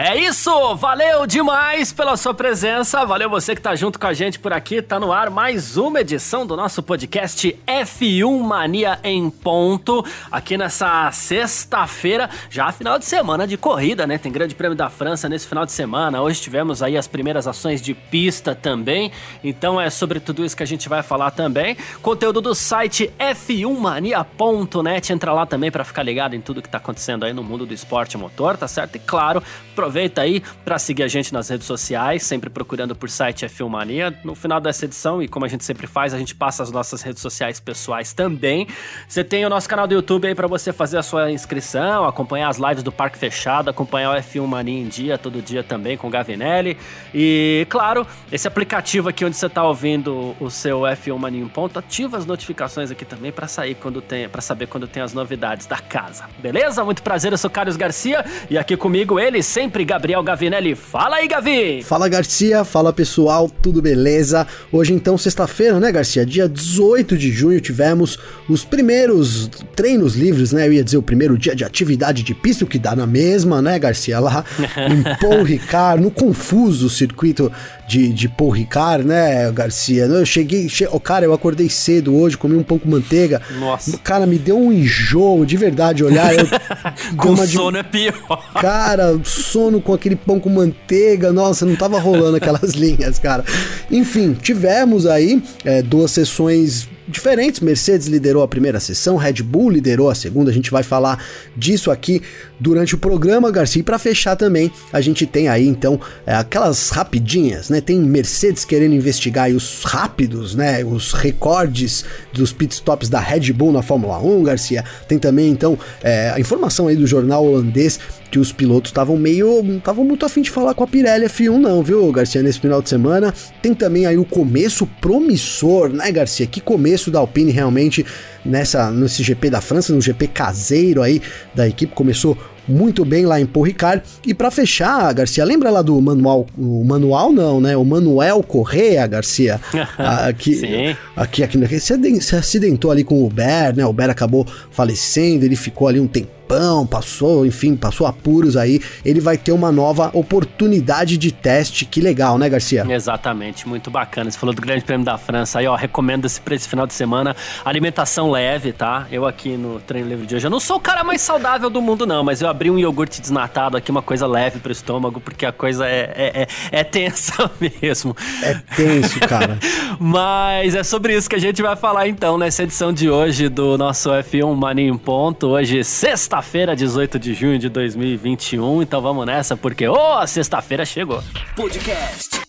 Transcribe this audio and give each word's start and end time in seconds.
É 0.00 0.16
isso! 0.16 0.76
Valeu 0.76 1.26
demais 1.26 1.92
pela 1.92 2.16
sua 2.16 2.32
presença. 2.32 3.04
Valeu 3.04 3.28
você 3.28 3.56
que 3.56 3.60
tá 3.60 3.74
junto 3.74 3.98
com 3.98 4.06
a 4.06 4.12
gente 4.12 4.38
por 4.38 4.52
aqui. 4.52 4.80
Tá 4.80 5.00
no 5.00 5.10
ar 5.10 5.28
mais 5.28 5.76
uma 5.76 6.02
edição 6.02 6.46
do 6.46 6.56
nosso 6.56 6.84
podcast 6.84 7.58
F1 7.66 8.40
Mania 8.40 9.00
em 9.02 9.28
ponto. 9.28 10.06
Aqui 10.30 10.56
nessa 10.56 11.10
sexta-feira, 11.10 12.30
já 12.48 12.70
final 12.70 12.96
de 12.96 13.06
semana 13.06 13.44
de 13.44 13.56
corrida, 13.56 14.06
né? 14.06 14.18
Tem 14.18 14.30
Grande 14.30 14.54
Prêmio 14.54 14.76
da 14.76 14.88
França 14.88 15.28
nesse 15.28 15.48
final 15.48 15.66
de 15.66 15.72
semana. 15.72 16.22
Hoje 16.22 16.42
tivemos 16.42 16.80
aí 16.80 16.96
as 16.96 17.08
primeiras 17.08 17.48
ações 17.48 17.82
de 17.82 17.92
pista 17.92 18.54
também. 18.54 19.10
Então 19.42 19.80
é 19.80 19.90
sobre 19.90 20.20
tudo 20.20 20.44
isso 20.44 20.56
que 20.56 20.62
a 20.62 20.66
gente 20.66 20.88
vai 20.88 21.02
falar 21.02 21.32
também. 21.32 21.76
Conteúdo 22.00 22.40
do 22.40 22.54
site 22.54 23.12
f1mania.net. 23.18 25.12
Entra 25.12 25.32
lá 25.32 25.44
também 25.44 25.72
para 25.72 25.82
ficar 25.82 26.04
ligado 26.04 26.36
em 26.36 26.40
tudo 26.40 26.62
que 26.62 26.68
tá 26.68 26.78
acontecendo 26.78 27.24
aí 27.24 27.32
no 27.32 27.42
mundo 27.42 27.66
do 27.66 27.74
esporte 27.74 28.16
motor, 28.16 28.56
tá 28.56 28.68
certo? 28.68 28.94
E 28.94 29.00
claro, 29.00 29.42
Aproveita 29.88 30.20
aí 30.20 30.42
para 30.66 30.78
seguir 30.78 31.02
a 31.02 31.08
gente 31.08 31.32
nas 31.32 31.48
redes 31.48 31.66
sociais, 31.66 32.22
sempre 32.22 32.50
procurando 32.50 32.94
por 32.94 33.08
site 33.08 33.46
é 33.46 33.48
Filmania. 33.48 34.14
No 34.22 34.34
final 34.34 34.60
dessa 34.60 34.84
edição, 34.84 35.22
e 35.22 35.26
como 35.26 35.46
a 35.46 35.48
gente 35.48 35.64
sempre 35.64 35.86
faz, 35.86 36.12
a 36.12 36.18
gente 36.18 36.34
passa 36.34 36.62
as 36.62 36.70
nossas 36.70 37.00
redes 37.00 37.22
sociais 37.22 37.58
pessoais 37.58 38.12
também. 38.12 38.68
Você 39.08 39.24
tem 39.24 39.46
o 39.46 39.48
nosso 39.48 39.66
canal 39.66 39.86
do 39.86 39.94
YouTube 39.94 40.28
aí 40.28 40.34
para 40.34 40.46
você 40.46 40.74
fazer 40.74 40.98
a 40.98 41.02
sua 41.02 41.32
inscrição, 41.32 42.04
acompanhar 42.04 42.50
as 42.50 42.58
lives 42.58 42.82
do 42.82 42.92
Parque 42.92 43.16
Fechado, 43.16 43.70
acompanhar 43.70 44.14
o 44.14 44.20
F1 44.20 44.46
Mania 44.46 44.78
em 44.78 44.88
dia, 44.88 45.16
todo 45.16 45.40
dia 45.40 45.64
também 45.64 45.96
com 45.96 46.08
o 46.08 46.10
Gavinelli. 46.10 46.76
E, 47.14 47.66
claro, 47.70 48.06
esse 48.30 48.46
aplicativo 48.46 49.08
aqui 49.08 49.24
onde 49.24 49.38
você 49.38 49.46
está 49.46 49.64
ouvindo 49.64 50.36
o 50.38 50.50
seu 50.50 50.80
F1 50.80 51.16
Mania 51.16 51.42
em 51.42 51.48
ponto, 51.48 51.78
ativa 51.78 52.18
as 52.18 52.26
notificações 52.26 52.90
aqui 52.90 53.06
também 53.06 53.32
para 53.32 53.48
sair 53.48 53.74
quando 53.74 54.02
tem, 54.02 54.28
para 54.28 54.42
saber 54.42 54.66
quando 54.66 54.86
tem 54.86 55.02
as 55.02 55.14
novidades 55.14 55.66
da 55.66 55.78
casa. 55.78 56.26
Beleza? 56.40 56.84
Muito 56.84 57.02
prazer, 57.02 57.32
eu 57.32 57.38
sou 57.38 57.48
Carlos 57.48 57.78
Garcia 57.78 58.22
e 58.50 58.58
aqui 58.58 58.76
comigo 58.76 59.18
ele 59.18 59.42
sempre 59.42 59.77
sempre, 59.78 59.84
Gabriel 59.84 60.22
Gavinelli. 60.22 60.74
Fala 60.74 61.16
aí, 61.16 61.28
Gavi! 61.28 61.82
Fala, 61.82 62.08
Garcia. 62.08 62.64
Fala, 62.64 62.92
pessoal. 62.92 63.48
Tudo 63.62 63.80
beleza? 63.80 64.46
Hoje, 64.72 64.92
então, 64.92 65.16
sexta-feira, 65.16 65.78
né, 65.78 65.92
Garcia? 65.92 66.26
Dia 66.26 66.48
18 66.48 67.16
de 67.16 67.30
junho, 67.30 67.60
tivemos 67.60 68.18
os 68.48 68.64
primeiros 68.64 69.48
treinos 69.76 70.16
livres, 70.16 70.52
né? 70.52 70.66
Eu 70.66 70.72
ia 70.72 70.84
dizer 70.84 70.96
o 70.96 71.02
primeiro 71.02 71.38
dia 71.38 71.54
de 71.54 71.64
atividade 71.64 72.22
de 72.22 72.34
pista, 72.34 72.64
o 72.64 72.68
que 72.68 72.78
dá 72.78 72.96
na 72.96 73.06
mesma, 73.06 73.62
né, 73.62 73.78
Garcia? 73.78 74.18
Lá 74.18 74.44
em 74.90 75.02
Paul 75.20 75.42
Ricard, 75.42 76.02
no 76.02 76.10
confuso 76.10 76.90
circuito 76.90 77.52
de, 77.88 78.12
de 78.12 78.28
Paul 78.28 78.50
Ricard, 78.50 79.04
né, 79.04 79.50
Garcia? 79.50 80.04
Eu 80.04 80.26
cheguei, 80.26 80.68
che... 80.68 80.86
oh, 80.92 81.00
cara, 81.00 81.24
eu 81.24 81.32
acordei 81.32 81.70
cedo 81.70 82.14
hoje, 82.14 82.36
comi 82.36 82.54
um 82.54 82.62
pão 82.62 82.78
com 82.78 82.88
manteiga. 82.88 83.40
Nossa. 83.58 83.96
Cara, 83.98 84.26
me 84.26 84.38
deu 84.38 84.58
um 84.58 84.70
enjoo, 84.70 85.46
de 85.46 85.56
verdade, 85.56 86.04
olhar. 86.04 86.34
Eu... 86.34 86.46
com 87.16 87.34
sono 87.36 87.72
de... 87.72 87.78
é 87.78 87.82
pior. 87.82 88.52
Cara, 88.60 89.18
sono 89.24 89.80
com 89.80 89.94
aquele 89.94 90.14
pão 90.14 90.38
com 90.38 90.50
manteiga, 90.50 91.32
nossa, 91.32 91.64
não 91.64 91.74
tava 91.74 91.98
rolando 91.98 92.36
aquelas 92.36 92.74
linhas, 92.76 93.18
cara. 93.18 93.42
Enfim, 93.90 94.34
tivemos 94.34 95.06
aí 95.06 95.42
é, 95.64 95.80
duas 95.80 96.10
sessões 96.10 96.86
diferentes. 97.08 97.60
Mercedes 97.60 98.06
liderou 98.06 98.42
a 98.42 98.48
primeira 98.48 98.78
sessão, 98.78 99.16
Red 99.16 99.42
Bull 99.42 99.70
liderou 99.70 100.10
a 100.10 100.14
segunda. 100.14 100.50
A 100.50 100.54
gente 100.54 100.70
vai 100.70 100.82
falar 100.82 101.24
disso 101.56 101.90
aqui 101.90 102.22
durante 102.60 102.94
o 102.94 102.98
programa, 102.98 103.50
Garcia. 103.50 103.80
E 103.80 103.82
para 103.82 103.98
fechar 103.98 104.36
também, 104.36 104.70
a 104.92 105.00
gente 105.00 105.26
tem 105.26 105.48
aí 105.48 105.66
então 105.66 106.00
é, 106.26 106.34
aquelas 106.34 106.90
rapidinhas, 106.90 107.70
né? 107.70 107.80
Tem 107.80 107.98
Mercedes 107.98 108.64
querendo 108.64 108.94
investigar 108.94 109.50
os 109.50 109.82
rápidos, 109.84 110.54
né? 110.54 110.84
Os 110.84 111.12
recordes 111.12 112.04
dos 112.32 112.52
pitstops 112.52 113.08
da 113.08 113.20
Red 113.20 113.52
Bull 113.52 113.72
na 113.72 113.82
Fórmula 113.82 114.18
1, 114.18 114.42
Garcia. 114.42 114.84
Tem 115.08 115.18
também 115.18 115.50
então 115.50 115.78
é, 116.02 116.30
a 116.30 116.40
informação 116.40 116.88
aí 116.88 116.96
do 116.96 117.06
jornal 117.06 117.44
holandês 117.44 117.98
que 118.30 118.38
os 118.38 118.52
pilotos 118.52 118.90
estavam 118.90 119.16
meio. 119.16 119.60
estavam 119.76 120.04
muito 120.04 120.24
afim 120.24 120.42
de 120.42 120.50
falar 120.50 120.74
com 120.74 120.84
a 120.84 120.86
Pirelli 120.86 121.26
F1, 121.26 121.56
não, 121.58 121.82
viu, 121.82 122.10
Garcia, 122.12 122.42
nesse 122.42 122.60
final 122.60 122.82
de 122.82 122.88
semana. 122.88 123.32
Tem 123.62 123.74
também 123.74 124.06
aí 124.06 124.16
o 124.16 124.24
começo 124.24 124.86
promissor, 125.00 125.90
né, 125.90 126.10
Garcia? 126.10 126.46
Que 126.46 126.60
começo 126.60 127.10
da 127.10 127.18
Alpine 127.18 127.50
realmente 127.50 128.04
nessa, 128.44 128.90
nesse 128.90 129.22
GP 129.22 129.50
da 129.50 129.60
França, 129.60 129.92
no 129.92 130.00
GP 130.00 130.28
caseiro 130.28 131.02
aí 131.02 131.20
da 131.54 131.68
equipe, 131.68 131.94
começou 131.94 132.36
muito 132.68 133.02
bem 133.04 133.24
lá 133.24 133.40
em 133.40 133.46
Paul 133.46 133.64
Ricard. 133.64 134.02
E 134.26 134.34
para 134.34 134.50
fechar, 134.50 135.12
Garcia, 135.14 135.44
lembra 135.44 135.70
lá 135.70 135.80
do 135.80 135.98
manual, 136.00 136.46
o 136.56 136.84
manual 136.84 137.32
não, 137.32 137.60
né? 137.60 137.76
O 137.76 137.84
Manuel 137.84 138.42
Correa, 138.42 139.06
Garcia, 139.06 139.58
aqui, 139.96 140.54
Sim. 140.54 140.96
aqui, 141.16 141.42
aqui, 141.42 141.64
aqui, 141.64 142.20
se 142.20 142.36
acidentou 142.36 142.90
ali 142.90 143.02
com 143.02 143.22
o 143.22 143.26
Uber, 143.26 143.74
né? 143.74 143.86
O 143.86 143.88
Uber 143.88 144.10
acabou 144.10 144.46
falecendo, 144.70 145.44
ele 145.46 145.56
ficou 145.56 145.88
ali 145.88 145.98
um 145.98 146.06
tempo 146.06 146.37
tempão, 146.48 146.86
passou, 146.86 147.44
enfim, 147.44 147.76
passou 147.76 148.06
apuros 148.06 148.56
aí, 148.56 148.80
ele 149.04 149.20
vai 149.20 149.36
ter 149.36 149.52
uma 149.52 149.70
nova 149.70 150.10
oportunidade 150.14 151.18
de 151.18 151.30
teste. 151.30 151.84
Que 151.84 152.00
legal, 152.00 152.38
né, 152.38 152.48
Garcia? 152.48 152.86
Exatamente, 152.88 153.68
muito 153.68 153.90
bacana. 153.90 154.30
Você 154.30 154.38
falou 154.38 154.54
do 154.54 154.62
Grande 154.62 154.82
Prêmio 154.82 155.04
da 155.04 155.18
França 155.18 155.58
aí, 155.58 155.66
ó, 155.66 155.76
recomendo 155.76 156.24
esse 156.24 156.40
pra 156.40 156.54
esse 156.54 156.66
final 156.66 156.86
de 156.86 156.94
semana. 156.94 157.36
Alimentação 157.64 158.30
leve, 158.30 158.72
tá? 158.72 159.06
Eu 159.12 159.26
aqui 159.26 159.56
no 159.56 159.78
treino 159.80 160.08
livre 160.08 160.26
de 160.26 160.36
hoje, 160.36 160.46
eu 160.46 160.50
não 160.50 160.58
sou 160.58 160.76
o 160.76 160.80
cara 160.80 161.04
mais 161.04 161.20
saudável 161.20 161.68
do 161.68 161.82
mundo, 161.82 162.06
não, 162.06 162.24
mas 162.24 162.40
eu 162.40 162.48
abri 162.48 162.70
um 162.70 162.78
iogurte 162.78 163.20
desnatado 163.20 163.76
aqui, 163.76 163.90
uma 163.90 164.02
coisa 164.02 164.26
leve 164.26 164.58
pro 164.58 164.72
estômago, 164.72 165.20
porque 165.20 165.44
a 165.44 165.52
coisa 165.52 165.86
é, 165.86 166.12
é, 166.16 166.42
é, 166.42 166.80
é 166.80 166.84
tensa 166.84 167.50
mesmo. 167.82 168.16
É 168.42 168.54
tenso, 168.74 169.20
cara. 169.20 169.58
mas 170.00 170.74
é 170.74 170.82
sobre 170.82 171.14
isso 171.14 171.28
que 171.28 171.36
a 171.36 171.40
gente 171.40 171.60
vai 171.60 171.76
falar 171.76 172.08
então 172.08 172.38
nessa 172.38 172.62
edição 172.62 172.92
de 172.92 173.10
hoje 173.10 173.48
do 173.48 173.76
nosso 173.76 174.10
F1 174.10 174.54
Mania 174.54 174.88
em 174.88 174.96
Ponto. 174.96 175.48
Hoje, 175.48 175.84
sexta 175.84 176.37
sexta-feira, 176.38 176.76
18 176.76 177.18
de 177.18 177.34
junho 177.34 177.58
de 177.58 177.68
2021. 177.68 178.82
Então 178.82 179.00
vamos 179.00 179.26
nessa, 179.26 179.56
porque, 179.56 179.88
oh, 179.88 180.26
sexta-feira 180.26 180.84
chegou. 180.84 181.22
Podcast 181.56 182.40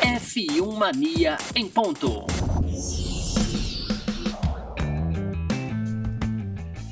F1 0.00 0.78
Mania 0.78 1.36
em 1.54 1.66
ponto. 1.66 2.24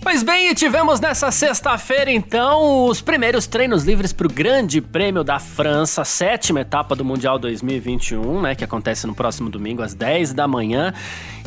Pois 0.02 0.24
bem, 0.24 0.52
tivemos 0.54 0.98
nessa 0.98 1.30
sexta-feira 1.30 2.10
então 2.10 2.86
os 2.86 3.00
primeiros 3.00 3.46
treinos 3.46 3.84
livres 3.84 4.12
para 4.12 4.26
o 4.26 4.30
Grande 4.30 4.80
Prêmio 4.80 5.22
da 5.22 5.38
França, 5.38 6.04
sétima 6.04 6.62
etapa 6.62 6.96
do 6.96 7.04
Mundial 7.04 7.38
2021, 7.38 8.40
né, 8.40 8.54
que 8.56 8.64
acontece 8.64 9.06
no 9.06 9.14
próximo 9.14 9.48
domingo 9.48 9.82
às 9.82 9.94
10 9.94 10.32
da 10.32 10.48
manhã. 10.48 10.92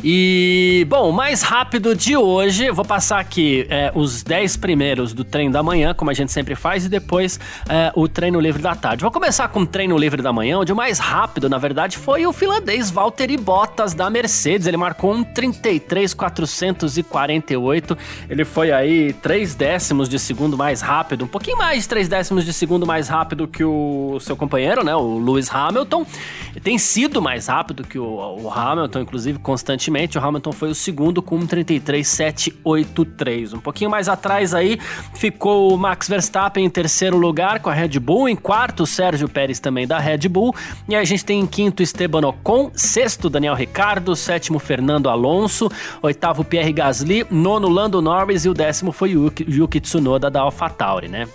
E, 0.02 0.84
bom, 0.88 1.08
o 1.08 1.12
mais 1.12 1.42
rápido 1.42 1.94
de 1.94 2.14
hoje, 2.14 2.70
vou 2.70 2.84
passar 2.84 3.20
aqui 3.20 3.66
é, 3.70 3.90
os 3.94 4.22
10 4.22 4.58
primeiros 4.58 5.14
do 5.14 5.24
treino 5.24 5.50
da 5.52 5.62
manhã, 5.62 5.94
como 5.94 6.10
a 6.10 6.14
gente 6.14 6.30
sempre 6.30 6.54
faz, 6.54 6.84
e 6.84 6.90
depois 6.90 7.40
é, 7.68 7.90
o 7.94 8.06
treino 8.06 8.38
livre 8.38 8.60
da 8.60 8.74
tarde. 8.74 9.00
Vou 9.02 9.10
começar 9.10 9.48
com 9.48 9.60
o 9.60 9.66
treino 9.66 9.96
livre 9.96 10.20
da 10.20 10.30
manhã, 10.30 10.58
onde 10.58 10.70
o 10.72 10.76
mais 10.76 10.98
rápido, 10.98 11.48
na 11.48 11.56
verdade, 11.56 11.96
foi 11.96 12.26
o 12.26 12.34
finlandês 12.34 12.90
Valtteri 12.90 13.38
Bottas 13.38 13.94
da 13.94 14.10
Mercedes. 14.10 14.66
Ele 14.66 14.76
marcou 14.76 15.14
um 15.14 15.24
33,448. 15.24 17.96
Ele 18.28 18.44
foi 18.44 18.72
aí 18.72 19.14
3 19.14 19.54
décimos 19.54 20.06
de 20.08 20.18
segundo 20.18 20.56
mais 20.56 20.80
rápido, 20.82 21.24
um 21.24 21.28
pouquinho 21.28 21.56
mais 21.56 21.84
de 21.84 21.88
3 21.88 22.08
décimos 22.08 22.44
de 22.44 22.52
segundo 22.52 22.84
mais 22.86 23.08
rápido 23.08 23.48
que 23.48 23.64
o 23.64 24.18
seu 24.20 24.36
companheiro, 24.36 24.84
né, 24.84 24.94
o 24.94 25.18
Lewis 25.18 25.50
Hamilton. 25.50 26.04
Tem 26.62 26.76
sido 26.78 27.22
mais 27.22 27.46
rápido 27.46 27.84
que 27.84 27.98
o, 27.98 28.42
o 28.42 28.50
Hamilton, 28.50 29.00
inclusive, 29.00 29.38
constantemente 29.38 29.93
o 30.14 30.18
Hamilton 30.18 30.52
foi 30.52 30.68
o 30.70 30.74
segundo 30.74 31.22
com 31.22 31.36
um 31.36 31.46
33,783. 31.46 33.54
Um 33.54 33.60
pouquinho 33.60 33.90
mais 33.90 34.08
atrás 34.08 34.52
aí 34.54 34.78
ficou 35.14 35.72
o 35.72 35.78
Max 35.78 36.08
Verstappen 36.08 36.64
em 36.64 36.70
terceiro 36.70 37.16
lugar 37.16 37.60
com 37.60 37.70
a 37.70 37.72
Red 37.72 38.00
Bull, 38.00 38.28
em 38.28 38.34
quarto 38.36 38.84
Sérgio 38.86 39.28
Pérez 39.28 39.60
também 39.60 39.86
da 39.86 39.98
Red 39.98 40.28
Bull, 40.28 40.54
e 40.88 40.96
a 40.96 41.04
gente 41.04 41.24
tem 41.24 41.40
em 41.40 41.46
quinto 41.46 41.82
Esteban 41.82 42.26
Ocon, 42.26 42.70
sexto 42.74 43.30
Daniel 43.30 43.54
Ricardo, 43.54 44.16
sétimo 44.16 44.58
Fernando 44.58 45.08
Alonso, 45.08 45.70
oitavo 46.02 46.44
Pierre 46.44 46.72
Gasly, 46.72 47.24
nono 47.30 47.68
Lando 47.68 48.02
Norris 48.02 48.44
e 48.44 48.48
o 48.48 48.54
décimo 48.54 48.90
foi 48.92 49.12
Yuki, 49.12 49.46
Yuki 49.48 49.80
Tsunoda 49.80 50.30
da 50.30 50.40
AlphaTauri, 50.40 51.08
né? 51.08 51.28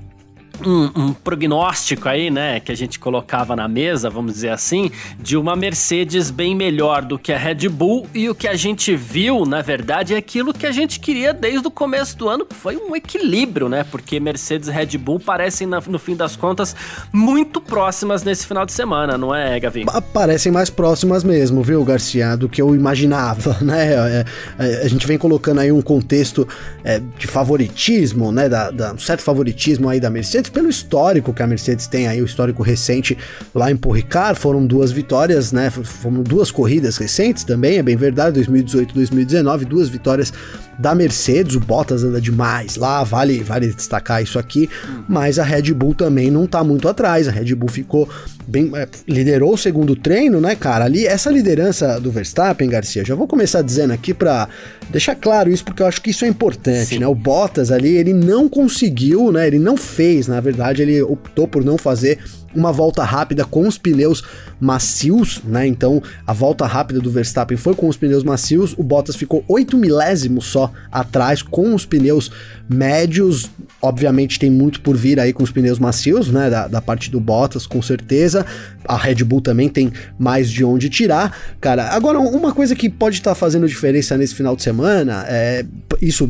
um, 0.64 0.90
um, 0.94 1.12
prognóstico 1.12 2.08
aí, 2.08 2.30
né, 2.30 2.60
que 2.60 2.70
a 2.70 2.74
gente 2.74 2.98
colocava 2.98 3.56
na 3.56 3.66
mesa, 3.66 4.10
vamos 4.10 4.34
dizer 4.34 4.50
assim, 4.50 4.90
de 5.18 5.36
uma 5.36 5.56
Mercedes 5.56 6.30
bem 6.30 6.54
melhor 6.54 7.02
do 7.02 7.18
que 7.18 7.32
a 7.32 7.38
Red 7.38 7.68
Bull 7.68 8.06
e 8.14 8.28
o 8.28 8.34
que 8.34 8.46
a 8.46 8.54
gente 8.54 8.94
viu, 8.94 9.44
na 9.44 9.62
verdade, 9.62 10.14
é 10.14 10.16
aquilo 10.16 10.52
que 10.52 10.66
a 10.66 10.72
gente 10.72 11.00
queria 11.00 11.32
desde 11.32 11.66
o 11.66 11.70
começo 11.70 12.16
do 12.16 12.28
ano, 12.28 12.46
foi 12.50 12.76
um 12.76 12.94
equilíbrio, 12.94 13.68
né, 13.68 13.84
porque 13.84 14.20
Mercedes 14.20 14.68
e 14.68 14.72
Red 14.72 14.98
Bull 14.98 15.18
parecem, 15.18 15.66
no 15.66 15.98
fim 15.98 16.14
das 16.14 16.36
contas, 16.36 16.76
muito 17.12 17.60
próximas 17.60 18.22
nesse 18.22 18.46
final 18.46 18.64
de 18.64 18.72
semana, 18.72 19.18
não 19.18 19.34
é, 19.34 19.58
Gavin? 19.58 19.86
Parecem 20.12 20.52
mais 20.52 20.70
próximas 20.70 21.24
mesmo, 21.24 21.62
viu, 21.62 21.84
Garcia, 21.84 22.36
do 22.36 22.48
que 22.48 22.60
eu 22.62 22.74
imaginava, 22.74 23.56
né, 23.62 23.94
é, 23.94 24.24
é, 24.58 24.82
a 24.84 24.88
gente 24.88 25.06
vem 25.06 25.18
colocando 25.18 25.60
aí 25.60 25.72
um 25.72 25.82
contexto 25.82 26.46
é, 26.84 27.00
de 27.18 27.26
favoritismo, 27.26 28.30
né, 28.30 28.48
da, 28.48 28.70
da, 28.70 28.92
um 28.92 28.98
certo 28.98 29.22
favoritismo 29.22 29.88
aí 29.88 29.98
da 29.98 30.10
Mercedes, 30.10 30.51
pelo 30.52 30.68
histórico 30.68 31.32
que 31.32 31.42
a 31.42 31.46
Mercedes 31.46 31.86
tem 31.86 32.06
aí, 32.06 32.20
o 32.20 32.24
histórico 32.24 32.62
recente 32.62 33.16
lá 33.54 33.70
em 33.70 33.76
Paul 33.76 33.94
Ricard, 33.94 34.38
foram 34.38 34.64
duas 34.64 34.92
vitórias, 34.92 35.52
né? 35.52 35.70
Foram 35.70 36.22
duas 36.22 36.50
corridas 36.50 36.96
recentes 36.96 37.44
também, 37.44 37.78
é 37.78 37.82
bem 37.82 37.96
verdade, 37.96 38.34
2018 38.34 38.90
e 38.90 38.94
2019, 38.94 39.64
duas 39.64 39.88
vitórias 39.88 40.32
da 40.78 40.94
Mercedes, 40.94 41.54
o 41.54 41.60
Bottas 41.60 42.02
anda 42.02 42.20
demais 42.20 42.76
lá, 42.76 43.04
vale, 43.04 43.42
vale 43.42 43.72
destacar 43.72 44.22
isso 44.22 44.38
aqui, 44.38 44.68
mas 45.08 45.38
a 45.38 45.44
Red 45.44 45.72
Bull 45.74 45.94
também 45.94 46.30
não 46.30 46.46
tá 46.46 46.64
muito 46.64 46.88
atrás, 46.88 47.28
a 47.28 47.30
Red 47.30 47.54
Bull 47.54 47.68
ficou 47.68 48.08
bem, 48.46 48.70
é, 48.74 48.88
liderou 49.06 49.54
o 49.54 49.58
segundo 49.58 49.94
treino, 49.94 50.40
né, 50.40 50.54
cara? 50.54 50.84
Ali, 50.84 51.06
essa 51.06 51.30
liderança 51.30 52.00
do 52.00 52.10
Verstappen, 52.10 52.68
Garcia, 52.68 53.04
já 53.04 53.14
vou 53.14 53.26
começar 53.26 53.62
dizendo 53.62 53.92
aqui 53.92 54.12
para 54.14 54.48
deixar 54.90 55.14
claro 55.14 55.50
isso, 55.50 55.64
porque 55.64 55.82
eu 55.82 55.86
acho 55.86 56.00
que 56.00 56.10
isso 56.10 56.24
é 56.24 56.28
importante, 56.28 56.86
Sim. 56.86 56.98
né? 56.98 57.06
O 57.06 57.14
Bottas 57.14 57.70
ali, 57.70 57.96
ele 57.96 58.12
não 58.12 58.48
conseguiu, 58.48 59.30
né? 59.30 59.46
Ele 59.46 59.58
não 59.58 59.76
fez, 59.76 60.26
na 60.26 60.40
verdade, 60.40 60.82
ele 60.82 61.02
optou 61.02 61.46
por 61.46 61.64
não 61.64 61.78
fazer 61.78 62.18
uma 62.54 62.72
volta 62.72 63.04
rápida 63.04 63.44
com 63.44 63.66
os 63.66 63.78
pneus 63.78 64.22
macios, 64.60 65.40
né? 65.44 65.66
Então 65.66 66.02
a 66.26 66.32
volta 66.32 66.66
rápida 66.66 67.00
do 67.00 67.10
Verstappen 67.10 67.56
foi 67.56 67.74
com 67.74 67.88
os 67.88 67.96
pneus 67.96 68.22
macios, 68.22 68.74
o 68.76 68.82
Bottas 68.82 69.16
ficou 69.16 69.44
8 69.48 69.76
milésimos 69.76 70.46
só 70.46 70.70
atrás 70.90 71.42
com 71.42 71.74
os 71.74 71.84
pneus 71.84 72.30
médios. 72.68 73.50
Obviamente 73.80 74.38
tem 74.38 74.50
muito 74.50 74.80
por 74.80 74.96
vir 74.96 75.18
aí 75.18 75.32
com 75.32 75.42
os 75.42 75.50
pneus 75.50 75.78
macios, 75.78 76.28
né? 76.28 76.48
Da, 76.48 76.68
da 76.68 76.80
parte 76.80 77.10
do 77.10 77.20
Bottas, 77.20 77.66
com 77.66 77.82
certeza. 77.82 78.46
A 78.84 78.96
Red 78.96 79.24
Bull 79.24 79.40
também 79.40 79.68
tem 79.68 79.92
mais 80.18 80.50
de 80.50 80.64
onde 80.64 80.88
tirar. 80.88 81.36
Cara, 81.60 81.88
agora 81.90 82.18
uma 82.18 82.52
coisa 82.52 82.74
que 82.74 82.88
pode 82.88 83.16
estar 83.16 83.32
tá 83.32 83.34
fazendo 83.34 83.66
diferença 83.66 84.16
nesse 84.16 84.34
final 84.34 84.54
de 84.56 84.62
semana, 84.62 85.24
é 85.28 85.64
isso 86.00 86.28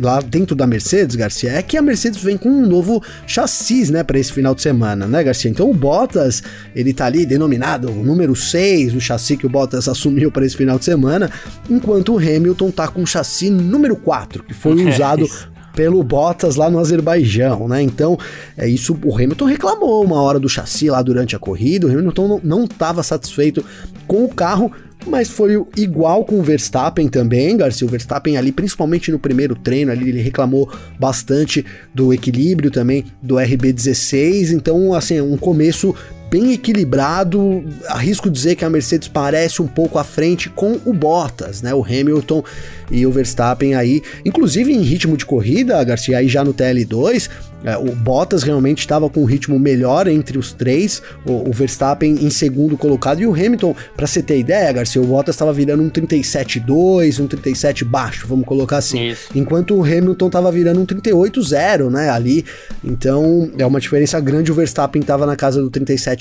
lá 0.00 0.20
dentro 0.20 0.54
da 0.56 0.66
Mercedes, 0.66 1.16
Garcia, 1.16 1.52
é 1.52 1.62
que 1.62 1.76
a 1.76 1.82
Mercedes 1.82 2.22
vem 2.22 2.36
com 2.36 2.48
um 2.48 2.66
novo 2.66 3.02
chassi, 3.26 3.90
né, 3.90 4.02
para 4.02 4.18
esse 4.18 4.32
final 4.32 4.54
de 4.54 4.62
semana, 4.62 5.06
né, 5.06 5.22
Garcia? 5.22 5.43
Então 5.48 5.70
o 5.70 5.74
Bottas, 5.74 6.42
ele 6.74 6.92
tá 6.92 7.06
ali 7.06 7.26
denominado 7.26 7.90
o 7.90 8.04
número 8.04 8.34
6, 8.34 8.94
o 8.94 9.00
chassi 9.00 9.36
que 9.36 9.46
o 9.46 9.50
Bottas 9.50 9.86
assumiu 9.88 10.30
para 10.30 10.44
esse 10.44 10.56
final 10.56 10.78
de 10.78 10.84
semana, 10.84 11.30
enquanto 11.68 12.14
o 12.14 12.18
Hamilton 12.18 12.70
tá 12.70 12.88
com 12.88 13.02
o 13.02 13.06
chassi 13.06 13.50
número 13.50 13.96
4, 13.96 14.42
que 14.44 14.54
foi 14.54 14.74
usado 14.86 15.26
pelo 15.74 16.02
Bottas 16.02 16.56
lá 16.56 16.70
no 16.70 16.78
Azerbaijão, 16.78 17.68
né? 17.68 17.82
Então, 17.82 18.16
é 18.56 18.68
isso. 18.68 18.96
O 19.04 19.14
Hamilton 19.14 19.44
reclamou 19.46 20.04
uma 20.04 20.22
hora 20.22 20.38
do 20.38 20.48
chassi 20.48 20.88
lá 20.88 21.02
durante 21.02 21.34
a 21.34 21.38
corrida. 21.38 21.86
O 21.86 21.90
Hamilton 21.90 22.40
não 22.42 22.64
estava 22.64 23.02
satisfeito 23.02 23.64
com 24.06 24.24
o 24.24 24.28
carro, 24.28 24.70
mas 25.06 25.28
foi 25.28 25.62
igual 25.76 26.24
com 26.24 26.38
o 26.38 26.42
Verstappen 26.42 27.08
também, 27.08 27.56
Garcia. 27.56 27.86
O 27.86 27.90
Verstappen 27.90 28.36
ali, 28.36 28.52
principalmente 28.52 29.12
no 29.12 29.18
primeiro 29.18 29.54
treino, 29.54 29.92
ali 29.92 30.08
ele 30.08 30.20
reclamou 30.20 30.70
bastante 30.98 31.64
do 31.94 32.12
equilíbrio 32.12 32.70
também 32.70 33.04
do 33.22 33.34
RB16. 33.34 34.52
Então, 34.52 34.94
assim, 34.94 35.20
um 35.20 35.36
começo 35.36 35.94
bem 36.34 36.52
equilibrado. 36.52 37.64
Arrisco 37.86 38.28
dizer 38.28 38.56
que 38.56 38.64
a 38.64 38.70
Mercedes 38.70 39.06
parece 39.06 39.62
um 39.62 39.68
pouco 39.68 40.00
à 40.00 40.04
frente 40.04 40.50
com 40.50 40.80
o 40.84 40.92
Bottas, 40.92 41.62
né? 41.62 41.72
O 41.72 41.84
Hamilton 41.84 42.42
e 42.90 43.06
o 43.06 43.12
Verstappen 43.12 43.76
aí, 43.76 44.02
inclusive 44.24 44.72
em 44.72 44.80
ritmo 44.80 45.16
de 45.16 45.24
corrida, 45.24 45.82
Garcia, 45.84 46.18
aí 46.18 46.28
já 46.28 46.44
no 46.44 46.52
TL2, 46.52 47.30
é, 47.64 47.78
o 47.78 47.94
Bottas 47.94 48.42
realmente 48.42 48.80
estava 48.80 49.08
com 49.08 49.22
um 49.22 49.24
ritmo 49.24 49.58
melhor 49.58 50.06
entre 50.06 50.36
os 50.36 50.52
três, 50.52 51.02
o, 51.24 51.50
Verstappen 51.50 52.12
em 52.12 52.28
segundo 52.28 52.76
colocado 52.76 53.20
e 53.22 53.26
o 53.26 53.32
Hamilton, 53.32 53.74
para 53.96 54.06
você 54.06 54.22
ter 54.22 54.38
ideia, 54.38 54.70
Garcia, 54.70 55.00
o 55.00 55.06
Bottas 55.06 55.34
estava 55.34 55.52
virando 55.52 55.82
um 55.82 55.88
37.2, 55.88 57.20
um 57.20 57.26
37 57.26 57.84
baixo, 57.84 58.26
vamos 58.28 58.44
colocar 58.44 58.76
assim, 58.76 59.08
Isso. 59.08 59.30
enquanto 59.34 59.74
o 59.74 59.82
Hamilton 59.82 60.26
estava 60.26 60.52
virando 60.52 60.80
um 60.80 60.86
38.0, 60.86 61.90
né, 61.90 62.10
ali. 62.10 62.44
Então, 62.84 63.50
é 63.56 63.64
uma 63.64 63.80
diferença 63.80 64.20
grande, 64.20 64.52
o 64.52 64.54
Verstappen 64.54 65.00
estava 65.00 65.24
na 65.24 65.34
casa 65.34 65.62
do 65.62 65.70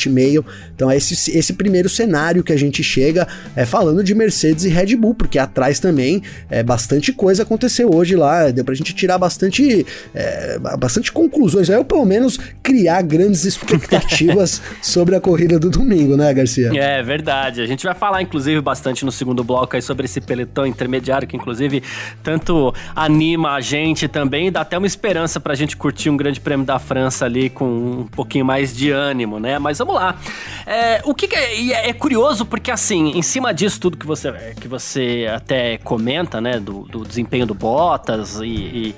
37,5. 0.09 0.45
Então, 0.75 0.89
é 0.89 0.97
esse, 0.97 1.37
esse 1.37 1.53
primeiro 1.53 1.89
cenário 1.89 2.43
que 2.43 2.51
a 2.51 2.57
gente 2.57 2.83
chega 2.83 3.27
é 3.55 3.65
falando 3.65 4.03
de 4.03 4.13
Mercedes 4.15 4.65
e 4.65 4.69
Red 4.69 4.95
Bull, 4.95 5.13
porque 5.13 5.37
atrás 5.39 5.79
também 5.79 6.21
é 6.49 6.63
bastante 6.63 7.11
coisa 7.11 7.43
aconteceu 7.43 7.93
hoje 7.93 8.15
lá, 8.15 8.49
deu 8.49 8.65
pra 8.65 8.73
gente 8.73 8.93
tirar 8.93 9.17
bastante 9.17 9.85
é, 10.13 10.57
bastante 10.77 11.11
conclusões, 11.11 11.69
eu 11.69 11.85
pelo 11.85 12.05
menos 12.05 12.39
criar 12.61 13.01
grandes 13.03 13.45
expectativas 13.45 14.61
sobre 14.81 15.15
a 15.15 15.21
corrida 15.21 15.59
do 15.59 15.69
domingo, 15.69 16.17
né, 16.17 16.33
Garcia? 16.33 16.71
É 16.73 17.01
verdade. 17.03 17.61
A 17.61 17.65
gente 17.65 17.85
vai 17.85 17.93
falar, 17.93 18.21
inclusive, 18.21 18.59
bastante 18.61 19.05
no 19.05 19.11
segundo 19.11 19.43
bloco 19.43 19.75
aí 19.75 19.81
sobre 19.81 20.05
esse 20.05 20.19
peletão 20.19 20.65
intermediário, 20.65 21.27
que 21.27 21.35
inclusive 21.35 21.83
tanto 22.23 22.73
anima 22.95 23.51
a 23.51 23.61
gente 23.61 24.07
também 24.07 24.47
e 24.47 24.51
dá 24.51 24.61
até 24.61 24.77
uma 24.77 24.87
esperança 24.87 25.39
pra 25.39 25.55
gente 25.55 25.77
curtir 25.77 26.09
um 26.09 26.17
grande 26.17 26.39
prêmio 26.39 26.65
da 26.65 26.79
França 26.79 27.25
ali 27.25 27.49
com 27.49 27.65
um 27.65 28.07
pouquinho 28.07 28.45
mais 28.45 28.75
de 28.75 28.91
ânimo, 28.91 29.39
né? 29.39 29.59
Mas 29.59 29.77
vamos 29.77 29.92
lá. 29.93 30.17
É, 30.65 31.01
o 31.03 31.13
que, 31.13 31.27
que 31.27 31.35
é, 31.35 31.89
é, 31.89 31.93
curioso 31.93 32.45
porque 32.45 32.71
assim, 32.71 33.11
em 33.17 33.21
cima 33.21 33.53
disso 33.53 33.79
tudo 33.79 33.97
que 33.97 34.05
você, 34.05 34.31
que 34.59 34.67
você 34.67 35.27
até 35.33 35.77
comenta, 35.77 36.39
né, 36.39 36.59
do, 36.59 36.83
do 36.83 37.05
desempenho 37.05 37.45
do 37.45 37.53
Bottas 37.53 38.39
e, 38.41 38.45
e 38.45 38.95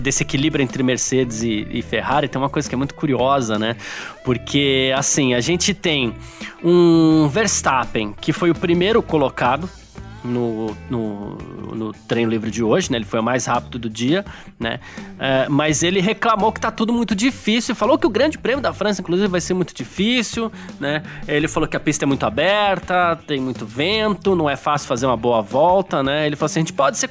desse 0.00 0.22
equilíbrio 0.22 0.62
entre 0.62 0.82
Mercedes 0.82 1.42
e, 1.42 1.66
e, 1.70 1.82
Ferrari, 1.82 2.28
tem 2.28 2.40
uma 2.40 2.48
coisa 2.48 2.68
que 2.68 2.74
é 2.74 2.78
muito 2.78 2.94
curiosa, 2.94 3.58
né? 3.58 3.76
Porque, 4.24 4.92
assim, 4.96 5.34
a 5.34 5.40
gente 5.40 5.74
tem 5.74 6.14
um 6.62 7.28
Verstappen, 7.28 8.14
que 8.18 8.32
foi 8.32 8.50
o 8.50 8.54
primeiro 8.54 9.02
colocado, 9.02 9.68
no, 10.24 10.74
no, 10.88 11.36
no, 11.74 11.92
treino 12.08 12.30
livre 12.30 12.50
de 12.50 12.62
hoje, 12.62 12.90
né? 12.90 12.98
Ele 12.98 13.04
foi 13.04 13.20
o 13.20 13.22
mais 13.22 13.44
rápido 13.44 13.78
do 13.78 13.90
dia, 13.90 14.24
né? 14.58 14.80
É, 15.18 15.48
mas 15.48 15.82
ele 15.82 16.00
reclamou 16.00 16.50
que 16.50 16.60
tá 16.60 16.70
tudo 16.70 16.92
muito 16.92 17.14
difícil. 17.14 17.74
Falou 17.74 17.98
que 17.98 18.06
o 18.06 18.10
Grande 18.10 18.38
Prêmio 18.38 18.62
da 18.62 18.72
França, 18.72 19.02
inclusive, 19.02 19.28
vai 19.28 19.40
ser 19.40 19.54
muito 19.54 19.74
difícil, 19.74 20.50
né? 20.80 21.02
Ele 21.28 21.46
falou 21.46 21.68
que 21.68 21.76
a 21.76 21.80
pista 21.80 22.04
é 22.04 22.06
muito 22.06 22.24
aberta, 22.24 23.18
tem 23.26 23.40
muito 23.40 23.66
vento, 23.66 24.34
não 24.34 24.48
é 24.48 24.56
fácil 24.56 24.88
fazer 24.88 25.06
uma 25.06 25.16
boa 25.16 25.42
volta, 25.42 26.02
né? 26.02 26.26
Ele 26.26 26.36
falou 26.36 26.46
assim: 26.46 26.60
a 26.60 26.62
gente 26.62 26.72
pode 26.72 26.96
ser 26.96 27.08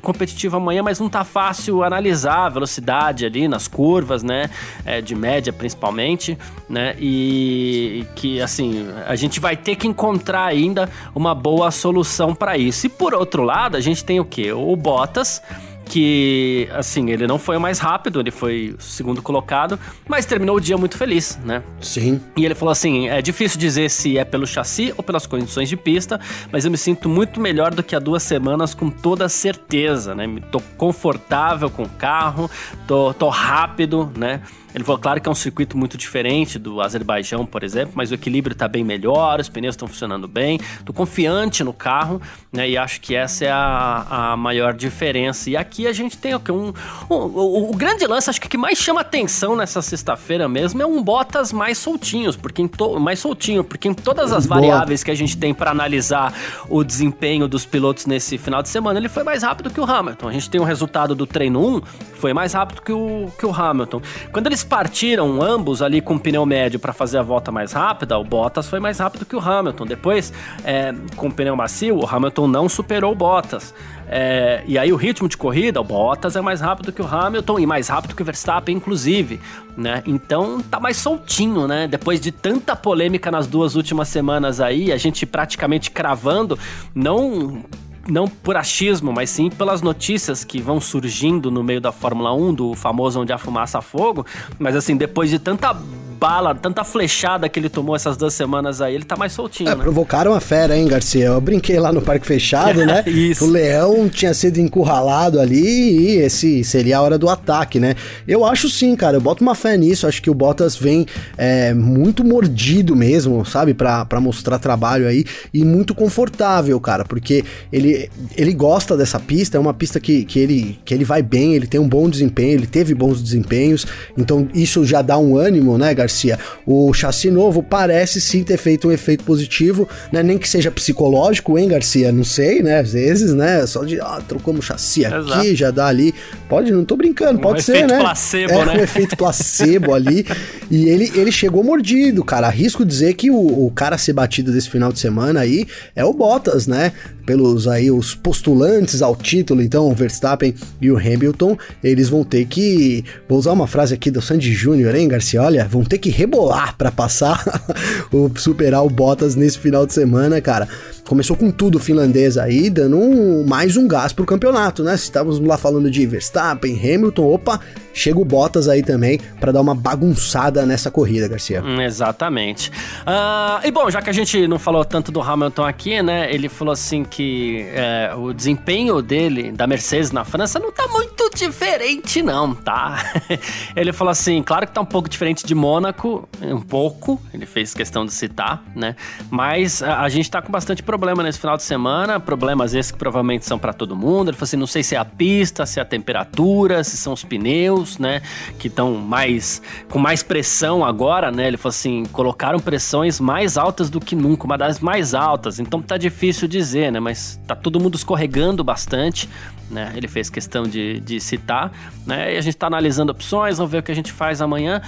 competitivo 0.00 0.56
amanhã, 0.56 0.82
mas 0.82 0.98
não 0.98 1.08
tá 1.08 1.24
fácil 1.24 1.84
analisar 1.84 2.46
a 2.46 2.48
velocidade 2.48 3.26
ali 3.26 3.46
nas 3.46 3.68
curvas, 3.68 4.22
né? 4.22 4.48
É, 4.84 5.00
de 5.00 5.14
média 5.14 5.52
principalmente, 5.52 6.38
né? 6.68 6.96
E 6.98 8.06
que 8.14 8.40
assim, 8.40 8.88
a 9.06 9.14
gente 9.14 9.40
vai 9.40 9.56
ter 9.56 9.76
que 9.76 9.86
encontrar 9.86 10.46
ainda 10.46 10.88
uma 11.14 11.34
boa 11.34 11.70
solução 11.70 12.34
para 12.34 12.45
para 12.46 12.56
isso. 12.56 12.86
E 12.86 12.88
por 12.88 13.12
outro 13.12 13.42
lado, 13.42 13.76
a 13.76 13.80
gente 13.80 14.04
tem 14.04 14.20
o 14.20 14.24
quê? 14.24 14.52
O 14.52 14.76
Bottas, 14.76 15.42
que, 15.84 16.68
assim, 16.72 17.10
ele 17.10 17.26
não 17.26 17.40
foi 17.40 17.56
o 17.56 17.60
mais 17.60 17.80
rápido, 17.80 18.20
ele 18.20 18.30
foi 18.30 18.76
o 18.78 18.80
segundo 18.80 19.20
colocado, 19.20 19.76
mas 20.06 20.26
terminou 20.26 20.54
o 20.54 20.60
dia 20.60 20.78
muito 20.78 20.96
feliz, 20.96 21.36
né? 21.44 21.64
Sim. 21.80 22.20
E 22.36 22.44
ele 22.44 22.54
falou 22.54 22.70
assim: 22.70 23.08
é 23.08 23.20
difícil 23.20 23.58
dizer 23.58 23.90
se 23.90 24.16
é 24.16 24.24
pelo 24.24 24.46
chassi 24.46 24.94
ou 24.96 25.02
pelas 25.02 25.26
condições 25.26 25.68
de 25.68 25.76
pista, 25.76 26.20
mas 26.52 26.64
eu 26.64 26.70
me 26.70 26.78
sinto 26.78 27.08
muito 27.08 27.40
melhor 27.40 27.74
do 27.74 27.82
que 27.82 27.96
há 27.96 27.98
duas 27.98 28.22
semanas, 28.22 28.74
com 28.74 28.90
toda 28.90 29.28
certeza, 29.28 30.14
né? 30.14 30.24
Tô 30.52 30.60
confortável 30.76 31.68
com 31.68 31.82
o 31.82 31.88
carro, 31.88 32.48
tô, 32.86 33.12
tô 33.12 33.28
rápido, 33.28 34.12
né? 34.16 34.40
Ele 34.76 34.84
falou, 34.84 35.00
claro 35.00 35.18
que 35.22 35.26
é 35.26 35.32
um 35.32 35.34
circuito 35.34 35.74
muito 35.74 35.96
diferente 35.96 36.58
do 36.58 36.82
Azerbaijão, 36.82 37.46
por 37.46 37.64
exemplo, 37.64 37.92
mas 37.94 38.10
o 38.10 38.14
equilíbrio 38.14 38.52
está 38.52 38.68
bem 38.68 38.84
melhor, 38.84 39.40
os 39.40 39.48
pneus 39.48 39.72
estão 39.72 39.88
funcionando 39.88 40.28
bem, 40.28 40.60
estou 40.78 40.94
confiante 40.94 41.64
no 41.64 41.72
carro, 41.72 42.20
né? 42.52 42.68
E 42.68 42.76
acho 42.76 43.00
que 43.00 43.14
essa 43.14 43.46
é 43.46 43.50
a, 43.50 44.32
a 44.32 44.36
maior 44.36 44.74
diferença. 44.74 45.48
E 45.48 45.56
aqui 45.56 45.86
a 45.86 45.94
gente 45.94 46.18
tem 46.18 46.34
o 46.34 46.40
que? 46.40 46.52
Um, 46.52 46.74
um, 47.08 47.14
o, 47.14 47.74
grande 47.74 48.06
lance, 48.06 48.28
acho 48.28 48.38
que 48.38 48.48
o 48.48 48.50
que 48.50 48.58
mais 48.58 48.76
chama 48.76 49.00
atenção 49.00 49.56
nessa 49.56 49.80
sexta-feira 49.80 50.46
mesmo 50.46 50.82
é 50.82 50.84
um 50.84 51.02
Bottas 51.02 51.54
mais 51.54 51.78
soltinhos, 51.78 52.36
porque 52.36 52.60
em 52.60 52.68
to, 52.68 53.00
mais 53.00 53.18
soltinho, 53.18 53.64
porque 53.64 53.88
em 53.88 53.94
todas 53.94 54.30
as 54.30 54.44
Boa. 54.44 54.60
variáveis 54.60 55.02
que 55.02 55.10
a 55.10 55.14
gente 55.14 55.38
tem 55.38 55.54
para 55.54 55.70
analisar 55.70 56.34
o 56.68 56.84
desempenho 56.84 57.48
dos 57.48 57.64
pilotos 57.64 58.04
nesse 58.04 58.36
final 58.36 58.62
de 58.62 58.68
semana, 58.68 58.98
ele 58.98 59.08
foi 59.08 59.24
mais 59.24 59.42
rápido 59.42 59.70
que 59.70 59.80
o 59.80 59.90
Hamilton. 59.90 60.28
A 60.28 60.32
gente 60.32 60.50
tem 60.50 60.60
o 60.60 60.64
um 60.64 60.66
resultado 60.66 61.14
do 61.14 61.26
treino 61.26 61.66
1, 61.76 61.82
foi 62.16 62.34
mais 62.34 62.52
rápido 62.52 62.82
que 62.82 62.92
o, 62.92 63.32
que 63.38 63.46
o 63.46 63.54
Hamilton. 63.54 64.02
Quando 64.30 64.48
eles 64.48 64.65
partiram 64.66 65.40
ambos 65.40 65.80
ali 65.80 66.00
com 66.00 66.18
pneu 66.18 66.44
médio 66.44 66.78
para 66.78 66.92
fazer 66.92 67.18
a 67.18 67.22
volta 67.22 67.50
mais 67.50 67.72
rápida, 67.72 68.18
o 68.18 68.24
Bottas 68.24 68.68
foi 68.68 68.80
mais 68.80 68.98
rápido 68.98 69.24
que 69.24 69.36
o 69.36 69.40
Hamilton. 69.40 69.86
Depois, 69.86 70.32
é, 70.64 70.94
com 71.14 71.30
pneu 71.30 71.56
macio, 71.56 71.96
o 71.96 72.06
Hamilton 72.06 72.46
não 72.46 72.68
superou 72.68 73.12
o 73.12 73.14
Bottas. 73.14 73.72
É, 74.08 74.62
e 74.66 74.78
aí 74.78 74.92
o 74.92 74.96
ritmo 74.96 75.28
de 75.28 75.36
corrida, 75.36 75.80
o 75.80 75.84
Bottas 75.84 76.36
é 76.36 76.40
mais 76.40 76.60
rápido 76.60 76.92
que 76.92 77.02
o 77.02 77.06
Hamilton 77.06 77.58
e 77.58 77.66
mais 77.66 77.88
rápido 77.88 78.14
que 78.14 78.22
o 78.22 78.24
Verstappen, 78.24 78.76
inclusive, 78.76 79.40
né? 79.76 80.02
Então 80.06 80.60
tá 80.60 80.78
mais 80.78 80.96
soltinho, 80.96 81.66
né? 81.66 81.88
Depois 81.88 82.20
de 82.20 82.30
tanta 82.30 82.76
polêmica 82.76 83.30
nas 83.30 83.46
duas 83.46 83.74
últimas 83.74 84.08
semanas 84.08 84.60
aí, 84.60 84.92
a 84.92 84.96
gente 84.96 85.26
praticamente 85.26 85.90
cravando, 85.90 86.58
não 86.94 87.64
não 88.08 88.28
por 88.28 88.56
achismo, 88.56 89.12
mas 89.12 89.30
sim 89.30 89.50
pelas 89.50 89.82
notícias 89.82 90.44
que 90.44 90.60
vão 90.60 90.80
surgindo 90.80 91.50
no 91.50 91.62
meio 91.62 91.80
da 91.80 91.92
Fórmula 91.92 92.32
1, 92.34 92.54
do 92.54 92.74
famoso 92.74 93.20
onde 93.20 93.32
a 93.32 93.38
fumaça 93.38 93.78
a 93.78 93.82
fogo. 93.82 94.24
Mas 94.58 94.76
assim, 94.76 94.96
depois 94.96 95.30
de 95.30 95.38
tanta 95.38 95.76
bala, 96.18 96.54
tanta 96.54 96.82
flechada 96.82 97.48
que 97.48 97.60
ele 97.60 97.68
tomou 97.68 97.94
essas 97.94 98.16
duas 98.16 98.34
semanas 98.34 98.80
aí, 98.80 98.94
ele 98.94 99.04
tá 99.04 99.16
mais 99.16 99.32
soltinho, 99.32 99.68
é, 99.68 99.74
né? 99.74 99.82
Provocaram 99.82 100.32
a 100.32 100.40
fera, 100.40 100.76
hein, 100.76 100.86
Garcia? 100.86 101.26
Eu 101.26 101.40
brinquei 101.40 101.78
lá 101.78 101.92
no 101.92 102.00
Parque 102.00 102.26
Fechado, 102.26 102.84
né? 102.84 103.04
Isso. 103.06 103.44
O 103.44 103.50
leão 103.50 104.08
tinha 104.08 104.32
sido 104.32 104.58
encurralado 104.58 105.38
ali 105.38 105.56
e 105.56 106.16
esse 106.16 106.64
seria 106.64 106.98
a 106.98 107.02
hora 107.02 107.18
do 107.18 107.28
ataque, 107.28 107.78
né? 107.78 107.94
Eu 108.26 108.44
acho 108.44 108.68
sim, 108.68 108.96
cara, 108.96 109.16
eu 109.16 109.20
boto 109.20 109.42
uma 109.42 109.54
fé 109.54 109.76
nisso, 109.76 110.06
acho 110.06 110.22
que 110.22 110.30
o 110.30 110.34
Bottas 110.34 110.76
vem 110.76 111.06
é, 111.36 111.74
muito 111.74 112.24
mordido 112.24 112.96
mesmo, 112.96 113.44
sabe? 113.44 113.74
Pra, 113.74 114.04
pra 114.04 114.20
mostrar 114.20 114.58
trabalho 114.58 115.06
aí 115.06 115.24
e 115.52 115.64
muito 115.64 115.94
confortável, 115.94 116.80
cara, 116.80 117.04
porque 117.04 117.44
ele, 117.72 118.10
ele 118.36 118.52
gosta 118.52 118.96
dessa 118.96 119.20
pista, 119.20 119.56
é 119.56 119.60
uma 119.60 119.74
pista 119.74 120.00
que, 120.00 120.24
que, 120.24 120.38
ele, 120.38 120.78
que 120.84 120.94
ele 120.94 121.04
vai 121.04 121.22
bem, 121.22 121.54
ele 121.54 121.66
tem 121.66 121.80
um 121.80 121.88
bom 121.88 122.08
desempenho, 122.08 122.52
ele 122.52 122.66
teve 122.66 122.94
bons 122.94 123.22
desempenhos, 123.22 123.86
então 124.16 124.48
isso 124.54 124.84
já 124.84 125.02
dá 125.02 125.18
um 125.18 125.36
ânimo, 125.36 125.76
né, 125.76 125.92
Garcia? 125.94 126.05
Garcia. 126.06 126.38
O 126.64 126.92
chassi 126.94 127.30
novo 127.30 127.62
parece 127.62 128.20
sim 128.20 128.42
ter 128.42 128.56
feito 128.56 128.88
um 128.88 128.92
efeito 128.92 129.24
positivo, 129.24 129.88
né? 130.12 130.22
Nem 130.22 130.38
que 130.38 130.48
seja 130.48 130.70
psicológico, 130.70 131.58
hein, 131.58 131.68
Garcia? 131.68 132.12
Não 132.12 132.24
sei, 132.24 132.62
né? 132.62 132.78
Às 132.78 132.92
vezes, 132.92 133.34
né? 133.34 133.66
Só 133.66 133.84
de, 133.84 134.00
ah, 134.00 134.22
trocamos 134.26 134.64
chassi 134.64 135.04
Exato. 135.04 135.34
aqui, 135.34 135.54
já 135.54 135.70
dá 135.70 135.86
ali. 135.86 136.14
Pode, 136.48 136.70
não 136.72 136.84
tô 136.84 136.96
brincando, 136.96 137.38
um 137.38 137.42
pode 137.42 137.62
ser, 137.62 137.86
né? 137.86 137.98
Placebo, 137.98 138.52
é, 138.52 138.64
né? 138.64 138.72
um 138.72 138.82
efeito 138.82 139.16
placebo 139.16 139.92
ali. 139.92 140.24
E 140.70 140.88
ele, 140.88 141.10
ele 141.14 141.32
chegou 141.32 141.62
mordido, 141.62 142.24
cara. 142.24 142.46
Arrisco 142.46 142.84
dizer 142.84 143.14
que 143.14 143.30
o, 143.30 143.66
o 143.66 143.70
cara 143.74 143.96
a 143.96 143.98
ser 143.98 144.12
batido 144.12 144.52
desse 144.52 144.70
final 144.70 144.92
de 144.92 144.98
semana 144.98 145.40
aí 145.40 145.66
é 145.94 146.04
o 146.04 146.12
Bottas, 146.12 146.66
né? 146.66 146.92
Pelos 147.26 147.66
aí 147.66 147.90
os 147.90 148.14
postulantes 148.14 149.02
ao 149.02 149.16
título, 149.16 149.60
então 149.60 149.88
o 149.90 149.94
Verstappen 149.94 150.54
e 150.80 150.90
o 150.90 150.96
Hamilton, 150.96 151.58
eles 151.82 152.08
vão 152.08 152.24
ter 152.24 152.46
que, 152.46 153.04
vou 153.28 153.38
usar 153.38 153.52
uma 153.52 153.66
frase 153.66 153.92
aqui 153.92 154.10
do 154.10 154.22
Sandy 154.22 154.52
Júnior, 154.52 154.94
hein, 154.94 155.08
Garcia? 155.08 155.42
Olha, 155.42 155.66
vão 155.66 155.84
ter 155.84 155.98
que 155.98 156.08
rebolar 156.08 156.76
para 156.78 156.92
passar 156.92 157.44
o 158.12 158.30
superar 158.36 158.84
o 158.84 158.88
Bottas 158.88 159.34
nesse 159.34 159.58
final 159.58 159.84
de 159.84 159.92
semana, 159.92 160.40
cara 160.40 160.68
começou 161.06 161.36
com 161.36 161.50
tudo 161.50 161.78
finlandês 161.78 162.36
aí, 162.36 162.68
dando 162.68 162.98
um, 162.98 163.46
mais 163.46 163.76
um 163.76 163.86
gás 163.86 164.12
pro 164.12 164.26
campeonato, 164.26 164.82
né? 164.82 164.94
Estávamos 164.96 165.38
lá 165.38 165.56
falando 165.56 165.90
de 165.90 166.04
Verstappen, 166.04 166.74
Hamilton, 166.76 167.22
opa, 167.22 167.60
chega 167.96 168.20
o 168.20 168.24
Bottas 168.24 168.68
aí 168.68 168.82
também 168.82 169.18
para 169.40 169.50
dar 169.50 169.60
uma 169.60 169.74
bagunçada 169.74 170.66
nessa 170.66 170.90
corrida, 170.90 171.26
Garcia. 171.26 171.62
Hum, 171.64 171.80
exatamente. 171.80 172.70
Uh, 172.70 173.66
e 173.66 173.70
bom, 173.70 173.90
já 173.90 174.02
que 174.02 174.10
a 174.10 174.12
gente 174.12 174.46
não 174.46 174.58
falou 174.58 174.84
tanto 174.84 175.10
do 175.10 175.20
Hamilton 175.20 175.64
aqui, 175.64 176.02
né? 176.02 176.32
Ele 176.32 176.48
falou 176.48 176.72
assim 176.72 177.04
que 177.04 177.66
é, 177.72 178.12
o 178.14 178.34
desempenho 178.34 179.00
dele, 179.00 179.50
da 179.50 179.66
Mercedes 179.66 180.12
na 180.12 180.24
França, 180.24 180.58
não 180.58 180.70
tá 180.70 180.86
muito 180.88 181.30
diferente, 181.34 182.22
não, 182.22 182.54
tá? 182.54 182.98
ele 183.74 183.92
falou 183.92 184.10
assim, 184.10 184.42
claro 184.42 184.66
que 184.66 184.72
tá 184.72 184.80
um 184.80 184.86
pouco 184.86 185.08
diferente 185.08 185.46
de 185.46 185.54
Mônaco, 185.54 186.28
um 186.42 186.60
pouco, 186.60 187.20
ele 187.32 187.46
fez 187.46 187.72
questão 187.72 188.04
de 188.04 188.12
citar, 188.12 188.62
né? 188.74 188.94
Mas 189.30 189.82
a, 189.82 190.02
a 190.02 190.08
gente 190.08 190.30
tá 190.30 190.42
com 190.42 190.52
bastante 190.52 190.82
problema 190.82 191.22
nesse 191.22 191.38
final 191.38 191.56
de 191.56 191.62
semana, 191.62 192.20
problemas 192.20 192.74
esses 192.74 192.92
que 192.92 192.98
provavelmente 192.98 193.46
são 193.46 193.58
para 193.58 193.72
todo 193.72 193.96
mundo. 193.96 194.30
Ele 194.30 194.36
falou 194.36 194.44
assim: 194.44 194.56
não 194.56 194.66
sei 194.66 194.82
se 194.82 194.94
é 194.94 194.98
a 194.98 195.04
pista, 195.04 195.64
se 195.64 195.78
é 195.78 195.82
a 195.82 195.84
temperatura, 195.84 196.84
se 196.84 196.96
são 196.96 197.12
os 197.12 197.24
pneus, 197.24 197.85
né? 197.98 198.22
Que 198.58 198.68
estão 198.68 198.94
mais. 198.94 199.62
com 199.88 199.98
mais 199.98 200.22
pressão 200.22 200.84
agora, 200.84 201.30
né? 201.30 201.46
Ele 201.46 201.56
falou 201.56 201.70
assim: 201.70 202.04
colocaram 202.12 202.58
pressões 202.58 203.20
mais 203.20 203.56
altas 203.56 203.88
do 203.88 204.00
que 204.00 204.14
nunca, 204.14 204.44
uma 204.44 204.58
das 204.58 204.80
mais 204.80 205.14
altas. 205.14 205.58
Então 205.58 205.80
tá 205.80 205.96
difícil 205.96 206.48
dizer, 206.48 206.92
né? 206.92 207.00
Mas 207.00 207.40
tá 207.46 207.54
todo 207.54 207.80
mundo 207.80 207.94
escorregando 207.94 208.62
bastante. 208.62 209.28
Né, 209.68 209.92
ele 209.96 210.06
fez 210.06 210.30
questão 210.30 210.62
de, 210.62 211.00
de 211.00 211.18
citar, 211.18 211.72
né? 212.06 212.34
E 212.34 212.38
a 212.38 212.40
gente 212.40 212.54
está 212.54 212.68
analisando 212.68 213.10
opções, 213.10 213.58
vamos 213.58 213.72
ver 213.72 213.78
o 213.78 213.82
que 213.82 213.90
a 213.90 213.94
gente 213.96 214.12
faz 214.12 214.40
amanhã. 214.40 214.80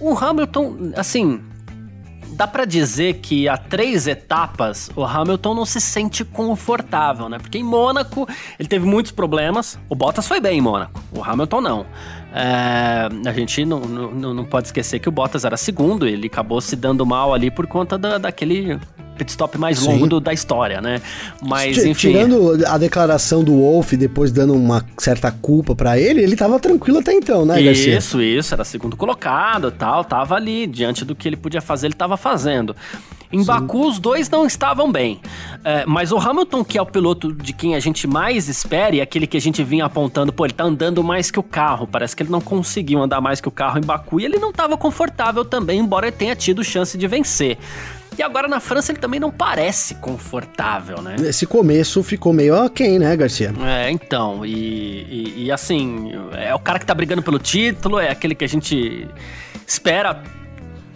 O 0.00 0.18
Hamilton, 0.18 0.92
assim, 0.96 1.40
dá 2.36 2.46
para 2.46 2.66
dizer 2.66 3.14
que 3.14 3.48
há 3.48 3.56
três 3.56 4.06
etapas 4.06 4.90
o 4.94 5.04
Hamilton 5.04 5.54
não 5.54 5.64
se 5.64 5.80
sente 5.80 6.24
confortável, 6.24 7.28
né? 7.28 7.38
Porque 7.38 7.56
em 7.56 7.62
Mônaco 7.62 8.28
ele 8.58 8.68
teve 8.68 8.86
muitos 8.86 9.10
problemas. 9.10 9.78
O 9.88 9.94
Bottas 9.94 10.28
foi 10.28 10.38
bem 10.38 10.58
em 10.58 10.60
Mônaco, 10.60 11.00
o 11.12 11.24
Hamilton 11.24 11.60
não. 11.60 11.86
É, 12.38 13.08
a 13.26 13.32
gente 13.32 13.64
não, 13.64 13.80
não, 13.80 14.34
não 14.34 14.44
pode 14.44 14.68
esquecer 14.68 14.98
que 14.98 15.08
o 15.08 15.12
Bottas 15.12 15.46
era 15.46 15.56
segundo, 15.56 16.06
ele 16.06 16.26
acabou 16.26 16.60
se 16.60 16.76
dando 16.76 17.06
mal 17.06 17.32
ali 17.32 17.50
por 17.50 17.66
conta 17.66 17.96
da, 17.96 18.18
daquele 18.18 18.78
pit 19.16 19.30
stop 19.30 19.56
mais 19.56 19.78
Sim. 19.78 19.92
longo 19.92 20.06
do, 20.06 20.20
da 20.20 20.34
história, 20.34 20.82
né? 20.82 21.00
Mas, 21.40 21.78
enfim. 21.78 22.12
Tirando 22.12 22.62
a 22.66 22.76
declaração 22.76 23.42
do 23.42 23.52
Wolf, 23.52 23.94
depois 23.94 24.30
dando 24.30 24.52
uma 24.52 24.84
certa 24.98 25.32
culpa 25.32 25.74
para 25.74 25.98
ele, 25.98 26.22
ele 26.22 26.36
tava 26.36 26.60
tranquilo 26.60 26.98
até 26.98 27.14
então, 27.14 27.46
né, 27.46 27.62
Garcia? 27.62 27.96
Isso, 27.96 28.20
isso, 28.20 28.52
era 28.52 28.64
segundo 28.64 28.98
colocado 28.98 29.70
tal, 29.70 30.04
tava 30.04 30.34
ali, 30.34 30.66
diante 30.66 31.06
do 31.06 31.14
que 31.14 31.26
ele 31.26 31.38
podia 31.38 31.62
fazer, 31.62 31.86
ele 31.86 31.94
tava 31.94 32.18
fazendo. 32.18 32.76
Em 33.32 33.40
Sim. 33.40 33.46
Baku, 33.46 33.86
os 33.88 33.98
dois 33.98 34.28
não 34.30 34.46
estavam 34.46 34.90
bem. 34.90 35.20
É, 35.64 35.84
mas 35.86 36.12
o 36.12 36.18
Hamilton, 36.18 36.64
que 36.64 36.78
é 36.78 36.82
o 36.82 36.86
piloto 36.86 37.32
de 37.32 37.52
quem 37.52 37.74
a 37.74 37.80
gente 37.80 38.06
mais 38.06 38.48
espera, 38.48 38.94
e 38.94 39.00
aquele 39.00 39.26
que 39.26 39.36
a 39.36 39.40
gente 39.40 39.62
vinha 39.62 39.84
apontando, 39.84 40.32
pô, 40.32 40.44
ele 40.44 40.54
tá 40.54 40.64
andando 40.64 41.02
mais 41.02 41.30
que 41.30 41.40
o 41.40 41.42
carro. 41.42 41.86
Parece 41.86 42.14
que 42.14 42.22
ele 42.22 42.30
não 42.30 42.40
conseguiu 42.40 43.02
andar 43.02 43.20
mais 43.20 43.40
que 43.40 43.48
o 43.48 43.50
carro 43.50 43.78
em 43.78 43.82
Baku 43.82 44.20
e 44.20 44.24
ele 44.24 44.38
não 44.38 44.50
estava 44.50 44.76
confortável 44.76 45.44
também, 45.44 45.80
embora 45.80 46.06
ele 46.06 46.16
tenha 46.16 46.36
tido 46.36 46.62
chance 46.62 46.96
de 46.96 47.06
vencer. 47.06 47.58
E 48.18 48.22
agora 48.22 48.48
na 48.48 48.60
França 48.60 48.92
ele 48.92 48.98
também 48.98 49.20
não 49.20 49.30
parece 49.30 49.96
confortável, 49.96 51.02
né? 51.02 51.16
Esse 51.20 51.46
começo 51.46 52.02
ficou 52.02 52.32
meio 52.32 52.56
aquém, 52.56 52.98
né, 52.98 53.14
Garcia? 53.14 53.52
É, 53.62 53.90
então. 53.90 54.44
E, 54.44 54.52
e, 54.52 55.44
e, 55.44 55.52
assim, 55.52 56.12
é 56.32 56.54
o 56.54 56.58
cara 56.58 56.78
que 56.78 56.86
tá 56.86 56.94
brigando 56.94 57.22
pelo 57.22 57.38
título, 57.38 57.98
é 57.98 58.10
aquele 58.10 58.34
que 58.34 58.44
a 58.44 58.48
gente 58.48 59.06
espera 59.66 60.22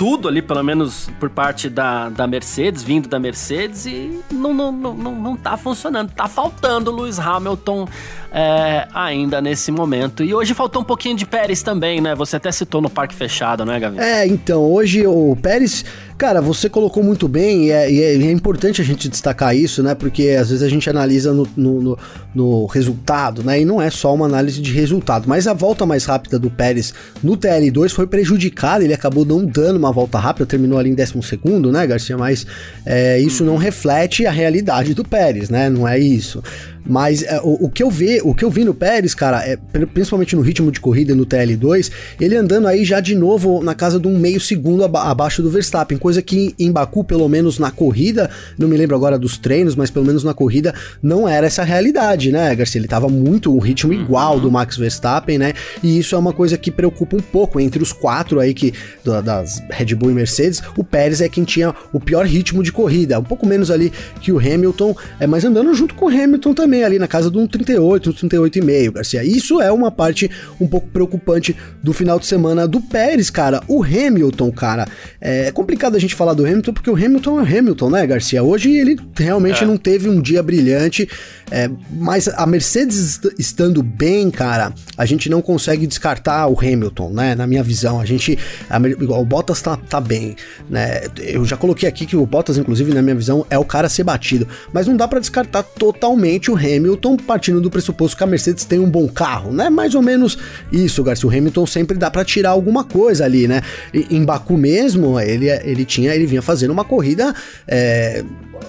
tudo 0.00 0.28
ali, 0.28 0.40
pelo 0.40 0.62
menos 0.62 1.10
por 1.20 1.28
parte 1.28 1.68
da, 1.68 2.08
da 2.08 2.26
Mercedes, 2.26 2.82
vindo 2.82 3.06
da 3.06 3.18
Mercedes, 3.18 3.84
e 3.84 4.18
não, 4.32 4.54
não, 4.54 4.72
não, 4.72 4.94
não, 4.94 5.14
não 5.14 5.36
tá 5.36 5.58
funcionando. 5.58 6.10
Tá 6.12 6.26
faltando 6.26 6.90
Lewis 6.90 7.18
Hamilton 7.18 7.86
é, 8.32 8.86
ainda 8.94 9.40
nesse 9.40 9.72
momento. 9.72 10.22
E 10.22 10.32
hoje 10.32 10.54
faltou 10.54 10.82
um 10.82 10.84
pouquinho 10.84 11.16
de 11.16 11.26
Pérez 11.26 11.62
também, 11.62 12.00
né? 12.00 12.14
Você 12.14 12.36
até 12.36 12.50
citou 12.52 12.80
no 12.80 12.88
parque 12.88 13.14
fechado, 13.14 13.64
né, 13.64 13.78
Gavi? 13.78 13.98
É, 13.98 14.26
então, 14.26 14.62
hoje 14.62 15.04
o 15.06 15.36
Pérez, 15.42 15.84
cara, 16.16 16.40
você 16.40 16.68
colocou 16.68 17.02
muito 17.02 17.26
bem, 17.26 17.66
e 17.66 17.70
é, 17.72 17.90
e 17.90 18.02
é, 18.02 18.14
é 18.14 18.30
importante 18.30 18.80
a 18.80 18.84
gente 18.84 19.08
destacar 19.08 19.54
isso, 19.56 19.82
né? 19.82 19.94
Porque 19.94 20.36
às 20.40 20.50
vezes 20.50 20.62
a 20.62 20.68
gente 20.68 20.88
analisa 20.88 21.32
no, 21.32 21.48
no, 21.56 21.80
no, 21.80 21.98
no, 22.34 22.66
resultado, 22.66 23.42
né? 23.42 23.60
E 23.60 23.64
não 23.64 23.82
é 23.82 23.90
só 23.90 24.14
uma 24.14 24.26
análise 24.26 24.60
de 24.60 24.72
resultado. 24.72 25.28
Mas 25.28 25.48
a 25.48 25.52
volta 25.52 25.84
mais 25.84 26.04
rápida 26.04 26.38
do 26.38 26.50
Pérez 26.50 26.94
no 27.22 27.36
TL2 27.36 27.90
foi 27.90 28.06
prejudicada, 28.06 28.84
ele 28.84 28.94
acabou 28.94 29.24
não 29.24 29.44
dando 29.44 29.76
uma 29.76 29.90
volta 29.90 30.18
rápida, 30.18 30.46
terminou 30.46 30.78
ali 30.78 30.90
em 30.90 30.94
décimo 30.94 31.22
segundo, 31.22 31.72
né, 31.72 31.84
Garcia? 31.86 32.16
Mas 32.16 32.46
é, 32.86 33.18
isso 33.18 33.44
não 33.44 33.56
reflete 33.56 34.24
a 34.24 34.30
realidade 34.30 34.94
do 34.94 35.04
Pérez, 35.04 35.50
né? 35.50 35.68
Não 35.68 35.86
é 35.86 35.98
isso. 35.98 36.42
Mas 36.86 37.22
é, 37.22 37.40
o, 37.42 37.66
o, 37.66 37.70
que 37.70 37.82
eu 37.82 37.90
vi, 37.90 38.20
o 38.22 38.34
que 38.34 38.44
eu 38.44 38.50
vi 38.50 38.64
no 38.64 38.74
Pérez, 38.74 39.14
cara, 39.14 39.46
é, 39.46 39.56
principalmente 39.86 40.34
no 40.34 40.42
ritmo 40.42 40.70
de 40.72 40.80
corrida 40.80 41.14
no 41.14 41.26
TL2, 41.26 41.90
ele 42.20 42.36
andando 42.36 42.66
aí 42.66 42.84
já 42.84 43.00
de 43.00 43.14
novo 43.14 43.62
na 43.62 43.74
casa 43.74 43.98
de 43.98 44.08
um 44.08 44.18
meio 44.18 44.40
segundo 44.40 44.84
aba 44.84 45.04
abaixo 45.04 45.42
do 45.42 45.50
Verstappen, 45.50 45.98
coisa 45.98 46.22
que 46.22 46.54
em 46.58 46.72
Baku, 46.72 47.04
pelo 47.04 47.28
menos 47.28 47.58
na 47.58 47.70
corrida, 47.70 48.30
não 48.58 48.68
me 48.68 48.76
lembro 48.76 48.96
agora 48.96 49.18
dos 49.18 49.38
treinos, 49.38 49.74
mas 49.74 49.90
pelo 49.90 50.04
menos 50.04 50.24
na 50.24 50.34
corrida 50.34 50.74
não 51.02 51.28
era 51.28 51.46
essa 51.46 51.62
realidade, 51.62 52.32
né, 52.32 52.54
Garcia? 52.54 52.80
Ele 52.80 52.88
tava 52.88 53.08
muito 53.08 53.54
um 53.54 53.58
ritmo 53.58 53.92
igual 53.92 54.40
do 54.40 54.50
Max 54.50 54.76
Verstappen, 54.76 55.38
né? 55.38 55.52
E 55.82 55.98
isso 55.98 56.14
é 56.14 56.18
uma 56.18 56.32
coisa 56.32 56.56
que 56.56 56.70
preocupa 56.70 57.16
um 57.16 57.20
pouco 57.20 57.60
entre 57.60 57.82
os 57.82 57.92
quatro 57.92 58.40
aí 58.40 58.54
que 58.54 58.72
das 59.04 59.62
Red 59.70 59.94
Bull 59.94 60.10
e 60.10 60.14
Mercedes, 60.14 60.62
o 60.76 60.84
Pérez 60.84 61.20
é 61.20 61.28
quem 61.28 61.44
tinha 61.44 61.74
o 61.92 62.00
pior 62.00 62.24
ritmo 62.26 62.62
de 62.62 62.72
corrida, 62.72 63.18
um 63.18 63.24
pouco 63.24 63.46
menos 63.46 63.70
ali 63.70 63.92
que 64.20 64.32
o 64.32 64.38
Hamilton, 64.38 64.94
é, 65.18 65.26
mas 65.26 65.44
andando 65.44 65.72
junto 65.74 65.94
com 65.94 66.06
o 66.06 66.08
Hamilton 66.08 66.54
também 66.54 66.69
também 66.70 66.84
ali 66.84 67.00
na 67.00 67.08
casa 67.08 67.28
de 67.28 67.36
um 67.36 67.48
38, 67.48 68.10
um 68.10 68.12
38,5, 68.12 68.92
Garcia. 68.92 69.24
Isso 69.24 69.60
é 69.60 69.72
uma 69.72 69.90
parte 69.90 70.30
um 70.60 70.68
pouco 70.68 70.86
preocupante 70.86 71.56
do 71.82 71.92
final 71.92 72.16
de 72.20 72.26
semana 72.26 72.68
do 72.68 72.80
Pérez, 72.80 73.28
cara. 73.28 73.60
O 73.66 73.82
Hamilton, 73.82 74.52
cara, 74.52 74.86
é 75.20 75.50
complicado 75.50 75.96
a 75.96 75.98
gente 75.98 76.14
falar 76.14 76.32
do 76.32 76.46
Hamilton 76.46 76.72
porque 76.72 76.88
o 76.88 76.94
Hamilton 76.94 77.40
é 77.40 77.42
o 77.42 77.58
Hamilton, 77.58 77.90
né, 77.90 78.06
Garcia? 78.06 78.40
Hoje 78.40 78.70
ele 78.70 78.96
realmente 79.18 79.64
é. 79.64 79.66
não 79.66 79.76
teve 79.76 80.08
um 80.08 80.22
dia 80.22 80.40
brilhante, 80.44 81.08
é, 81.50 81.68
mas 81.90 82.28
a 82.28 82.46
Mercedes 82.46 83.20
estando 83.36 83.82
bem, 83.82 84.30
cara, 84.30 84.72
a 84.96 85.04
gente 85.04 85.28
não 85.28 85.42
consegue 85.42 85.88
descartar 85.88 86.46
o 86.46 86.56
Hamilton, 86.56 87.10
né? 87.10 87.34
Na 87.34 87.48
minha 87.48 87.64
visão, 87.64 88.00
a 88.00 88.04
gente, 88.04 88.38
a, 88.68 88.78
o 89.18 89.24
Bottas 89.24 89.60
tá, 89.60 89.76
tá 89.76 90.00
bem, 90.00 90.36
né? 90.68 91.00
Eu 91.18 91.44
já 91.44 91.56
coloquei 91.56 91.88
aqui 91.88 92.06
que 92.06 92.16
o 92.16 92.24
Bottas, 92.24 92.56
inclusive, 92.56 92.94
na 92.94 93.02
minha 93.02 93.16
visão, 93.16 93.44
é 93.50 93.58
o 93.58 93.64
cara 93.64 93.88
a 93.88 93.90
ser 93.90 94.04
batido, 94.04 94.46
mas 94.72 94.86
não 94.86 94.96
dá 94.96 95.08
para 95.08 95.18
descartar 95.18 95.64
totalmente 95.64 96.50
o 96.50 96.59
Hamilton 96.60 97.16
partindo 97.16 97.60
do 97.60 97.70
pressuposto 97.70 98.16
que 98.16 98.24
a 98.24 98.26
Mercedes 98.26 98.64
tem 98.64 98.78
um 98.78 98.90
bom 98.90 99.08
carro, 99.08 99.52
né? 99.52 99.70
Mais 99.70 99.94
ou 99.94 100.02
menos 100.02 100.38
isso, 100.72 101.02
Garcia. 101.02 101.28
O 101.28 101.32
Hamilton 101.32 101.66
sempre 101.66 101.96
dá 101.96 102.10
para 102.10 102.24
tirar 102.24 102.50
alguma 102.50 102.84
coisa 102.84 103.24
ali, 103.24 103.48
né? 103.48 103.62
E, 103.92 104.06
em 104.10 104.24
Baku 104.24 104.56
mesmo, 104.56 105.18
ele, 105.18 105.48
ele 105.48 105.84
tinha, 105.84 106.14
ele 106.14 106.26
vinha 106.26 106.42
fazendo 106.42 106.70
uma 106.70 106.84
corrida 106.84 107.34
é, 107.66 108.24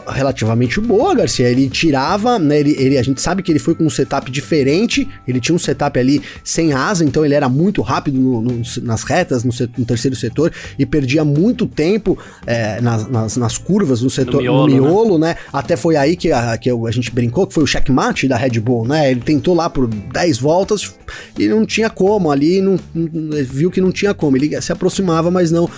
relativamente 0.08 0.80
boa, 0.80 1.14
Garcia. 1.16 1.50
Ele 1.50 1.70
tirava, 1.70 2.38
né? 2.40 2.60
Ele, 2.60 2.76
ele, 2.78 2.98
a 2.98 3.04
gente 3.04 3.22
sabe 3.22 3.44
que 3.44 3.52
ele 3.52 3.60
foi 3.60 3.76
com 3.76 3.84
um 3.84 3.90
setup 3.90 4.30
diferente. 4.32 5.08
Ele 5.28 5.40
tinha 5.40 5.56
um 5.56 5.60
setup 5.60 5.98
ali 6.00 6.22
sem 6.44 6.74
asa, 6.74 7.04
então 7.04 7.26
ele 7.26 7.34
era 7.34 7.50
muito 7.50 7.82
rápido 7.82 8.20
no, 8.20 8.42
no, 8.42 8.62
nas 8.84 9.04
retas, 9.04 9.44
no, 9.44 9.52
no, 9.78 9.86
terceiro 9.86 10.16
setor, 10.16 10.52
e 10.78 10.86
perdia 10.86 11.24
muito 11.24 11.68
tempo 11.68 12.18
é, 12.46 12.80
nas, 12.82 13.10
nas, 13.10 13.38
nas, 13.38 13.58
curvas 13.58 14.02
no 14.02 14.10
setor, 14.10 14.36
no 14.36 14.42
miolo, 14.42 14.68
no 14.68 14.74
miolo 14.74 15.18
né? 15.18 15.22
né? 15.22 15.36
Até 15.52 15.76
foi 15.76 15.96
aí 15.96 16.16
que 16.16 16.32
a, 16.32 16.58
que 16.58 16.70
a 16.70 16.92
gente 16.92 17.12
brincou, 17.12 17.46
que 17.48 17.54
foi 17.54 17.64
o 17.64 17.68
checkmate 17.82 18.28
da 18.28 18.38
Red 18.38 18.60
Bull, 18.60 18.88
né? 18.88 19.12
Ele 19.12 19.22
tentou 19.22 19.54
lá 19.56 19.70
por 19.70 19.88
10 19.88 20.38
voltas 20.38 20.94
e 21.38 21.48
não 21.48 21.66
tinha 21.66 21.90
como 21.90 22.32
ali, 22.32 22.62
não, 22.62 22.80
não 22.94 23.44
viu 23.44 23.72
que 23.72 23.82
não 23.82 23.92
tinha 23.92 24.14
como. 24.14 24.38
Ele 24.38 24.62
se 24.62 24.72
aproximava, 24.72 25.32
mas 25.32 25.52
não 25.52 25.70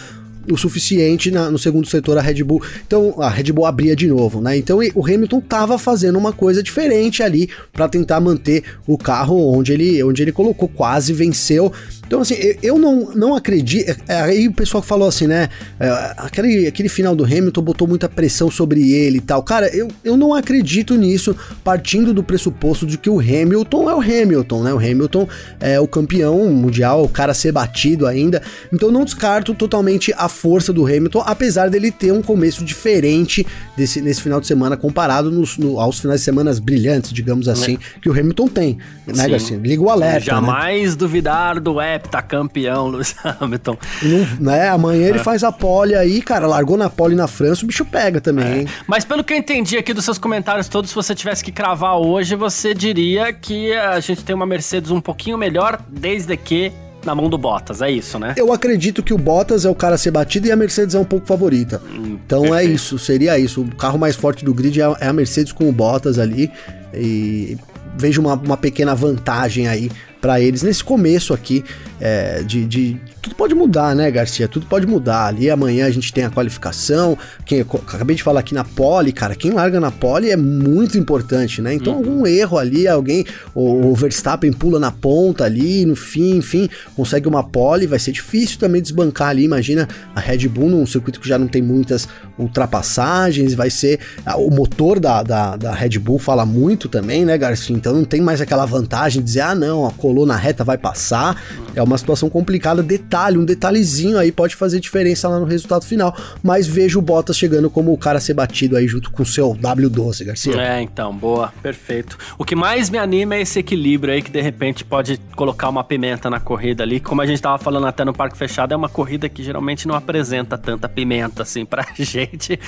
o 0.51 0.57
suficiente 0.57 1.31
na, 1.31 1.49
no 1.49 1.57
segundo 1.57 1.87
setor 1.87 2.17
a 2.17 2.21
Red 2.21 2.43
Bull. 2.43 2.61
Então 2.85 3.15
a 3.19 3.29
Red 3.29 3.51
Bull 3.51 3.65
abria 3.65 3.95
de 3.95 4.07
novo, 4.07 4.41
né? 4.41 4.57
Então 4.57 4.79
o 4.95 5.05
Hamilton 5.05 5.41
tava 5.41 5.77
fazendo 5.77 6.17
uma 6.17 6.33
coisa 6.33 6.61
diferente 6.61 7.23
ali 7.23 7.49
para 7.71 7.87
tentar 7.87 8.19
manter 8.19 8.63
o 8.85 8.97
carro 8.97 9.53
onde 9.53 9.73
ele, 9.73 10.03
onde 10.03 10.21
ele 10.21 10.31
colocou, 10.31 10.67
quase 10.67 11.13
venceu. 11.13 11.71
Então, 12.05 12.21
assim, 12.21 12.35
eu 12.61 12.77
não, 12.77 13.11
não 13.15 13.35
acredito. 13.35 13.89
É, 14.07 14.21
aí 14.21 14.47
o 14.47 14.53
pessoal 14.53 14.83
falou 14.83 15.07
assim, 15.07 15.25
né? 15.25 15.49
É, 15.79 15.89
aquele, 16.17 16.67
aquele 16.67 16.87
final 16.87 17.15
do 17.15 17.23
Hamilton 17.23 17.61
botou 17.61 17.87
muita 17.87 18.07
pressão 18.07 18.51
sobre 18.51 18.91
ele 18.91 19.17
e 19.17 19.21
tal. 19.21 19.41
Cara, 19.41 19.67
eu, 19.75 19.87
eu 20.03 20.15
não 20.15 20.33
acredito 20.33 20.95
nisso, 20.95 21.35
partindo 21.63 22.13
do 22.13 22.23
pressuposto 22.23 22.85
de 22.85 22.99
que 22.99 23.09
o 23.09 23.19
Hamilton 23.19 23.89
é 23.89 23.95
o 23.95 23.99
Hamilton, 23.99 24.63
né? 24.63 24.73
O 24.73 24.77
Hamilton 24.77 25.27
é 25.59 25.79
o 25.79 25.87
campeão 25.87 26.47
mundial, 26.49 27.03
o 27.03 27.09
cara 27.09 27.33
ser 27.33 27.51
batido 27.51 28.05
ainda. 28.05 28.43
Então, 28.71 28.91
não 28.91 29.05
descarto 29.05 29.55
totalmente 29.55 30.13
a 30.15 30.29
força 30.33 30.73
do 30.73 30.85
Hamilton, 30.85 31.23
apesar 31.25 31.69
dele 31.69 31.91
ter 31.91 32.11
um 32.11 32.21
começo 32.21 32.65
diferente 32.65 33.45
desse, 33.77 34.01
nesse 34.01 34.21
final 34.21 34.41
de 34.41 34.47
semana 34.47 34.75
comparado 34.75 35.31
nos, 35.31 35.57
no, 35.57 35.79
aos 35.79 35.99
finais 35.99 36.19
de 36.21 36.25
semana 36.25 36.53
brilhantes, 36.61 37.13
digamos 37.13 37.47
assim, 37.47 37.75
é. 37.75 37.99
que 37.99 38.09
o 38.09 38.11
Hamilton 38.11 38.47
tem, 38.47 38.77
né, 39.07 39.23
Sim. 39.23 39.29
Garcia? 39.29 39.57
Liga 39.57 39.81
o 39.81 39.89
alerta. 39.89 40.19
Né? 40.19 40.25
Jamais 40.25 40.91
né? 40.91 40.95
duvidar 40.97 41.59
do 41.59 41.81
heptacampeão 41.81 42.87
Lewis 42.91 43.15
Hamilton. 43.23 43.77
Não, 44.01 44.51
né, 44.51 44.69
amanhã 44.69 45.05
é. 45.05 45.09
ele 45.09 45.19
faz 45.19 45.43
a 45.43 45.51
pole 45.51 45.95
aí, 45.95 46.21
cara, 46.21 46.47
largou 46.47 46.75
na 46.75 46.89
pole 46.89 47.15
na 47.15 47.27
França, 47.27 47.63
o 47.63 47.67
bicho 47.67 47.85
pega 47.85 48.19
também. 48.19 48.63
É. 48.63 48.65
Mas 48.87 49.05
pelo 49.05 49.23
que 49.23 49.33
eu 49.33 49.37
entendi 49.37 49.77
aqui 49.77 49.93
dos 49.93 50.03
seus 50.03 50.17
comentários 50.17 50.67
todos, 50.67 50.89
se 50.89 50.95
você 50.95 51.15
tivesse 51.15 51.43
que 51.43 51.51
cravar 51.51 51.97
hoje, 51.97 52.35
você 52.35 52.73
diria 52.73 53.31
que 53.31 53.73
a 53.73 53.99
gente 53.99 54.23
tem 54.23 54.35
uma 54.35 54.45
Mercedes 54.45 54.91
um 54.91 55.01
pouquinho 55.01 55.37
melhor, 55.37 55.79
desde 55.89 56.35
que 56.35 56.71
na 57.05 57.13
mão 57.13 57.29
do 57.29 57.37
Bottas, 57.37 57.81
é 57.81 57.91
isso, 57.91 58.17
né? 58.17 58.33
Eu 58.37 58.51
acredito 58.51 59.03
que 59.03 59.13
o 59.13 59.17
Bottas 59.17 59.65
é 59.65 59.69
o 59.69 59.75
cara 59.75 59.95
a 59.95 59.97
ser 59.97 60.11
batido 60.11 60.47
e 60.47 60.51
a 60.51 60.55
Mercedes 60.55 60.95
é 60.95 60.99
um 60.99 61.05
pouco 61.05 61.27
favorita. 61.27 61.81
Hum, 61.85 62.17
então 62.25 62.45
é 62.45 62.49
perfeito. 62.49 62.71
é 62.71 62.73
isso, 62.73 62.99
seria 62.99 63.39
isso. 63.39 63.61
O 63.61 63.75
carro 63.75 63.97
mais 63.97 64.15
forte 64.15 64.43
do 64.43 64.53
grid 64.53 64.79
é, 64.81 64.95
é 64.99 65.07
a 65.07 65.13
Mercedes 65.13 65.51
com 65.51 65.67
o 65.67 65.71
Bottas 65.71 66.17
ali. 66.17 66.51
E 66.93 67.57
vejo 67.97 68.21
uma, 68.21 68.35
uma 68.35 68.57
pequena 68.57 68.95
vantagem 68.95 69.67
aí 69.67 69.91
para 70.21 70.39
eles 70.39 70.63
nesse 70.63 70.83
começo 70.83 71.33
aqui 71.33 71.63
é, 72.05 72.43
de, 72.43 72.65
de, 72.65 72.99
Tudo 73.21 73.33
pode 73.33 73.55
mudar, 73.55 73.95
né, 73.95 74.11
Garcia? 74.11 74.45
Tudo 74.45 74.65
pode 74.65 74.85
mudar. 74.85 75.27
Ali 75.27 75.49
amanhã 75.49 75.85
a 75.85 75.89
gente 75.89 76.11
tem 76.11 76.25
a 76.25 76.29
qualificação. 76.29 77.17
Quem, 77.45 77.61
acabei 77.61 78.13
de 78.13 78.21
falar 78.21 78.41
aqui 78.41 78.53
na 78.53 78.65
pole, 78.65 79.13
cara. 79.13 79.35
Quem 79.35 79.51
larga 79.51 79.79
na 79.79 79.89
pole 79.89 80.29
é 80.29 80.35
muito 80.35 80.97
importante, 80.97 81.61
né? 81.61 81.73
Então, 81.73 81.93
uhum. 81.93 81.99
algum 81.99 82.27
erro 82.27 82.57
ali, 82.57 82.89
alguém. 82.89 83.25
O, 83.55 83.87
o, 83.87 83.95
Verstappen 83.95 84.51
pula 84.51 84.81
na 84.81 84.91
ponta 84.91 85.45
ali, 85.45 85.85
no 85.85 85.95
fim, 85.95 86.35
enfim, 86.35 86.69
consegue 86.93 87.25
uma 87.25 87.41
pole. 87.41 87.87
Vai 87.87 87.99
ser 87.99 88.11
difícil 88.11 88.59
também 88.59 88.81
desbancar 88.81 89.29
ali. 89.29 89.45
Imagina 89.45 89.87
a 90.13 90.19
Red 90.19 90.49
Bull 90.49 90.69
num 90.69 90.85
circuito 90.85 91.21
que 91.21 91.29
já 91.29 91.39
não 91.39 91.47
tem 91.47 91.61
muitas 91.61 92.05
ultrapassagens. 92.37 93.53
Vai 93.53 93.69
ser. 93.69 94.01
O 94.35 94.49
motor 94.49 94.99
da, 94.99 95.23
da, 95.23 95.55
da 95.55 95.73
Red 95.73 95.99
Bull 95.99 96.19
fala 96.19 96.45
muito 96.45 96.89
também, 96.89 97.23
né, 97.23 97.37
Garcia? 97.37 97.73
Então 97.73 97.93
não 97.93 98.03
tem 98.03 98.19
mais 98.19 98.41
aquela 98.41 98.65
vantagem 98.65 99.21
de 99.21 99.25
dizer, 99.25 99.41
ah, 99.41 99.55
não, 99.55 99.87
a 99.87 99.91
colou 99.91 100.25
na 100.25 100.35
reta, 100.35 100.65
vai 100.65 100.77
passar. 100.77 101.41
É 101.73 101.81
uma 101.81 101.92
situação 101.97 102.29
complicada. 102.29 102.81
Detalhe, 102.83 103.37
um 103.37 103.45
detalhezinho 103.45 104.17
aí 104.17 104.31
pode 104.31 104.55
fazer 104.55 104.79
diferença 104.79 105.27
lá 105.27 105.39
no 105.39 105.45
resultado 105.45 105.85
final. 105.85 106.15
Mas 106.41 106.67
vejo 106.67 106.99
o 106.99 107.01
Bottas 107.01 107.37
chegando 107.37 107.69
como 107.69 107.93
o 107.93 107.97
cara 107.97 108.17
a 108.17 108.21
ser 108.21 108.33
batido 108.33 108.75
aí 108.77 108.87
junto 108.87 109.11
com 109.11 109.23
o 109.23 109.25
seu 109.25 109.53
W12, 109.55 110.25
Garcia. 110.25 110.61
É, 110.61 110.81
então, 110.81 111.15
boa, 111.15 111.53
perfeito. 111.61 112.17
O 112.37 112.45
que 112.45 112.55
mais 112.55 112.89
me 112.89 112.97
anima 112.97 113.35
é 113.35 113.41
esse 113.41 113.59
equilíbrio 113.59 114.13
aí 114.13 114.21
que 114.21 114.31
de 114.31 114.41
repente 114.41 114.83
pode 114.83 115.19
colocar 115.35 115.69
uma 115.69 115.83
pimenta 115.83 116.29
na 116.29 116.39
corrida 116.39 116.83
ali. 116.83 116.99
Como 116.99 117.21
a 117.21 117.25
gente 117.25 117.41
tava 117.41 117.57
falando 117.57 117.87
até 117.87 118.03
no 118.03 118.13
Parque 118.13 118.37
Fechado, 118.37 118.73
é 118.73 118.77
uma 118.77 118.89
corrida 118.89 119.27
que 119.29 119.43
geralmente 119.43 119.87
não 119.87 119.95
apresenta 119.95 120.57
tanta 120.57 120.87
pimenta 120.87 121.43
assim 121.43 121.65
pra 121.65 121.85
gente. 121.97 122.59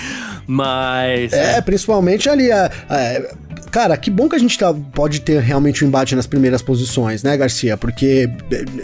Mas. 0.47 1.33
É, 1.33 1.57
é. 1.57 1.61
principalmente 1.61 2.29
ali. 2.29 2.49
É, 2.51 2.71
é, 2.89 3.33
cara, 3.71 3.97
que 3.97 4.09
bom 4.09 4.29
que 4.29 4.35
a 4.35 4.39
gente 4.39 4.57
tá, 4.57 4.73
pode 4.73 5.21
ter 5.21 5.41
realmente 5.41 5.83
um 5.83 5.87
embate 5.87 6.15
nas 6.15 6.27
primeiras 6.27 6.61
posições, 6.61 7.23
né? 7.23 7.35
Garcia? 7.37 7.77
Porque 7.77 8.29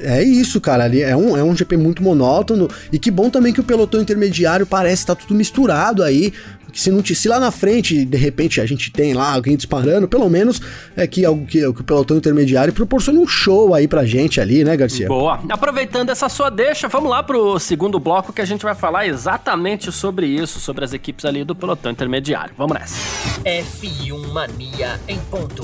é 0.04 0.24
isso, 0.40 0.60
cara. 0.62 0.84
Ali 0.84 1.02
é 1.02 1.16
um, 1.16 1.38
é 1.38 1.44
um 1.44 1.56
GP 1.56 1.78
muito 1.78 2.04
monótono. 2.04 2.70
E 2.92 3.00
que 3.00 3.12
bom 3.12 3.30
também 3.30 3.54
que 3.54 3.60
o 3.60 3.64
pelotão 3.64 4.02
intermediário 4.02 4.66
parece 4.66 5.04
estar 5.04 5.16
tá 5.16 5.22
tudo 5.22 5.36
misturado 5.36 6.04
aí. 6.04 6.34
Que 6.72 6.80
se, 6.80 6.90
não, 6.90 7.04
se 7.04 7.28
lá 7.28 7.40
na 7.40 7.52
frente, 7.52 8.06
de 8.06 8.18
repente, 8.18 8.62
a 8.62 8.66
gente 8.66 8.92
tem 8.92 9.14
lá 9.14 9.34
alguém 9.34 9.58
disparando, 9.58 10.08
pelo 10.08 10.30
menos 10.30 10.62
é 10.96 11.06
que, 11.06 11.24
que, 11.48 11.60
que 11.60 11.66
o 11.66 11.84
pelotão 11.84 12.16
intermediário 12.16 12.74
proporcione 12.74 13.20
um 13.20 13.28
show 13.28 13.74
aí 13.74 13.88
pra 13.88 14.06
gente 14.06 14.40
ali, 14.40 14.64
né, 14.64 14.78
Garcia? 14.78 15.08
Boa. 15.08 15.42
Aproveitando 15.50 16.10
essa 16.10 16.30
sua 16.30 16.50
deixa, 16.50 16.88
vamos 16.88 17.10
lá 17.10 17.22
pro 17.22 17.60
segundo 17.60 18.00
bloco 18.00 18.32
que 18.32 18.42
a 18.42 18.46
gente 18.46 18.64
vai 18.64 18.74
falar 18.74 19.06
exatamente 19.06 19.92
sobre 19.92 20.28
isso, 20.28 20.60
sobre 20.60 20.86
as 20.86 20.94
equipes 20.94 21.26
ali 21.26 21.44
do 21.44 21.54
pelotão 21.54 21.92
intermediário. 21.92 22.54
Vamos 22.58 22.78
nessa. 22.80 22.96
F1 23.44 24.32
Mania 24.32 25.00
em 25.08 25.20
ponto. 25.20 25.64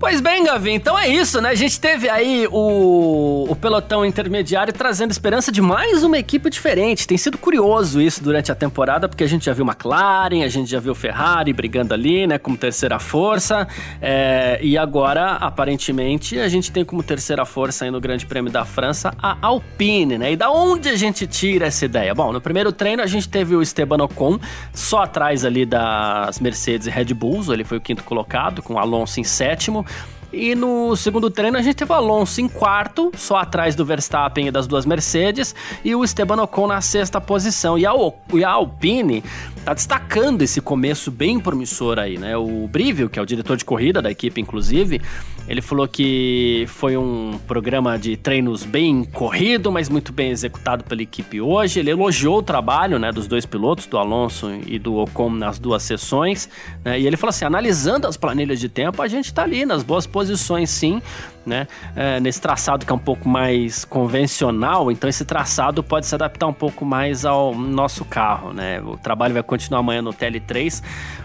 Pois 0.00 0.20
bem, 0.20 0.44
Gavi, 0.44 0.70
então 0.70 0.96
é 0.96 1.08
isso, 1.08 1.40
né? 1.40 1.48
A 1.48 1.56
gente 1.56 1.80
teve 1.80 2.08
aí 2.08 2.46
o, 2.52 3.46
o 3.48 3.56
pelotão 3.56 4.04
intermediário 4.04 4.72
trazendo 4.72 5.10
esperança 5.10 5.50
de 5.50 5.60
mais 5.60 6.04
uma 6.04 6.16
equipe 6.16 6.48
diferente. 6.48 7.04
Tem 7.04 7.18
sido 7.18 7.36
curioso 7.36 8.00
isso 8.00 8.22
durante 8.22 8.52
a 8.52 8.54
temporada, 8.54 9.08
porque 9.08 9.24
a 9.24 9.26
gente 9.26 9.46
já 9.46 9.52
viu 9.52 9.66
McLaren, 9.66 10.44
a 10.44 10.48
gente 10.48 10.70
já 10.70 10.78
viu 10.78 10.94
Ferrari 10.94 11.52
brigando 11.52 11.94
ali, 11.94 12.28
né, 12.28 12.38
como 12.38 12.56
terceira 12.56 13.00
força. 13.00 13.66
É, 14.00 14.60
e 14.62 14.78
agora, 14.78 15.32
aparentemente, 15.32 16.38
a 16.38 16.46
gente 16.46 16.70
tem 16.70 16.84
como 16.84 17.02
terceira 17.02 17.44
força 17.44 17.84
aí 17.84 17.90
no 17.90 18.00
Grande 18.00 18.24
Prêmio 18.24 18.52
da 18.52 18.64
França 18.64 19.12
a 19.20 19.36
Alpine, 19.42 20.16
né? 20.16 20.30
E 20.30 20.36
da 20.36 20.48
onde 20.48 20.88
a 20.90 20.96
gente 20.96 21.26
tira 21.26 21.66
essa 21.66 21.84
ideia? 21.84 22.14
Bom, 22.14 22.32
no 22.32 22.40
primeiro 22.40 22.70
treino 22.70 23.02
a 23.02 23.06
gente 23.06 23.28
teve 23.28 23.56
o 23.56 23.60
Esteban 23.60 24.04
Ocon 24.04 24.38
só 24.72 25.02
atrás 25.02 25.44
ali 25.44 25.66
das 25.66 26.38
Mercedes 26.38 26.86
e 26.86 26.90
Red 26.90 27.12
Bulls, 27.14 27.48
ele 27.48 27.64
foi 27.64 27.78
o 27.78 27.80
quinto 27.80 28.04
colocado, 28.04 28.62
com 28.62 28.78
Alonso 28.78 29.18
em 29.18 29.24
sétimo. 29.24 29.87
E 30.30 30.54
no 30.54 30.94
segundo 30.94 31.30
treino 31.30 31.56
a 31.56 31.62
gente 31.62 31.76
teve 31.76 31.90
o 31.90 31.94
Alonso 31.94 32.40
em 32.40 32.48
quarto, 32.48 33.10
só 33.16 33.36
atrás 33.36 33.74
do 33.74 33.84
Verstappen 33.84 34.48
e 34.48 34.50
das 34.50 34.66
duas 34.66 34.84
Mercedes, 34.84 35.54
e 35.82 35.94
o 35.94 36.04
Esteban 36.04 36.42
Ocon 36.42 36.66
na 36.66 36.82
sexta 36.82 37.18
posição. 37.18 37.78
E 37.78 37.86
a, 37.86 37.92
e 38.34 38.44
a 38.44 38.50
Alpine 38.50 39.24
tá 39.64 39.72
destacando 39.72 40.42
esse 40.42 40.60
começo 40.60 41.10
bem 41.10 41.40
promissor 41.40 41.98
aí, 41.98 42.18
né? 42.18 42.36
O 42.36 42.68
Brivio, 42.68 43.08
que 43.08 43.18
é 43.18 43.22
o 43.22 43.26
diretor 43.26 43.56
de 43.56 43.64
corrida 43.64 44.02
da 44.02 44.10
equipe, 44.10 44.38
inclusive, 44.38 45.00
ele 45.48 45.62
falou 45.62 45.88
que 45.88 46.66
foi 46.68 46.94
um 46.94 47.38
programa 47.46 47.98
de 47.98 48.18
treinos 48.18 48.64
bem 48.64 49.02
corrido, 49.02 49.72
mas 49.72 49.88
muito 49.88 50.12
bem 50.12 50.30
executado 50.30 50.84
pela 50.84 51.00
equipe 51.00 51.40
hoje. 51.40 51.80
Ele 51.80 51.90
elogiou 51.90 52.38
o 52.38 52.42
trabalho 52.42 52.98
né, 52.98 53.10
dos 53.10 53.26
dois 53.26 53.46
pilotos, 53.46 53.86
do 53.86 53.96
Alonso 53.96 54.50
e 54.66 54.78
do 54.78 54.96
Ocon, 54.96 55.30
nas 55.30 55.58
duas 55.58 55.82
sessões. 55.82 56.50
Né, 56.84 57.00
e 57.00 57.06
ele 57.06 57.16
falou 57.16 57.30
assim: 57.30 57.46
analisando 57.46 58.06
as 58.06 58.16
planilhas 58.16 58.60
de 58.60 58.68
tempo, 58.68 59.00
a 59.00 59.08
gente 59.08 59.26
está 59.26 59.44
ali 59.44 59.64
nas 59.64 59.82
boas 59.82 60.06
posições, 60.06 60.68
sim. 60.68 61.00
Né? 61.46 61.66
É, 61.96 62.20
nesse 62.20 62.42
traçado 62.42 62.84
que 62.84 62.92
é 62.92 62.94
um 62.94 62.98
pouco 62.98 63.26
mais 63.26 63.82
convencional, 63.82 64.92
então 64.92 65.08
esse 65.08 65.24
traçado 65.24 65.82
pode 65.82 66.04
se 66.04 66.14
adaptar 66.14 66.46
um 66.46 66.52
pouco 66.52 66.84
mais 66.84 67.24
ao 67.24 67.54
nosso 67.54 68.04
carro, 68.04 68.52
né? 68.52 68.82
O 68.82 68.98
trabalho 68.98 69.32
vai 69.32 69.42
continuar 69.42 69.80
amanhã 69.80 70.02
no 70.02 70.12
TL3, 70.12 70.82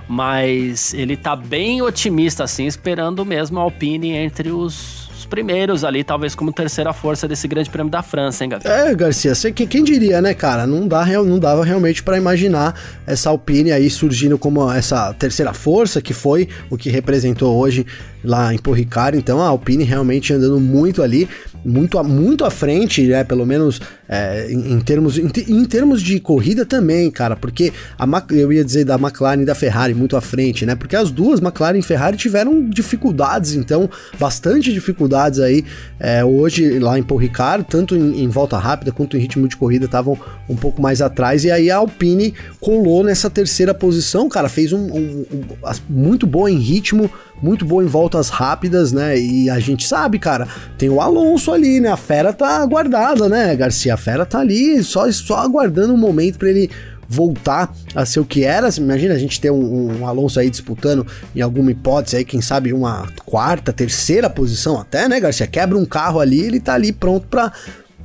mas 0.08 0.94
ele 0.94 1.18
tá 1.18 1.36
bem 1.36 1.82
otimista, 1.82 2.46
assim, 2.46 2.66
esperando 2.66 3.26
mesmo 3.26 3.60
a 3.60 3.64
Alpine 3.64 4.13
entre 4.16 4.52
os 4.52 5.04
primeiros 5.34 5.84
ali, 5.84 6.04
talvez 6.04 6.36
como 6.36 6.54
terceira 6.54 6.94
força 6.94 7.28
desse 7.28 7.48
grande 7.48 7.68
prêmio 7.68 7.92
da 7.92 8.04
França, 8.04 8.44
hein, 8.44 8.52
Gavi? 8.52 8.68
É, 8.68 8.94
Garcia, 8.94 9.34
você, 9.34 9.52
quem 9.52 9.84
diria, 9.84 10.22
né, 10.22 10.32
cara? 10.34 10.68
Não, 10.68 10.88
dá, 10.88 11.06
não 11.24 11.40
dava 11.40 11.66
realmente 11.66 12.04
para 12.04 12.18
imaginar 12.18 12.80
essa 13.08 13.32
Alpine 13.32 13.72
aí 13.72 13.90
surgindo 13.90 14.38
como 14.38 14.72
essa 14.72 15.12
terceira 15.14 15.52
força, 15.52 16.02
que 16.04 16.14
foi 16.14 16.48
o 16.70 16.78
que 16.78 16.90
representou 16.90 17.58
hoje 17.58 17.84
lá 18.24 18.54
em 18.54 18.60
Porricar. 18.60 19.16
Então 19.16 19.42
a 19.42 19.48
Alpine 19.48 19.84
realmente 19.84 20.32
andando 20.32 20.60
muito 20.60 21.02
ali 21.02 21.28
muito, 21.66 22.02
muito 22.04 22.46
à 22.46 22.52
frente, 22.52 23.04
né? 23.04 23.24
Pelo 23.24 23.46
menos 23.46 23.80
é, 24.08 24.52
em, 24.52 24.74
em, 24.74 24.80
termos, 24.80 25.18
em, 25.18 25.32
em, 25.48 25.66
termos 25.66 26.02
de 26.02 26.20
corrida 26.20 26.66
também, 26.66 27.10
cara, 27.10 27.36
porque 27.36 27.72
a, 27.98 28.06
eu 28.32 28.52
ia 28.52 28.64
dizer 28.64 28.86
da 28.86 28.96
McLaren 28.96 29.42
e 29.42 29.46
da 29.46 29.56
Ferrari 29.56 29.94
muito 29.94 30.18
à 30.18 30.22
frente, 30.22 30.66
né? 30.66 30.76
Porque 30.76 30.96
as 30.96 31.10
duas, 31.10 31.40
McLaren 31.40 31.78
e 31.78 31.82
Ferrari, 31.82 32.18
tiveram 32.18 32.70
dificuldades, 32.70 33.56
então, 33.56 33.90
bastante 34.20 34.74
dificuldades 34.74 35.40
aí 35.40 35.64
é, 36.00 36.24
hoje 36.24 36.80
lá 36.80 36.98
em 37.00 37.04
Paul 37.04 37.20
Ricard, 37.20 37.66
tanto 37.70 37.96
em, 37.96 38.24
em, 38.24 38.28
volta 38.28 38.58
rápida 38.58 38.92
quanto 38.92 39.18
em 39.18 39.20
ritmo 39.20 39.48
de 39.48 39.56
corrida, 39.56 39.86
estavam 39.86 40.18
um 40.50 40.56
pouco 40.56 40.82
mais 40.82 41.02
atrás, 41.02 41.44
e 41.46 41.52
aí 41.52 41.72
a 41.72 41.78
Alpine 41.78 42.34
colou 42.60 43.04
nessa 43.04 43.30
terceira 43.30 43.74
posição, 43.74 44.28
cara, 44.28 44.50
fez 44.50 44.74
um, 44.74 44.80
um, 44.80 45.26
um 45.32 45.44
muito 45.90 46.28
boa 46.28 46.52
em 46.52 46.58
ritmo, 46.58 47.10
muito 47.44 47.66
boa 47.66 47.84
em 47.84 47.88
voltas 47.88 48.30
rápidas, 48.30 48.94
né? 48.94 49.20
E 49.20 49.50
a 49.50 49.60
gente 49.60 49.86
sabe, 49.86 50.18
cara, 50.18 50.48
tem 50.78 50.90
o 50.90 51.02
Alonso 51.02 51.52
ali, 51.52 51.82
né? 51.82 51.90
A 51.90 51.98
fera 51.98 52.32
tá 52.32 52.66
guardada, 52.66 53.28
né, 53.28 53.54
Garcia? 53.54 53.96
A 53.96 53.98
fera 53.98 54.26
tá 54.26 54.40
ali 54.40 54.82
só, 54.82 55.12
só 55.12 55.40
aguardando 55.40 55.94
um 55.94 55.98
momento 55.98 56.40
para 56.40 56.50
ele 56.50 56.72
voltar 57.06 57.76
a 57.94 58.06
ser 58.06 58.22
o 58.22 58.26
que 58.26 58.46
era. 58.46 58.70
Imagina 58.78 59.14
a 59.14 59.18
gente 59.18 59.42
ter 59.42 59.52
um, 59.52 60.00
um, 60.00 60.08
Alonso 60.08 60.40
aí 60.40 60.50
disputando 60.50 61.06
em 61.36 61.42
alguma 61.42 61.70
hipótese 61.70 62.16
aí, 62.16 62.24
quem 62.24 62.40
sabe 62.40 62.72
uma 62.72 63.08
quarta, 63.26 63.74
terceira 63.74 64.30
posição 64.30 64.80
até, 64.80 65.10
né, 65.10 65.20
Garcia? 65.20 65.46
Quebra 65.46 65.78
um 65.78 65.86
carro 65.86 66.22
ali, 66.22 66.40
ele 66.40 66.62
tá 66.62 66.74
ali 66.74 66.94
pronto 66.94 67.28
para 67.28 67.52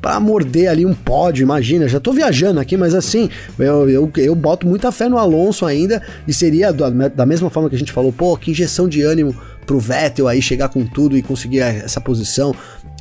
para 0.01 0.21
morder 0.21 0.71
ali 0.71 0.87
um 0.87 0.95
pódio, 0.95 1.43
imagina, 1.43 1.89
já 1.89 1.99
tô 1.99 2.13
viajando 2.13 2.61
aqui, 2.61 2.77
mas 2.77 2.95
assim, 2.95 3.29
eu, 3.59 3.89
eu, 3.89 4.11
eu 4.17 4.35
boto 4.35 4.67
muita 4.67 4.93
fé 4.93 5.09
no 5.09 5.19
Alonso 5.19 5.67
ainda, 5.67 6.03
e 6.27 6.33
seria 6.33 6.73
da, 6.73 6.89
da 7.09 7.27
mesma 7.27 7.51
forma 7.51 7.69
que 7.69 7.77
a 7.77 7.79
gente 7.79 7.93
falou, 7.93 8.13
pô, 8.13 8.37
que 8.37 8.51
injeção 8.51 8.89
de 8.89 9.03
ânimo 9.03 9.35
pro 9.67 9.79
Vettel 9.79 10.27
aí 10.27 10.41
chegar 10.41 10.71
com 10.71 10.87
tudo 10.87 11.17
e 11.17 11.23
conseguir 11.23 11.59
essa 11.59 12.01
posição 12.01 12.55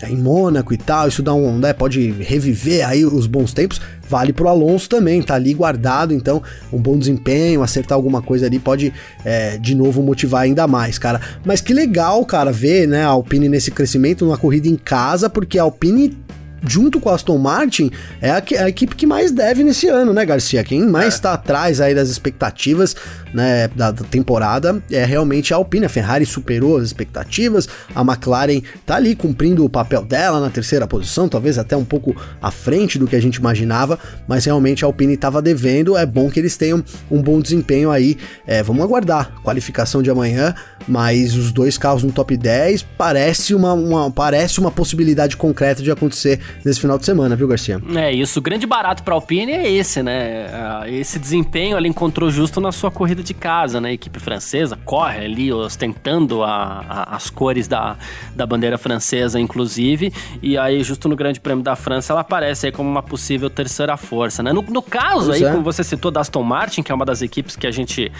em 0.05 0.17
Mônaco 0.17 0.73
e 0.73 0.77
tal, 0.77 1.07
isso 1.07 1.23
dá 1.23 1.33
um, 1.33 1.57
né, 1.57 1.73
pode 1.73 2.11
reviver 2.11 2.87
aí 2.87 3.05
os 3.05 3.25
bons 3.25 3.53
tempos, 3.53 3.81
vale 4.07 4.31
pro 4.31 4.47
Alonso 4.47 4.89
também, 4.89 5.21
tá 5.21 5.35
ali 5.35 5.53
guardado, 5.53 6.13
então 6.13 6.41
um 6.71 6.77
bom 6.77 6.97
desempenho, 6.97 7.63
acertar 7.63 7.95
alguma 7.95 8.21
coisa 8.21 8.45
ali 8.45 8.59
pode 8.59 8.93
é, 9.25 9.57
de 9.57 9.73
novo 9.73 10.03
motivar 10.03 10.43
ainda 10.43 10.67
mais, 10.67 10.99
cara. 10.99 11.19
Mas 11.43 11.61
que 11.61 11.73
legal, 11.73 12.23
cara, 12.25 12.51
ver, 12.51 12.87
né, 12.87 13.03
a 13.03 13.07
Alpine 13.07 13.49
nesse 13.49 13.71
crescimento 13.71 14.25
numa 14.25 14.37
corrida 14.37 14.67
em 14.67 14.75
casa, 14.75 15.29
porque 15.29 15.57
a 15.57 15.63
Alpine 15.63 16.15
junto 16.65 16.99
com 16.99 17.09
a 17.09 17.15
Aston 17.15 17.37
Martin, 17.37 17.91
é 18.21 18.31
a, 18.31 18.43
a, 18.63 18.69
equipe 18.69 18.95
que 18.95 19.05
mais 19.05 19.31
deve 19.31 19.63
nesse 19.63 19.87
ano, 19.87 20.13
né, 20.13 20.25
Garcia? 20.25 20.63
Quem 20.63 20.85
mais 20.85 21.15
está 21.15 21.31
é. 21.31 21.33
atrás 21.33 21.81
aí 21.81 21.93
das 21.93 22.09
expectativas 22.09 22.95
né, 23.37 23.67
da, 23.67 23.91
da, 23.91 24.03
temporada 24.03 24.81
é 24.91 25.05
realmente 25.05 25.53
a 25.53 25.57
Alpine. 25.57 25.85
A 25.85 25.89
Ferrari 25.89 26.25
superou 26.25 26.77
as 26.77 26.85
expectativas, 26.85 27.69
a 27.93 28.01
McLaren 28.01 28.61
tá 28.83 28.95
ali 28.95 29.15
cumprindo 29.15 29.63
o 29.63 29.69
papel 29.69 30.03
dela 30.03 30.39
na 30.39 30.49
terceira 30.49 30.87
posição, 30.87 31.29
talvez 31.29 31.59
até 31.59 31.77
um 31.77 31.85
pouco 31.85 32.15
à 32.41 32.49
frente 32.49 32.97
do 32.97 33.05
que 33.05 33.15
a 33.15 33.21
gente 33.21 33.35
imaginava, 33.35 33.99
mas 34.27 34.45
realmente 34.45 34.83
a 34.83 34.87
Alpine 34.87 35.13
estava 35.13 35.39
devendo. 35.39 35.95
É 35.95 36.05
bom 36.05 36.31
que 36.31 36.39
eles 36.39 36.57
tenham 36.57 36.83
um 37.11 37.21
bom 37.21 37.39
desempenho 37.39 37.91
aí. 37.91 38.17
É, 38.47 38.63
vamos 38.63 38.83
aguardar 38.83 39.31
qualificação 39.43 40.01
de 40.01 40.09
amanhã, 40.09 40.55
mas 40.87 41.35
os 41.35 41.51
dois 41.51 41.77
carros 41.77 42.03
no 42.03 42.11
top 42.11 42.35
10 42.35 42.81
parece 42.97 43.53
uma, 43.53 43.73
uma, 43.73 44.09
parece 44.09 44.59
uma 44.59 44.71
possibilidade 44.71 45.37
concreta 45.37 45.83
de 45.83 45.91
acontecer 45.91 46.39
nesse 46.65 46.79
final 46.79 46.97
de 46.97 47.05
semana, 47.05 47.35
viu, 47.35 47.47
Garcia? 47.47 47.79
É 47.95 48.11
isso. 48.11 48.39
O 48.39 48.41
grande 48.41 48.65
barato 48.65 49.03
para 49.03 49.13
a 49.13 49.17
Alpine 49.17 49.51
é 49.51 49.71
esse, 49.71 50.01
né? 50.01 50.47
Ah, 50.51 50.85
esse 50.87 51.19
desempenho 51.19 51.77
ela 51.77 51.87
encontrou 51.87 52.31
justo 52.31 52.59
na 52.59 52.71
sua 52.71 52.89
corrida 52.89 53.26
de 53.27 53.33
casa, 53.33 53.79
né? 53.79 53.89
A 53.89 53.93
equipe 53.93 54.19
francesa 54.19 54.77
corre 54.83 55.25
ali 55.25 55.51
ostentando 55.53 56.43
a, 56.43 56.85
a, 56.87 57.15
as 57.15 57.29
cores 57.29 57.67
da, 57.67 57.97
da 58.35 58.45
bandeira 58.45 58.77
francesa, 58.77 59.39
inclusive. 59.39 60.13
E 60.41 60.57
aí, 60.57 60.83
justo 60.83 61.07
no 61.07 61.15
Grande 61.15 61.39
Prêmio 61.39 61.63
da 61.63 61.75
França, 61.75 62.13
ela 62.13 62.21
aparece 62.21 62.67
aí 62.67 62.71
como 62.71 62.89
uma 62.89 63.03
possível 63.03 63.49
terceira 63.49 63.97
força, 63.97 64.41
né? 64.41 64.51
No, 64.53 64.61
no 64.61 64.81
caso 64.81 65.27
pois 65.27 65.41
aí, 65.41 65.43
é. 65.43 65.51
como 65.51 65.63
você 65.63 65.83
citou, 65.83 66.11
da 66.11 66.21
Aston 66.21 66.43
Martin, 66.43 66.81
que 66.81 66.91
é 66.91 66.95
uma 66.95 67.05
das 67.05 67.21
equipes 67.21 67.55
que 67.55 67.67
a 67.67 67.71
gente 67.71 68.11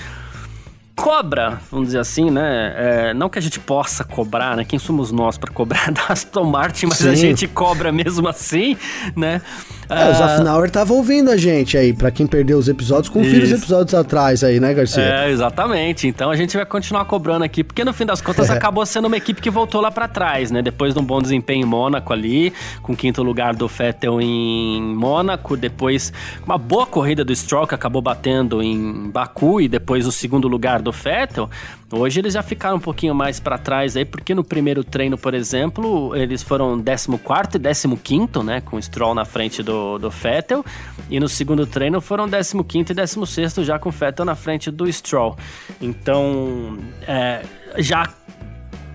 cobra, 0.97 1.61
vamos 1.71 1.89
dizer 1.89 1.99
assim, 1.99 2.31
né? 2.31 2.73
É, 2.75 3.13
não 3.13 3.29
que 3.29 3.37
a 3.37 3.41
gente 3.41 3.59
possa 3.59 4.03
cobrar, 4.03 4.57
né? 4.57 4.65
Quem 4.65 4.79
somos 4.79 5.11
nós 5.11 5.37
para 5.37 5.51
cobrar 5.53 5.91
da 5.93 6.01
Aston 6.09 6.43
Martin, 6.43 6.87
mas 6.87 6.97
Sim. 6.97 7.09
a 7.09 7.15
gente 7.15 7.47
cobra 7.47 7.91
mesmo 7.91 8.27
assim, 8.27 8.75
né? 9.15 9.39
É, 9.87 10.09
o 10.09 10.13
Zafnauer 10.15 10.69
tava 10.69 10.93
ouvindo 10.93 11.29
a 11.29 11.37
gente 11.37 11.77
aí. 11.77 11.93
Para 11.93 12.11
quem 12.11 12.27
perdeu 12.27 12.57
os 12.57 12.67
episódios, 12.67 13.09
confira 13.09 13.37
Isso. 13.45 13.53
os 13.55 13.61
episódios 13.61 13.93
atrás 13.93 14.43
aí, 14.43 14.59
né, 14.59 14.73
Garcia? 14.73 15.03
É, 15.03 15.29
exatamente. 15.29 16.07
Então 16.07 16.29
a 16.29 16.35
gente 16.35 16.57
vai 16.57 16.65
continuar 16.65 17.05
cobrando 17.05 17.45
aqui, 17.45 17.63
porque 17.63 17.85
no 17.85 17.93
fim 17.93 18.05
das 18.05 18.19
contas 18.19 18.49
acabou 18.51 18.85
sendo 18.85 19.05
uma 19.05 19.15
equipe 19.15 19.39
que 19.39 19.51
voltou 19.51 19.79
lá 19.79 19.91
para 19.91 20.07
trás, 20.07 20.49
né? 20.51 20.63
Depois 20.63 20.95
de 20.95 20.99
um 20.99 21.03
bom 21.03 21.21
desempenho 21.21 21.63
em 21.63 21.69
Mônaco 21.69 22.11
ali, 22.11 22.51
com 22.81 22.95
quinto 22.95 23.21
lugar 23.21 23.55
do 23.55 23.67
Vettel 23.67 24.19
em 24.19 24.81
Mônaco, 24.81 25.55
depois 25.55 26.11
uma 26.43 26.57
boa 26.57 26.87
corrida 26.87 27.23
do 27.23 27.33
Stroll 27.33 27.67
que 27.67 27.75
acabou 27.75 28.01
batendo 28.01 28.61
em 28.63 29.09
Baku 29.09 29.61
e 29.61 29.69
depois 29.69 30.07
o 30.07 30.11
segundo 30.11 30.47
lugar 30.47 30.81
do 30.87 30.91
Vettel. 30.91 31.49
Hoje 31.91 32.19
eles 32.19 32.33
já 32.33 32.41
ficaram 32.41 32.77
um 32.77 32.79
pouquinho 32.79 33.13
mais 33.13 33.39
para 33.39 33.57
trás 33.57 33.95
aí, 33.95 34.05
porque 34.05 34.33
no 34.33 34.43
primeiro 34.43 34.83
treino, 34.83 35.17
por 35.17 35.33
exemplo, 35.33 36.15
eles 36.15 36.41
foram 36.41 36.81
14 36.81 37.87
e 37.87 37.97
15, 37.97 38.43
né? 38.43 38.61
Com 38.61 38.77
o 38.77 38.81
Stroll 38.81 39.13
na 39.13 39.25
frente 39.25 39.61
do, 39.61 39.97
do 39.97 40.09
Vettel. 40.09 40.65
E 41.09 41.19
no 41.19 41.27
segundo 41.27 41.65
treino 41.65 42.01
foram 42.01 42.27
15 42.29 42.91
e 42.91 42.95
16 42.95 43.53
já 43.65 43.77
com 43.77 43.89
o 43.89 43.91
Vettel 43.91 44.25
na 44.25 44.35
frente 44.35 44.71
do 44.71 44.91
Stroll. 44.91 45.37
Então, 45.81 46.77
é, 47.07 47.41
já 47.77 48.09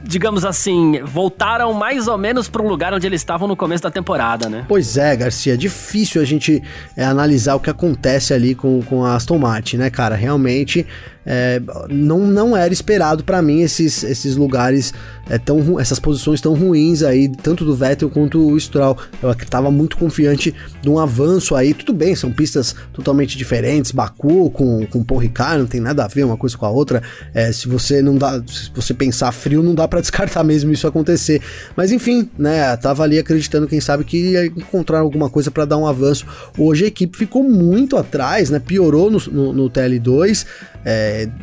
digamos 0.05 0.45
assim, 0.45 1.01
voltaram 1.05 1.73
mais 1.73 2.09
ou 2.09 2.19
menos 2.19 2.49
para 2.49 2.63
um 2.63 2.69
lugar 2.69 2.93
onde 2.93 3.07
eles 3.07 3.21
estavam 3.21 3.47
no 3.47 3.57
começo 3.57 3.83
da 3.83 3.91
temporada, 3.91 4.49
né? 4.49 4.65
Pois 4.69 4.97
é, 4.97 5.15
Garcia, 5.15 5.57
difícil 5.57 6.21
a 6.21 6.25
gente 6.25 6.63
é, 6.97 7.05
analisar 7.05 7.55
o 7.55 7.61
que 7.61 7.71
acontece 7.71 8.35
ali 8.35 8.55
com, 8.55 8.83
com 8.83 9.05
a 9.05 9.15
Aston 9.15 9.39
Martin, 9.39 9.77
né, 9.77 9.91
cara? 9.91 10.15
Realmente 10.15 10.87
é, 11.25 11.61
não, 11.89 12.21
não 12.21 12.57
era 12.57 12.73
esperado 12.73 13.23
para 13.23 13.41
mim 13.41 13.61
esses, 13.61 14.03
esses 14.03 14.37
lugares 14.37 14.93
é, 15.31 15.39
tão 15.39 15.79
essas 15.79 16.01
posições 16.01 16.41
tão 16.41 16.55
ruins 16.55 17.03
aí, 17.03 17.29
tanto 17.29 17.65
do 17.65 17.75
Vettel 17.75 18.11
quanto 18.11 18.53
o 18.53 18.59
Stroll. 18.59 18.97
Eu 19.23 19.31
estava 19.31 19.71
muito 19.71 19.97
confiante 19.97 20.55
de 20.81 20.89
um 20.91 20.99
avanço 20.99 21.55
aí. 21.55 21.73
Tudo 21.73 21.93
bem, 21.93 22.15
são 22.15 22.33
pistas 22.33 22.75
totalmente 22.93 23.39
diferentes. 23.39 23.93
Baku 23.93 24.51
com, 24.51 24.87
com 24.87 25.05
Paul 25.05 25.21
Ricard 25.21 25.59
não 25.59 25.67
tem 25.67 25.81
nada 25.81 26.05
a 26.05 26.09
ver 26.09 26.25
uma 26.25 26.37
coisa 26.37 26.57
com 26.57 26.67
a 26.67 26.71
outra. 26.71 27.03
É, 27.33 27.53
se 27.53 27.69
você 27.69 28.03
não 28.03 28.17
dá, 28.17 28.43
se 28.47 28.71
você 28.75 28.93
pensar 28.93 29.31
frio, 29.33 29.63
não 29.63 29.75
dá 29.75 29.87
para 29.87 30.01
descartar 30.03 30.43
mesmo 30.43 30.73
isso 30.73 30.87
acontecer. 30.87 31.41
Mas 31.77 31.93
enfim, 31.93 32.29
né, 32.37 32.77
tava 32.77 33.03
ali 33.05 33.19
acreditando, 33.19 33.67
quem 33.67 33.81
sabe, 33.81 34.05
que 34.05 34.33
ia 34.33 34.47
encontrar 34.47 34.99
alguma 34.99 35.31
coisa 35.31 35.51
para 35.51 35.65
dar 35.65 35.77
um 35.77 35.87
avanço. 35.87 36.27
Hoje 36.59 36.85
a 36.85 36.89
equipe 36.89 37.17
ficou 37.17 37.43
muito 37.43 37.97
atrás, 37.97 38.51
né, 38.51 38.59
piorou 38.59 39.11
no, 39.11 39.19
no, 39.31 39.53
no 39.53 39.71
TL2, 39.71 40.45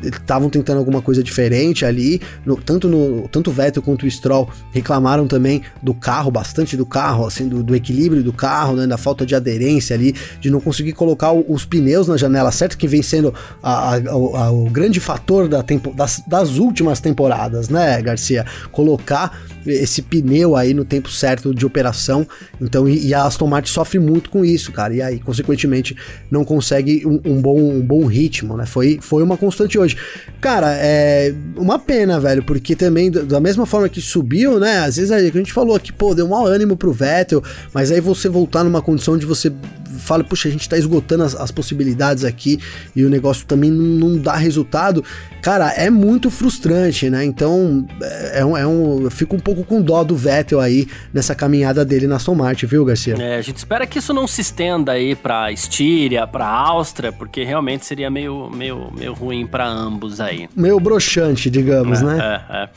estavam 0.03 0.49
tentando 0.49 0.77
alguma 0.77 1.01
coisa 1.01 1.23
diferente 1.23 1.86
ali, 1.86 2.21
no, 2.45 2.55
tanto, 2.55 2.88
no, 2.88 3.27
tanto 3.29 3.49
o 3.49 3.53
Vettel 3.53 3.82
quanto 3.82 4.05
o 4.05 4.12
Stroll 4.12 4.49
reclamaram 4.71 5.27
também 5.27 5.62
do 5.82 5.93
carro, 5.93 6.32
bastante 6.32 6.75
do 6.75 6.86
carro, 6.86 7.25
assim, 7.25 7.47
do, 7.47 7.63
do 7.63 7.75
equilíbrio 7.75 8.23
do 8.23 8.34
carro, 8.34 8.75
né, 8.75 8.88
da 8.88 8.97
falta 8.97 9.25
de 9.25 9.36
aderência 9.36 9.95
ali, 9.95 10.15
de 10.39 10.49
não 10.49 10.60
conseguir 10.60 10.93
colocar 10.93 11.32
os 11.34 11.65
pneus 11.65 12.08
na 12.08 12.17
janela 12.17 12.51
certa, 12.51 12.75
que 12.75 12.88
vem 12.88 13.01
sendo 13.01 13.34
a, 13.62 13.95
a, 13.95 13.95
a, 13.95 14.51
o 14.51 14.69
grande 14.69 14.99
fator 14.99 15.47
da 15.47 15.63
tempo, 15.63 15.93
das, 15.93 16.21
das 16.27 16.58
últimas 16.58 16.99
temporadas, 16.99 17.69
né, 17.69 18.01
Garcia? 18.01 18.45
Colocar 18.71 19.39
esse 19.65 20.01
pneu 20.01 20.55
aí 20.55 20.73
no 20.73 20.86
tempo 20.86 21.10
certo 21.10 21.53
de 21.53 21.65
operação. 21.65 22.27
Então, 22.62 22.88
e, 22.88 23.08
e, 23.08 23.13
a 23.13 23.25
Aston 23.25 23.47
Martin 23.47 23.71
sofre 23.71 23.99
muito 23.99 24.29
com 24.29 24.43
isso, 24.43 24.71
cara. 24.71 24.93
E 24.93 25.01
aí, 25.01 25.19
consequentemente, 25.19 25.95
não 26.29 26.43
consegue 26.43 27.05
um, 27.05 27.19
um, 27.25 27.41
bom, 27.41 27.60
um 27.60 27.82
bom 27.82 28.05
ritmo, 28.05 28.58
né? 28.58 28.65
Foi, 28.65 28.99
foi 29.01 29.23
uma 29.23 29.38
constante 29.60 29.78
hoje. 29.78 29.98
Cara, 30.39 30.74
é 30.78 31.34
uma 31.58 31.78
pena, 31.78 32.19
velho, 32.19 32.43
porque 32.43 32.76
também, 32.76 33.12
da 33.12 33.39
mesma 33.39 33.65
forma 33.65 33.89
que 33.89 34.00
subiu, 34.00 34.60
né? 34.60 34.80
Às 34.80 34.95
vezes 34.95 35.12
a 35.12 35.19
gente 35.19 35.52
falou 35.52 35.76
aqui, 35.76 35.91
pô, 35.91 36.15
deu 36.15 36.28
mau 36.28 36.45
ânimo 36.45 36.78
pro 36.78 36.93
Vettel, 36.93 37.43
mas 37.74 37.91
aí 37.91 38.00
você 38.00 38.30
voltar 38.30 38.63
numa 38.63 38.82
condição 38.82 39.17
de 39.17 39.26
você 39.26 39.52
fala, 40.00 40.24
puxa, 40.24 40.48
a 40.48 40.52
gente 40.52 40.67
tá 40.67 40.78
esgotando 40.78 41.24
as, 41.24 41.36
as 41.36 41.52
possibilidades 41.52 42.24
aqui 42.24 42.60
e 42.95 43.06
o 43.06 43.10
negócio 43.10 43.45
também 43.45 43.69
não, 43.69 44.10
não, 44.10 44.17
dá 44.17 44.36
resultado, 44.36 45.04
cara, 45.41 45.72
é 45.74 45.89
muito 45.89 46.30
frustrante, 46.30 47.10
né? 47.10 47.24
Então, 47.24 47.86
é, 48.02 48.39
é 48.39 48.45
um, 48.45 48.58
é 48.58 48.65
um, 48.65 49.04
eu 49.04 49.12
fico 49.12 49.36
um 49.36 49.39
pouco 49.39 49.63
com 49.63 49.82
dó 49.82 50.04
do 50.04 50.15
Vettel 50.15 50.60
aí 50.60 50.88
nessa 51.13 51.36
caminhada 51.36 51.84
dele 51.84 52.08
na 52.08 52.15
Aston 52.15 52.36
Martin, 52.36 52.65
viu, 52.65 52.86
Garcia? 52.86 53.15
É, 53.19 53.38
a 53.38 53.41
gente 53.41 53.58
espera 53.58 53.86
que 53.86 54.00
isso 54.00 54.13
não 54.13 54.28
se 54.28 54.41
estenda 54.41 54.93
aí 54.93 55.15
pra 55.15 55.52
Estíria, 55.52 56.26
pra 56.26 56.48
Áustria, 56.48 57.12
porque 57.12 57.43
realmente 57.43 57.86
seria 57.86 58.10
meio, 58.10 58.50
meio, 58.50 58.91
meio 58.95 59.13
ruim 59.13 59.45
para 59.49 59.67
ambos 59.67 60.21
aí. 60.21 60.49
Meio 60.55 60.79
broxante, 60.79 61.49
digamos, 61.49 62.01
é, 62.01 62.05
né? 62.05 62.17
É, 62.49 62.55
é. 62.63 62.69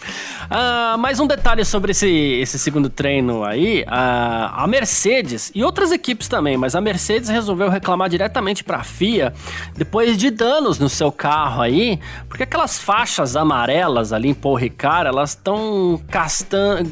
Ah, 0.50 0.96
mais 0.98 1.20
um 1.20 1.26
detalhe 1.26 1.64
sobre 1.64 1.92
esse, 1.92 2.08
esse 2.08 2.58
segundo 2.58 2.88
treino 2.88 3.44
aí, 3.44 3.84
a, 3.86 4.64
a 4.64 4.66
Mercedes 4.66 5.50
e 5.54 5.62
outras 5.62 5.92
equipes 5.92 6.28
também, 6.28 6.56
mas 6.56 6.74
a 6.74 6.80
Mercedes 6.80 7.28
resolveu 7.28 7.68
reclamar 7.68 8.08
diretamente 8.08 8.64
para 8.64 8.78
a 8.78 8.84
FIA 8.84 9.32
depois 9.76 10.16
de 10.16 10.30
danos 10.30 10.78
no 10.78 10.88
seu 10.88 11.10
carro 11.10 11.62
aí, 11.62 11.98
porque 12.28 12.42
aquelas 12.42 12.78
faixas 12.78 13.36
amarelas 13.36 14.12
ali 14.12 14.28
em 14.28 14.34
Paul 14.34 14.56
Ricard, 14.56 15.08
elas 15.08 15.30
estão 15.30 16.00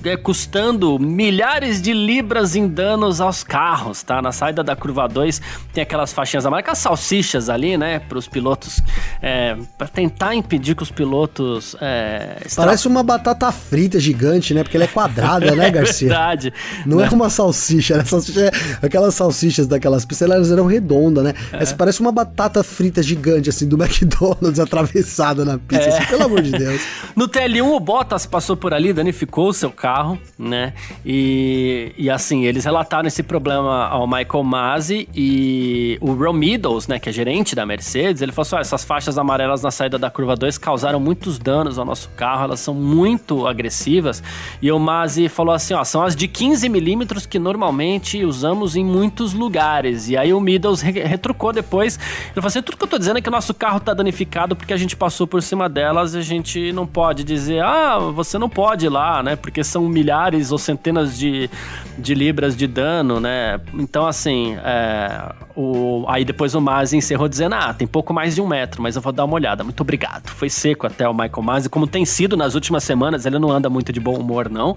é, 0.04 0.16
custando 0.16 0.98
milhares 0.98 1.80
de 1.80 1.92
libras 1.92 2.56
em 2.56 2.68
danos 2.68 3.20
aos 3.20 3.42
carros, 3.42 4.02
tá? 4.02 4.22
Na 4.22 4.32
saída 4.32 4.62
da 4.62 4.76
curva 4.76 5.08
2 5.08 5.40
tem 5.72 5.82
aquelas 5.82 6.12
faixinhas 6.12 6.46
amarelas, 6.46 6.64
aquelas 6.64 6.78
salsichas 6.78 7.48
ali, 7.48 7.76
né, 7.76 7.98
para 7.98 8.18
os 8.18 8.28
pilotos, 8.28 8.80
é, 9.22 9.56
para 9.76 9.88
tentar 9.88 10.34
impedir 10.34 10.74
que 10.74 10.82
os 10.82 10.90
pilotos... 10.90 11.74
É, 11.80 12.36
Parece 12.54 12.86
uma 12.86 13.02
batata 13.02 13.50
frita 13.50 13.98
gigante, 13.98 14.52
né, 14.54 14.62
porque 14.62 14.76
ela 14.76 14.84
é 14.84 14.88
quadrada, 14.88 15.54
né, 15.54 15.68
Garcia? 15.72 16.06
É 16.06 16.10
verdade. 16.10 16.52
Não 16.86 17.00
é 17.00 17.08
uma 17.08 17.30
salsicha, 17.30 17.96
né? 17.96 18.04
Salsicha 18.04 18.40
é 18.82 18.86
aquelas 18.86 19.14
salsichas 19.14 19.66
daquelas 19.66 20.06
elas 20.20 20.50
eram 20.50 20.66
redondas, 20.66 21.24
né? 21.24 21.34
É. 21.52 21.62
Essa 21.62 21.74
parece 21.74 22.00
uma 22.00 22.12
batata 22.12 22.62
frita 22.62 23.02
gigante, 23.02 23.48
assim, 23.48 23.66
do 23.66 23.76
McDonald's 23.82 24.58
atravessada 24.58 25.44
na 25.44 25.58
pizza, 25.58 25.84
é. 25.84 25.88
assim, 25.88 26.06
pelo 26.06 26.24
amor 26.24 26.42
de 26.42 26.52
Deus. 26.52 26.80
No 27.16 27.28
TL1, 27.28 27.62
o 27.62 27.80
Bottas 27.80 28.24
passou 28.24 28.56
por 28.56 28.72
ali, 28.72 28.92
danificou 28.92 29.48
o 29.48 29.52
seu 29.52 29.70
carro, 29.70 30.18
né? 30.38 30.72
E, 31.04 31.92
e 31.98 32.08
assim, 32.08 32.44
eles 32.44 32.64
relataram 32.64 33.08
esse 33.08 33.22
problema 33.22 33.86
ao 33.86 34.06
Michael 34.06 34.44
Masi 34.44 35.08
e 35.14 35.98
o 36.00 36.12
Ron 36.12 36.32
Meadows, 36.32 36.86
né, 36.86 36.98
que 36.98 37.08
é 37.08 37.12
gerente 37.12 37.54
da 37.54 37.66
Mercedes, 37.66 38.22
ele 38.22 38.32
falou 38.32 38.46
assim: 38.46 38.56
oh, 38.56 38.60
essas 38.60 38.84
faixas 38.84 39.18
amarelas 39.18 39.59
na 39.62 39.70
saída 39.70 39.98
da 39.98 40.10
curva 40.10 40.36
2 40.36 40.58
causaram 40.58 41.00
muitos 41.00 41.38
danos 41.38 41.78
ao 41.78 41.84
nosso 41.84 42.08
carro, 42.10 42.44
elas 42.44 42.60
são 42.60 42.74
muito 42.74 43.46
agressivas. 43.46 44.22
E 44.60 44.70
o 44.70 44.78
Masi 44.78 45.28
falou 45.28 45.54
assim: 45.54 45.74
ó, 45.74 45.84
são 45.84 46.02
as 46.02 46.14
de 46.14 46.28
15 46.28 46.68
milímetros 46.68 47.26
que 47.26 47.38
normalmente 47.38 48.24
usamos 48.24 48.76
em 48.76 48.84
muitos 48.84 49.32
lugares. 49.32 50.08
E 50.08 50.16
aí 50.16 50.32
o 50.32 50.40
Middles 50.40 50.80
re 50.80 50.92
retrucou 51.00 51.52
depois. 51.52 51.96
Ele 51.96 52.34
falou 52.34 52.48
assim: 52.48 52.62
tudo 52.62 52.76
que 52.76 52.84
eu 52.84 52.88
tô 52.88 52.98
dizendo 52.98 53.18
é 53.18 53.22
que 53.22 53.28
o 53.28 53.32
nosso 53.32 53.54
carro 53.54 53.80
tá 53.80 53.94
danificado 53.94 54.54
porque 54.54 54.72
a 54.72 54.76
gente 54.76 54.96
passou 54.96 55.26
por 55.26 55.42
cima 55.42 55.68
delas 55.68 56.14
e 56.14 56.18
a 56.18 56.22
gente 56.22 56.72
não 56.72 56.86
pode 56.86 57.24
dizer, 57.24 57.62
ah, 57.62 57.98
você 57.98 58.38
não 58.38 58.48
pode 58.48 58.86
ir 58.86 58.88
lá, 58.88 59.22
né? 59.22 59.36
Porque 59.36 59.62
são 59.64 59.88
milhares 59.88 60.52
ou 60.52 60.58
centenas 60.58 61.18
de, 61.18 61.50
de 61.98 62.14
libras 62.14 62.56
de 62.56 62.66
dano, 62.66 63.20
né? 63.20 63.60
Então, 63.74 64.06
assim, 64.06 64.56
é, 64.64 65.32
o, 65.56 66.04
aí 66.08 66.24
depois 66.24 66.54
o 66.54 66.60
Masi 66.60 66.96
encerrou 66.96 67.28
dizendo: 67.28 67.54
ah, 67.54 67.74
tem 67.74 67.86
pouco 67.86 68.12
mais 68.12 68.34
de 68.34 68.40
um 68.40 68.46
metro, 68.46 68.82
mas 68.82 68.96
eu 68.96 69.02
vou 69.02 69.12
dar 69.12 69.24
uma 69.24 69.34
olhada. 69.34 69.49
Muito 69.64 69.80
obrigado. 69.80 70.28
Foi 70.28 70.48
seco 70.48 70.86
até 70.86 71.08
o 71.08 71.12
Michael 71.12 71.42
Masi, 71.42 71.68
como 71.68 71.86
tem 71.86 72.04
sido 72.04 72.36
nas 72.36 72.54
últimas 72.54 72.84
semanas, 72.84 73.26
ele 73.26 73.38
não 73.38 73.50
anda 73.50 73.68
muito 73.68 73.92
de 73.92 74.00
bom 74.00 74.16
humor, 74.16 74.48
não. 74.48 74.74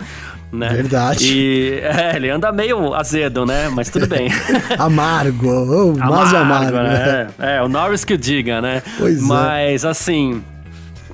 Né? 0.52 0.70
Verdade. 0.70 1.26
E 1.26 1.80
é, 1.82 2.16
ele 2.16 2.30
anda 2.30 2.52
meio 2.52 2.94
azedo, 2.94 3.46
né? 3.46 3.70
Mas 3.70 3.90
tudo 3.90 4.08
bem. 4.08 4.30
amargo, 4.78 5.48
oh, 5.48 6.04
amargo, 6.04 6.38
amargo. 6.38 6.78
Né? 6.78 7.28
É, 7.40 7.62
o 7.62 7.68
Norris 7.68 8.04
que 8.04 8.14
o 8.14 8.18
diga, 8.18 8.62
né? 8.62 8.82
Pois 8.98 9.20
é. 9.20 9.22
Mas, 9.22 9.84
é. 9.84 9.88
assim, 9.88 10.44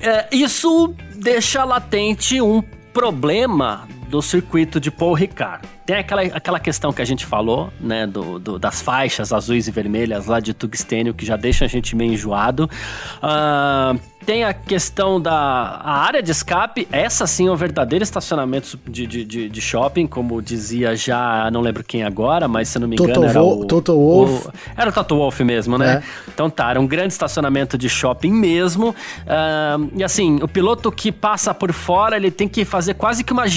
é, 0.01 0.27
isso 0.31 0.93
deixa 1.15 1.63
latente 1.63 2.41
um 2.41 2.61
problema 2.93 3.87
do 4.09 4.21
circuito 4.21 4.79
de 4.79 4.89
Paul 4.89 5.13
Ricard. 5.13 5.67
Tem 5.89 5.97
aquela, 5.97 6.21
aquela 6.21 6.59
questão 6.59 6.93
que 6.93 7.01
a 7.01 7.05
gente 7.05 7.25
falou, 7.25 7.73
né, 7.81 8.05
do, 8.05 8.37
do 8.37 8.59
das 8.59 8.79
faixas 8.79 9.33
azuis 9.33 9.67
e 9.67 9.71
vermelhas 9.71 10.27
lá 10.27 10.39
de 10.39 10.53
tungstênio, 10.53 11.15
que 11.15 11.25
já 11.25 11.35
deixa 11.35 11.65
a 11.65 11.67
gente 11.67 11.95
meio 11.95 12.13
enjoado. 12.13 12.69
Uh, 13.15 13.99
tem 14.23 14.43
a 14.43 14.53
questão 14.53 15.19
da 15.19 15.33
a 15.33 15.93
área 16.01 16.21
de 16.21 16.29
escape, 16.29 16.87
essa 16.91 17.25
sim 17.25 17.47
é 17.47 17.51
um 17.51 17.55
verdadeiro 17.55 18.03
estacionamento 18.03 18.79
de, 18.87 19.07
de, 19.07 19.25
de, 19.25 19.49
de 19.49 19.61
shopping, 19.61 20.05
como 20.05 20.39
dizia 20.43 20.95
já, 20.95 21.49
não 21.49 21.61
lembro 21.61 21.83
quem 21.83 22.03
agora, 22.03 22.47
mas 22.47 22.69
se 22.69 22.77
não 22.77 22.87
me 22.87 22.95
engano 22.95 23.11
Toto 23.11 23.25
era 23.25 23.41
o... 23.41 23.65
Toto 23.65 23.93
Wolff. 23.95 24.47
O, 24.47 24.53
era 24.77 24.89
o 24.91 24.93
Toto 24.93 25.15
Wolff 25.15 25.43
mesmo, 25.43 25.75
né? 25.75 26.03
É. 26.05 26.29
Então 26.31 26.51
tá, 26.51 26.69
era 26.69 26.79
um 26.79 26.85
grande 26.85 27.13
estacionamento 27.13 27.79
de 27.79 27.89
shopping 27.89 28.31
mesmo. 28.31 28.89
Uh, 28.89 29.89
e 29.95 30.03
assim, 30.03 30.35
o 30.43 30.47
piloto 30.47 30.91
que 30.91 31.11
passa 31.11 31.51
por 31.51 31.73
fora, 31.73 32.15
ele 32.15 32.29
tem 32.29 32.47
que 32.47 32.63
fazer 32.63 32.93
quase 32.93 33.23
que 33.23 33.33
uma 33.33 33.47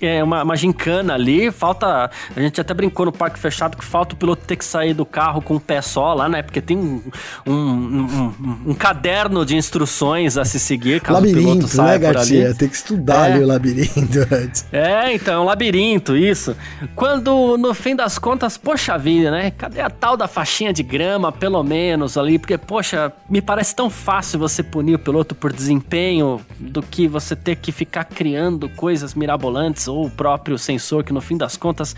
é, 0.00 0.22
uma, 0.22 0.42
uma 0.42 0.56
gincana 0.56 1.14
ali, 1.14 1.50
falta. 1.50 2.10
A 2.34 2.40
gente 2.40 2.60
até 2.60 2.74
brincou 2.74 3.06
no 3.06 3.12
parque 3.12 3.38
fechado 3.38 3.76
que 3.76 3.84
falta 3.84 4.14
o 4.14 4.18
piloto 4.18 4.42
ter 4.44 4.56
que 4.56 4.64
sair 4.64 4.94
do 4.94 5.06
carro 5.06 5.40
com 5.40 5.54
um 5.54 5.58
pé 5.58 5.80
só 5.80 6.12
lá, 6.12 6.28
né? 6.28 6.42
Porque 6.42 6.60
tem 6.60 6.76
um, 6.76 7.02
um, 7.46 7.52
um, 7.52 8.60
um 8.66 8.74
caderno 8.74 9.44
de 9.46 9.56
instruções 9.56 10.36
a 10.36 10.44
se 10.44 10.58
seguir 10.58 11.00
caso 11.00 11.20
labirinto, 11.20 11.40
o 11.40 11.44
piloto 11.44 11.68
saia 11.68 11.98
né, 11.98 11.98
Garcia? 11.98 12.54
Tem 12.54 12.68
que 12.68 12.74
estudar 12.74 13.30
é. 13.30 13.32
ali 13.32 13.44
o 13.44 13.46
labirinto 13.46 14.18
antes. 14.34 14.66
É, 14.72 15.14
então, 15.14 15.34
é 15.34 15.40
um 15.40 15.44
labirinto, 15.44 16.16
isso. 16.16 16.56
Quando, 16.96 17.56
no 17.56 17.72
fim 17.72 17.94
das 17.94 18.18
contas, 18.18 18.58
poxa 18.58 18.98
vida, 18.98 19.30
né? 19.30 19.52
Cadê 19.52 19.80
a 19.80 19.90
tal 19.90 20.16
da 20.16 20.26
faixinha 20.26 20.72
de 20.72 20.82
grama, 20.82 21.30
pelo 21.30 21.62
menos, 21.62 22.18
ali? 22.18 22.38
Porque, 22.38 22.58
poxa, 22.58 23.12
me 23.28 23.40
parece 23.40 23.74
tão 23.74 23.88
fácil 23.88 24.38
você 24.38 24.62
punir 24.62 24.94
o 24.94 24.98
piloto 24.98 25.34
por 25.34 25.52
desempenho 25.52 26.40
do 26.58 26.82
que 26.82 27.06
você 27.06 27.36
ter 27.36 27.56
que 27.56 27.70
ficar 27.70 28.04
criando 28.04 28.68
coisas 28.70 29.14
mirabolantes 29.14 29.59
ou 29.88 30.06
o 30.06 30.10
próprio 30.10 30.58
sensor, 30.58 31.04
que 31.04 31.12
no 31.12 31.20
fim 31.20 31.36
das 31.36 31.56
contas 31.56 31.94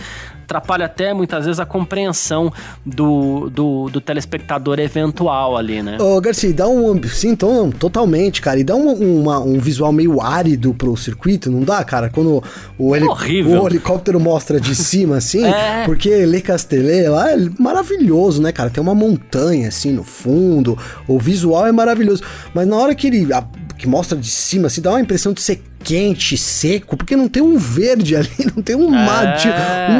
atrapalha 0.52 0.84
até 0.84 1.14
muitas 1.14 1.46
vezes 1.46 1.58
a 1.58 1.64
compreensão 1.64 2.52
do, 2.84 3.48
do, 3.48 3.88
do 3.88 4.00
telespectador 4.00 4.78
eventual 4.78 5.56
ali, 5.56 5.82
né? 5.82 5.96
Ô, 5.98 6.20
Garcia, 6.20 6.52
dá 6.52 6.68
um. 6.68 7.00
Sim, 7.04 7.30
então, 7.30 7.70
totalmente, 7.70 8.42
cara. 8.42 8.58
E 8.60 8.64
dá 8.64 8.76
um, 8.76 9.20
uma, 9.20 9.40
um 9.40 9.58
visual 9.58 9.92
meio 9.92 10.20
árido 10.20 10.74
pro 10.74 10.96
circuito, 10.96 11.50
não 11.50 11.62
dá, 11.62 11.82
cara? 11.82 12.10
Quando 12.10 12.42
o, 12.78 12.94
heli 12.94 13.06
o 13.06 13.66
helicóptero 13.66 14.20
mostra 14.20 14.60
de 14.60 14.74
cima, 14.74 15.16
assim, 15.16 15.44
é. 15.46 15.84
porque 15.86 16.26
Le 16.26 16.42
Castellet 16.42 17.08
lá 17.08 17.32
é 17.32 17.36
maravilhoso, 17.58 18.42
né, 18.42 18.52
cara? 18.52 18.68
Tem 18.68 18.82
uma 18.82 18.94
montanha, 18.94 19.68
assim, 19.68 19.92
no 19.92 20.04
fundo. 20.04 20.76
O 21.08 21.18
visual 21.18 21.66
é 21.66 21.72
maravilhoso. 21.72 22.22
Mas 22.54 22.66
na 22.66 22.76
hora 22.76 22.94
que 22.94 23.06
ele. 23.06 23.32
A, 23.32 23.42
que 23.78 23.88
mostra 23.88 24.16
de 24.16 24.28
cima, 24.28 24.68
assim, 24.68 24.80
dá 24.80 24.90
uma 24.90 25.00
impressão 25.00 25.32
de 25.32 25.40
ser 25.40 25.60
quente, 25.82 26.36
seco, 26.36 26.96
porque 26.96 27.16
não 27.16 27.28
tem 27.28 27.42
um 27.42 27.56
verde 27.56 28.14
ali, 28.16 28.28
não 28.54 28.62
tem 28.62 28.76
um 28.76 28.94
é, 28.94 29.06
mate, 29.06 29.48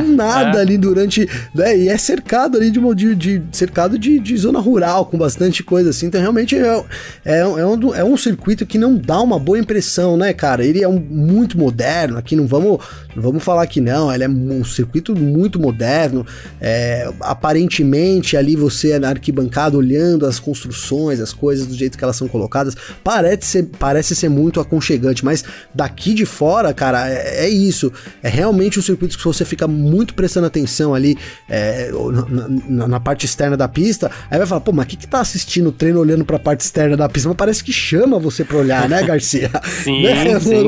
um 0.05 0.15
nada 0.15 0.59
é. 0.59 0.61
ali 0.61 0.79
durante. 0.79 1.29
Né, 1.55 1.79
e 1.79 1.89
é 1.89 1.97
cercado 1.99 2.57
ali 2.57 2.71
de, 2.71 2.81
de, 2.95 3.15
de 3.15 3.43
cercado 3.57 3.99
de, 3.99 4.19
de, 4.19 4.37
zona 4.37 4.61
rural, 4.61 5.07
com 5.07 5.19
bastante 5.19 5.63
coisa 5.63 5.91
assim. 5.91 6.07
Então, 6.07 6.21
realmente 6.21 6.57
é, 6.57 6.85
é, 7.25 7.39
é, 7.41 7.67
um, 7.67 7.95
é 7.95 8.05
um 8.05 8.17
circuito 8.17 8.65
que 8.65 8.79
não 8.79 8.97
dá 8.97 9.21
uma 9.21 9.39
boa 9.39 9.59
impressão, 9.59 10.17
né, 10.17 10.33
cara? 10.33 10.65
Ele 10.65 10.83
é 10.83 10.89
um, 10.89 10.99
muito 10.99 11.59
moderno, 11.59 12.19
aqui 12.19 12.37
não 12.37 12.47
vamos, 12.47 12.79
não 13.15 13.23
vamos 13.23 13.43
falar 13.43 13.67
que 13.67 13.81
não, 13.81 14.13
ele 14.13 14.25
é 14.25 14.29
um 14.29 14.65
circuito 14.65 15.15
muito 15.17 15.61
moderno. 15.61 16.27
É, 16.61 17.11
aparentemente, 17.21 18.37
ali 18.37 18.57
você 18.57 18.93
é 18.93 18.99
na 18.99 19.09
arquibancada 19.09 19.77
olhando 19.77 20.27
as 20.27 20.39
construções, 20.39 21.21
as 21.21 21.33
coisas 21.33 21.67
do 21.67 21.75
jeito 21.75 21.99
que 21.99 22.05
elas 22.05 22.17
são 22.17 22.29
colocadas, 22.29 22.77
parece 23.03 23.47
ser, 23.47 23.69
parece 23.79 24.15
ser 24.15 24.29
muito 24.29 24.61
aconchegante, 24.61 25.25
mas 25.25 25.45
daqui 25.75 26.15
de 26.15 26.25
fora, 26.25 26.73
cara, 26.75 27.09
é, 27.09 27.47
é 27.47 27.49
isso. 27.49 27.93
É 28.23 28.29
realmente 28.29 28.79
um 28.79 28.83
circuito 28.83 29.17
que 29.17 29.25
você 29.25 29.45
fica 29.45 29.67
muito 29.67 30.15
prestando 30.15 30.47
atenção 30.47 30.95
ali 30.95 31.17
é, 31.49 31.91
na, 31.91 32.49
na, 32.49 32.89
na, 32.89 33.01
parte 33.01 33.27
externa 33.27 33.57
da 33.57 33.69
pista, 33.69 34.11
aí 34.31 34.39
vai 34.39 34.47
falar, 34.47 34.61
pô, 34.61 34.73
mas 34.73 34.87
o 34.87 34.89
que 34.89 34.97
que 34.97 35.07
tá 35.07 35.21
assistindo 35.21 35.69
o 35.69 35.73
treino 35.73 36.01
olhando 36.01 36.25
pra 36.25 36.39
parte 36.39 36.61
externa 36.61 36.97
da 36.97 37.09
pista? 37.09 37.29
Mas 37.29 37.37
parece 37.37 37.65
que 37.65 37.73
chama 37.73 38.19
você 38.19 38.45
pra 38.45 38.59
olhar, 38.59 38.89
né, 38.89 39.03
Garcia? 39.03 39.51
sim, 39.83 40.03
né? 40.03 40.39
sim. 40.41 40.53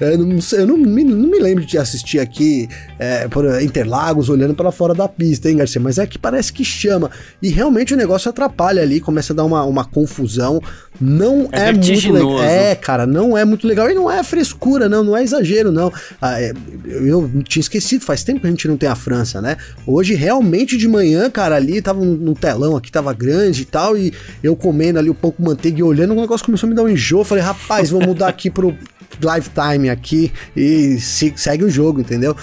Eu, 0.00 0.18
não, 0.18 0.38
eu 0.52 0.66
não, 0.66 0.76
me, 0.76 1.04
não 1.04 1.28
me 1.28 1.38
lembro 1.38 1.64
de 1.64 1.78
assistir 1.78 2.18
aqui 2.18 2.68
é, 2.98 3.28
por 3.28 3.44
Interlagos 3.62 4.28
olhando 4.28 4.54
para 4.54 4.70
fora 4.70 4.94
da 4.94 5.08
pista, 5.08 5.48
hein, 5.48 5.56
Garcia? 5.56 5.80
Mas 5.80 5.98
é 5.98 6.06
que 6.06 6.18
parece 6.18 6.52
que 6.52 6.64
chama. 6.64 7.10
E 7.42 7.48
realmente 7.48 7.94
o 7.94 7.96
negócio 7.96 8.28
atrapalha 8.28 8.82
ali, 8.82 9.00
começa 9.00 9.32
a 9.32 9.36
dar 9.36 9.44
uma, 9.44 9.64
uma 9.64 9.84
confusão. 9.84 10.60
Não 11.00 11.48
é, 11.50 11.68
é 11.68 11.72
muito 11.72 12.12
legal. 12.12 12.42
É, 12.42 12.74
cara, 12.74 13.06
não 13.06 13.36
é 13.36 13.44
muito 13.44 13.66
legal. 13.66 13.90
E 13.90 13.94
não 13.94 14.10
é 14.10 14.22
frescura, 14.22 14.88
não, 14.88 15.02
não 15.02 15.16
é 15.16 15.22
exagero, 15.22 15.72
não. 15.72 15.92
Ah, 16.20 16.40
é, 16.40 16.52
eu 16.84 17.30
tinha 17.44 17.60
esquecido, 17.60 18.04
faz 18.04 18.22
tempo 18.22 18.40
que 18.40 18.46
a 18.46 18.50
gente 18.50 18.68
não 18.68 18.76
tem 18.76 18.88
a 18.88 18.94
França, 18.94 19.40
né? 19.40 19.56
Hoje, 19.86 20.14
realmente, 20.14 20.76
de 20.76 20.86
manhã, 20.86 21.28
cara, 21.28 21.56
ali 21.56 21.82
tava 21.82 22.04
no 22.04 22.34
telão 22.34 22.76
aqui, 22.76 22.92
tava 22.92 23.12
grande 23.12 23.62
e 23.62 23.64
tal, 23.64 23.96
e 23.96 24.12
eu 24.42 24.54
comendo 24.54 24.98
ali 24.98 25.10
o 25.10 25.14
pão 25.14 25.30
com 25.30 25.42
manteiga 25.42 25.80
e 25.80 25.82
olhando, 25.82 26.12
o 26.12 26.20
negócio 26.20 26.46
começou 26.46 26.66
a 26.66 26.70
me 26.70 26.76
dar 26.76 26.82
um 26.84 26.88
enjoo. 26.88 27.24
Falei, 27.24 27.42
rapaz, 27.42 27.90
vou 27.90 28.00
mudar 28.00 28.28
aqui 28.28 28.48
pro 28.48 28.76
lifetime 29.20 29.90
aqui 29.90 30.32
e 30.56 30.98
segue 31.00 31.64
o 31.64 31.70
jogo, 31.70 32.00
entendeu? 32.00 32.36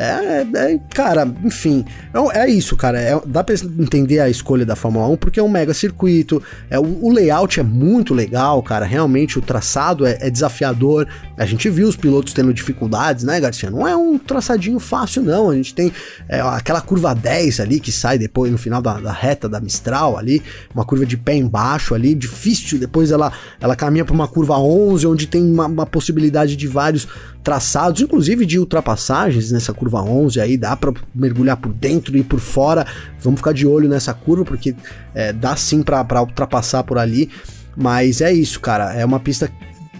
É, 0.00 0.46
é, 0.54 0.80
cara, 0.94 1.30
enfim, 1.44 1.84
é, 2.14 2.40
é 2.40 2.48
isso, 2.48 2.74
cara. 2.74 2.98
É, 2.98 3.20
dá 3.26 3.44
pra 3.44 3.54
entender 3.54 4.18
a 4.18 4.30
escolha 4.30 4.64
da 4.64 4.74
Fórmula 4.74 5.06
1 5.08 5.16
porque 5.18 5.38
é 5.38 5.42
um 5.42 5.48
mega 5.48 5.74
circuito. 5.74 6.42
É, 6.70 6.78
o, 6.78 7.04
o 7.04 7.12
layout 7.12 7.60
é 7.60 7.62
muito 7.62 8.14
legal, 8.14 8.62
cara. 8.62 8.86
Realmente 8.86 9.38
o 9.38 9.42
traçado 9.42 10.06
é, 10.06 10.16
é, 10.22 10.30
desafiador. 10.30 11.06
A 11.40 11.46
gente 11.46 11.70
viu 11.70 11.88
os 11.88 11.96
pilotos 11.96 12.34
tendo 12.34 12.52
dificuldades, 12.52 13.24
né, 13.24 13.40
Garcia? 13.40 13.70
Não 13.70 13.88
é 13.88 13.96
um 13.96 14.18
traçadinho 14.18 14.78
fácil, 14.78 15.22
não. 15.22 15.48
A 15.48 15.54
gente 15.54 15.74
tem 15.74 15.90
é, 16.28 16.38
aquela 16.38 16.82
curva 16.82 17.14
10 17.14 17.60
ali 17.60 17.80
que 17.80 17.90
sai 17.90 18.18
depois 18.18 18.52
no 18.52 18.58
final 18.58 18.82
da, 18.82 19.00
da, 19.00 19.10
reta 19.10 19.48
da 19.48 19.58
Mistral 19.58 20.18
ali, 20.18 20.42
uma 20.74 20.84
curva 20.84 21.06
de 21.06 21.16
pé 21.16 21.34
embaixo 21.34 21.94
ali, 21.94 22.14
difícil. 22.14 22.78
Depois 22.78 23.10
ela, 23.10 23.32
ela 23.58 23.74
caminha 23.74 24.04
para 24.04 24.12
uma 24.12 24.28
curva 24.28 24.58
11, 24.58 25.06
onde 25.06 25.26
tem 25.26 25.42
uma, 25.42 25.64
uma 25.64 25.86
possibilidade 25.86 26.56
de 26.56 26.68
vários 26.68 27.08
traçados, 27.42 28.02
inclusive 28.02 28.44
de 28.44 28.58
ultrapassagens 28.58 29.50
nessa 29.50 29.72
curva 29.72 30.02
11 30.02 30.38
aí, 30.42 30.58
dá 30.58 30.76
para 30.76 30.92
mergulhar 31.14 31.56
por 31.56 31.72
dentro 31.72 32.18
e 32.18 32.22
por 32.22 32.38
fora. 32.38 32.86
Vamos 33.18 33.40
ficar 33.40 33.54
de 33.54 33.66
olho 33.66 33.88
nessa 33.88 34.12
curva 34.12 34.44
porque 34.44 34.76
é, 35.14 35.32
dá 35.32 35.56
sim 35.56 35.82
para 35.82 36.20
ultrapassar 36.20 36.84
por 36.84 36.98
ali. 36.98 37.30
Mas 37.74 38.20
é 38.20 38.30
isso, 38.30 38.60
cara. 38.60 38.92
É 38.92 39.06
uma 39.06 39.18
pista 39.18 39.50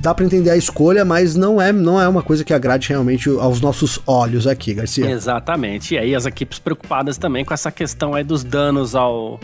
dá 0.01 0.15
para 0.15 0.25
entender 0.25 0.51
a 0.51 0.57
escolha, 0.57 1.05
mas 1.05 1.37
não 1.37 1.61
é, 1.61 1.73
não 1.73 2.01
é 2.01 2.09
uma 2.09 2.23
coisa 2.23 2.43
que 2.43 2.53
agrade 2.53 2.89
realmente 2.89 3.29
aos 3.29 3.61
nossos 3.61 4.01
olhos 4.07 4.47
aqui, 4.47 4.73
Garcia. 4.73 5.09
Exatamente. 5.11 5.95
E 5.95 5.99
aí 5.99 6.15
as 6.15 6.27
equipes 6.27 6.59
preocupadas 6.59 7.19
também 7.19 7.45
com 7.45 7.53
essa 7.53 7.71
questão 7.71 8.15
aí 8.15 8.25
dos 8.25 8.43
danos 8.43 8.95
ao, 8.95 9.39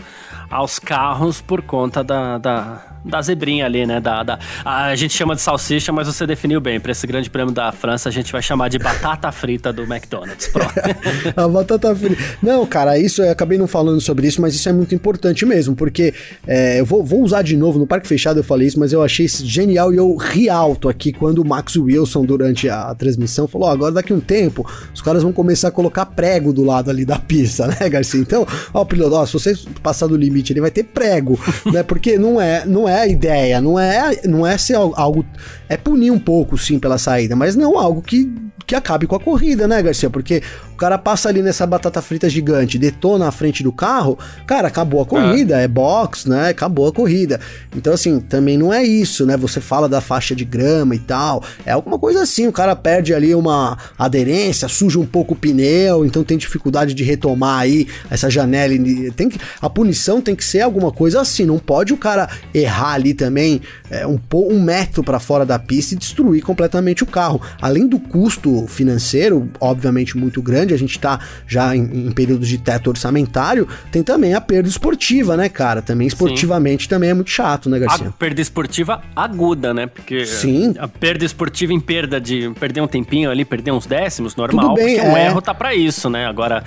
aos 0.49 0.79
carros 0.79 1.41
por 1.41 1.61
conta 1.61 2.03
da, 2.03 2.37
da, 2.37 2.97
da 3.07 3.21
zebrinha 3.21 3.65
ali, 3.65 3.85
né? 3.85 3.99
Da, 3.99 4.23
da, 4.23 4.39
a 4.63 4.95
gente 4.95 5.13
chama 5.13 5.35
de 5.35 5.41
salsicha, 5.41 5.91
mas 5.91 6.07
você 6.07 6.25
definiu 6.25 6.59
bem. 6.59 6.79
Para 6.79 6.91
esse 6.91 7.05
grande 7.07 7.29
prêmio 7.29 7.53
da 7.53 7.71
França, 7.71 8.09
a 8.09 8.11
gente 8.11 8.31
vai 8.31 8.41
chamar 8.41 8.69
de 8.69 8.77
batata 8.77 9.31
frita 9.31 9.71
do 9.71 9.83
McDonald's. 9.83 10.47
Pronto. 10.47 10.73
a 11.35 11.47
batata 11.47 11.95
frita. 11.95 12.21
Não, 12.41 12.65
cara, 12.65 12.97
isso 12.97 13.21
eu 13.21 13.31
acabei 13.31 13.57
não 13.57 13.67
falando 13.67 14.01
sobre 14.01 14.27
isso, 14.27 14.41
mas 14.41 14.55
isso 14.55 14.67
é 14.67 14.73
muito 14.73 14.93
importante 14.93 15.45
mesmo, 15.45 15.75
porque 15.75 16.13
é, 16.45 16.79
eu 16.79 16.85
vou, 16.85 17.03
vou 17.03 17.21
usar 17.21 17.41
de 17.41 17.55
novo, 17.55 17.79
no 17.79 17.87
Parque 17.87 18.07
Fechado 18.07 18.39
eu 18.39 18.43
falei 18.43 18.67
isso, 18.67 18.79
mas 18.79 18.93
eu 18.93 19.01
achei 19.01 19.25
isso 19.25 19.45
genial 19.45 19.93
e 19.93 19.97
eu 19.97 20.15
ri 20.15 20.49
alto 20.49 20.89
aqui 20.89 21.11
quando 21.11 21.39
o 21.39 21.45
Max 21.45 21.75
Wilson, 21.75 22.25
durante 22.25 22.69
a, 22.69 22.89
a 22.89 22.95
transmissão, 22.95 23.47
falou: 23.47 23.67
oh, 23.67 23.71
agora 23.71 23.91
daqui 23.91 24.13
um 24.13 24.19
tempo, 24.19 24.65
os 24.93 25.01
caras 25.01 25.23
vão 25.23 25.31
começar 25.31 25.69
a 25.69 25.71
colocar 25.71 26.05
prego 26.05 26.51
do 26.51 26.63
lado 26.63 26.89
ali 26.89 27.05
da 27.05 27.19
pista, 27.19 27.67
né, 27.79 27.89
Garcia? 27.89 28.19
Então, 28.19 28.45
ó, 28.73 28.83
piloto, 28.83 29.15
ó, 29.15 29.25
se 29.25 29.33
você 29.33 29.55
passar 29.81 30.07
do 30.07 30.15
limite, 30.15 30.36
ele 30.51 30.61
vai 30.61 30.71
ter 30.71 30.83
prego, 30.83 31.39
né? 31.71 31.83
Porque 31.83 32.17
não 32.17 32.39
é, 32.39 32.65
não 32.65 32.87
é 32.87 33.01
a 33.01 33.07
ideia, 33.07 33.61
não 33.61 33.79
é, 33.79 34.21
não 34.25 34.45
é 34.45 34.57
ser 34.57 34.75
algo. 34.75 35.25
É 35.69 35.77
punir 35.77 36.11
um 36.11 36.19
pouco, 36.19 36.57
sim, 36.57 36.79
pela 36.79 36.97
saída, 36.97 37.35
mas 37.35 37.55
não 37.55 37.77
algo 37.77 38.01
que, 38.01 38.31
que 38.67 38.75
acabe 38.75 39.07
com 39.07 39.15
a 39.15 39.19
corrida, 39.19 39.65
né, 39.65 39.81
Garcia? 39.81 40.09
Porque 40.09 40.43
o 40.73 40.75
cara 40.75 40.97
passa 40.97 41.29
ali 41.29 41.41
nessa 41.41 41.65
batata 41.65 42.01
frita 42.01 42.29
gigante, 42.29 42.77
detona 42.77 43.29
a 43.29 43.31
frente 43.31 43.63
do 43.63 43.71
carro, 43.71 44.19
cara, 44.45 44.67
acabou 44.67 45.01
a 45.01 45.05
corrida, 45.05 45.57
é, 45.57 45.63
é 45.63 45.67
box, 45.69 46.27
né? 46.27 46.49
Acabou 46.49 46.85
a 46.85 46.91
corrida. 46.91 47.39
Então, 47.73 47.93
assim, 47.93 48.19
também 48.19 48.57
não 48.57 48.73
é 48.73 48.83
isso, 48.83 49.25
né? 49.25 49.37
Você 49.37 49.61
fala 49.61 49.87
da 49.87 50.01
faixa 50.01 50.35
de 50.35 50.43
grama 50.43 50.93
e 50.93 50.99
tal, 50.99 51.41
é 51.65 51.71
alguma 51.71 51.97
coisa 51.97 52.21
assim, 52.21 52.45
o 52.45 52.51
cara 52.51 52.75
perde 52.75 53.13
ali 53.13 53.33
uma 53.33 53.77
aderência, 53.97 54.67
suja 54.67 54.99
um 54.99 55.05
pouco 55.05 55.33
o 55.33 55.37
pneu, 55.37 56.05
então 56.05 56.21
tem 56.21 56.37
dificuldade 56.37 56.93
de 56.93 57.05
retomar 57.05 57.61
aí 57.61 57.87
essa 58.09 58.29
janela. 58.29 58.73
Tem 59.15 59.29
que, 59.29 59.39
a 59.61 59.69
punição 59.69 60.19
tem 60.19 60.35
que 60.35 60.43
ser 60.43 60.59
alguma 60.59 60.91
coisa 60.91 61.21
assim, 61.21 61.45
não 61.45 61.57
pode 61.57 61.93
o 61.93 61.97
cara 61.97 62.27
errar 62.53 62.95
ali 62.95 63.13
também 63.13 63.61
é, 63.89 64.05
um, 64.05 64.19
um 64.33 64.61
metro 64.61 65.01
para 65.03 65.19
fora 65.19 65.45
da 65.45 65.57
pista 65.57 65.93
e 65.93 65.97
destruir 65.97 66.41
completamente 66.41 67.01
o 67.01 67.07
carro. 67.07 67.41
Além 67.61 67.87
do 67.87 67.97
custo 67.97 68.56
financeiro, 68.65 69.49
obviamente 69.59 70.17
muito 70.17 70.41
grande 70.41 70.73
a 70.73 70.77
gente 70.77 70.97
tá 70.97 71.19
já 71.47 71.75
em, 71.75 72.07
em 72.07 72.11
períodos 72.11 72.47
de 72.47 72.57
teto 72.57 72.89
orçamentário, 72.89 73.67
tem 73.91 74.01
também 74.01 74.33
a 74.33 74.41
perda 74.41 74.69
esportiva, 74.69 75.35
né, 75.35 75.49
cara? 75.49 75.81
Também 75.81 76.07
esportivamente 76.07 76.83
Sim. 76.83 76.89
também 76.89 77.09
é 77.09 77.13
muito 77.13 77.29
chato, 77.29 77.69
né, 77.69 77.79
Garcia? 77.79 78.07
A 78.07 78.11
perda 78.11 78.41
esportiva 78.41 79.01
aguda, 79.15 79.73
né? 79.73 79.87
Porque 79.87 80.25
Sim. 80.25 80.75
a 80.79 80.87
perda 80.87 81.25
esportiva 81.25 81.73
em 81.73 81.79
perda 81.79 82.19
de 82.21 82.49
perder 82.59 82.81
um 82.81 82.87
tempinho 82.87 83.29
ali, 83.29 83.43
perder 83.43 83.71
uns 83.71 83.85
décimos, 83.85 84.35
normal, 84.35 84.69
Tudo 84.69 84.75
bem, 84.75 84.95
porque 84.95 85.07
é. 85.07 85.13
o 85.13 85.17
erro 85.17 85.41
tá 85.41 85.53
para 85.53 85.75
isso, 85.75 86.09
né? 86.09 86.25
Agora, 86.25 86.63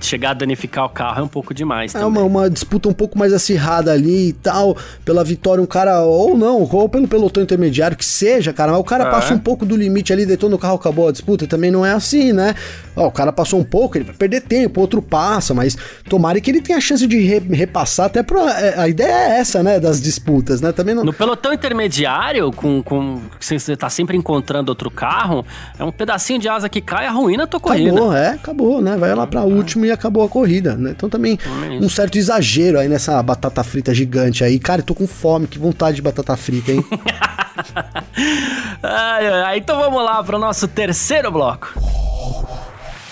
chegar 0.00 0.30
a 0.30 0.34
danificar 0.34 0.84
o 0.84 0.88
carro 0.88 1.20
é 1.20 1.22
um 1.24 1.28
pouco 1.28 1.52
demais. 1.52 1.94
É 1.94 2.04
uma, 2.04 2.22
uma, 2.22 2.50
disputa 2.50 2.88
um 2.88 2.92
pouco 2.92 3.18
mais 3.18 3.32
acirrada 3.32 3.92
ali 3.92 4.28
e 4.28 4.32
tal, 4.32 4.76
pela 5.04 5.24
vitória, 5.24 5.62
um 5.62 5.66
cara, 5.66 6.02
ou 6.02 6.36
não, 6.36 6.62
ou 6.62 6.88
pelo 6.88 7.08
pelotão 7.08 7.42
intermediário, 7.42 7.96
que 7.96 8.04
seja, 8.04 8.52
cara, 8.52 8.72
mas 8.72 8.80
o 8.80 8.84
cara 8.84 9.04
é. 9.04 9.10
passa 9.10 9.34
um 9.34 9.38
pouco 9.38 9.66
do 9.66 9.76
limite 9.76 10.12
ali, 10.12 10.24
detona 10.26 10.54
o 10.54 10.58
carro, 10.58 10.76
acabou 10.76 11.08
a 11.08 11.12
disputa, 11.12 11.33
também 11.36 11.70
não 11.70 11.84
é 11.84 11.92
assim, 11.92 12.32
né? 12.32 12.54
Ó, 12.96 13.06
o 13.06 13.10
cara 13.10 13.32
passou 13.32 13.58
um 13.58 13.64
pouco, 13.64 13.98
ele 13.98 14.04
vai 14.04 14.14
perder 14.14 14.42
tempo, 14.42 14.80
outro 14.80 15.02
passa, 15.02 15.52
mas 15.52 15.76
tomara 16.08 16.40
que 16.40 16.50
ele 16.50 16.60
tenha 16.60 16.78
a 16.78 16.80
chance 16.80 17.06
de 17.06 17.18
re 17.18 17.38
repassar 17.38 18.06
até 18.06 18.22
pra. 18.22 18.40
É, 18.60 18.78
a 18.78 18.88
ideia 18.88 19.12
é 19.12 19.38
essa, 19.40 19.62
né? 19.62 19.80
Das 19.80 20.00
disputas, 20.00 20.60
né? 20.60 20.72
Também 20.72 20.94
não... 20.94 21.04
No 21.04 21.12
pelotão 21.12 21.52
intermediário, 21.52 22.52
com, 22.52 22.82
com 22.82 23.20
você 23.40 23.76
tá 23.76 23.90
sempre 23.90 24.16
encontrando 24.16 24.70
outro 24.70 24.90
carro, 24.90 25.44
é 25.78 25.84
um 25.84 25.90
pedacinho 25.92 26.38
de 26.38 26.48
asa 26.48 26.68
que 26.68 26.80
cai, 26.80 27.06
arruína 27.06 27.44
a 27.44 27.46
tua 27.46 27.60
corrida. 27.60 27.90
Acabou, 27.90 28.16
é, 28.16 28.28
acabou, 28.28 28.82
né? 28.82 28.96
Vai 28.96 29.14
lá 29.14 29.26
pra 29.26 29.40
ah, 29.40 29.44
última 29.44 29.86
e 29.86 29.90
acabou 29.90 30.22
a 30.22 30.28
corrida, 30.28 30.76
né? 30.76 30.92
Então 30.96 31.08
também 31.08 31.38
é 31.66 31.84
um 31.84 31.88
certo 31.88 32.16
exagero 32.16 32.78
aí 32.78 32.88
nessa 32.88 33.20
batata 33.22 33.62
frita 33.64 33.92
gigante 33.92 34.44
aí. 34.44 34.58
Cara, 34.58 34.80
eu 34.80 34.84
tô 34.84 34.94
com 34.94 35.06
fome, 35.06 35.46
que 35.46 35.58
vontade 35.58 35.96
de 35.96 36.02
batata 36.02 36.36
frita, 36.36 36.72
hein? 36.72 36.84
ai, 38.82 39.26
ai, 39.26 39.58
então 39.58 39.78
vamos 39.78 40.02
lá 40.02 40.22
pro 40.22 40.38
nosso 40.38 40.68
terceiro 40.68 41.30
bloco. 41.30 41.72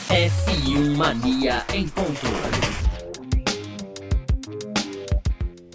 F1 0.08 0.96
Mania 0.96 1.64
em 1.72 1.88
ponto. 1.88 2.26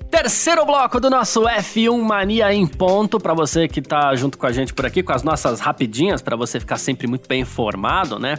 Terceiro 0.10 0.66
bloco 0.66 1.00
do 1.00 1.10
nosso 1.10 1.44
F1 1.44 2.02
Mania 2.02 2.54
em 2.54 2.66
ponto, 2.66 3.20
para 3.20 3.34
você 3.34 3.68
que 3.68 3.82
tá 3.82 4.16
junto 4.16 4.38
com 4.38 4.46
a 4.46 4.52
gente 4.52 4.74
por 4.74 4.86
aqui, 4.86 5.04
com 5.04 5.12
as 5.12 5.22
nossas 5.24 5.60
rapidinhas, 5.60 6.22
para 6.22 6.36
você 6.36 6.60
ficar 6.60 6.78
sempre 6.78 7.08
muito 7.08 7.28
bem 7.28 7.42
informado, 7.42 8.18
né? 8.18 8.38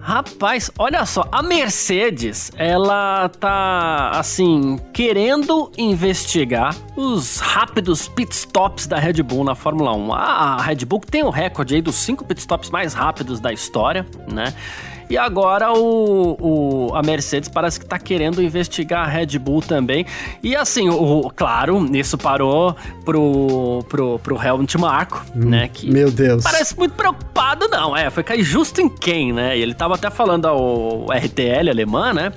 Rapaz, 0.00 0.70
olha 0.78 1.04
só, 1.04 1.28
a 1.30 1.42
Mercedes, 1.42 2.50
ela 2.56 3.28
tá 3.28 4.10
assim, 4.14 4.80
querendo 4.92 5.70
investigar 5.76 6.74
os 6.96 7.38
rápidos 7.38 8.08
pitstops 8.08 8.86
da 8.86 8.98
Red 8.98 9.22
Bull 9.22 9.44
na 9.44 9.54
Fórmula 9.54 9.92
1. 9.94 10.12
A 10.12 10.62
Red 10.62 10.86
Bull 10.86 11.00
tem 11.00 11.22
o 11.22 11.30
recorde 11.30 11.74
aí 11.74 11.82
dos 11.82 11.96
cinco 11.96 12.24
pitstops 12.24 12.70
mais 12.70 12.94
rápidos 12.94 13.40
da 13.40 13.52
história, 13.52 14.06
né? 14.30 14.54
E 15.10 15.18
agora 15.18 15.72
o, 15.72 16.36
o, 16.40 16.94
a 16.94 17.02
Mercedes 17.02 17.48
parece 17.48 17.80
que 17.80 17.84
tá 17.84 17.98
querendo 17.98 18.40
investigar 18.40 19.02
a 19.02 19.06
Red 19.06 19.36
Bull 19.40 19.60
também. 19.60 20.06
E 20.40 20.54
assim, 20.54 20.88
o, 20.88 21.28
claro, 21.34 21.84
isso 21.96 22.16
parou 22.16 22.76
pro, 23.04 23.84
pro, 23.88 24.20
pro 24.20 24.40
Helmut 24.40 24.78
Marko, 24.78 25.20
hum, 25.34 25.50
né? 25.50 25.68
Que 25.68 25.90
meu 25.90 26.12
Deus. 26.12 26.44
Parece 26.44 26.78
muito 26.78 26.94
preocupado, 26.94 27.66
não. 27.66 27.96
É, 27.96 28.08
foi 28.08 28.22
cair 28.22 28.44
justo 28.44 28.80
em 28.80 28.88
quem, 28.88 29.32
né? 29.32 29.58
E 29.58 29.62
ele 29.62 29.74
tava 29.74 29.96
até 29.96 30.08
falando 30.10 30.46
ao 30.46 31.06
RTL 31.06 31.68
alemã, 31.68 32.12
né? 32.12 32.32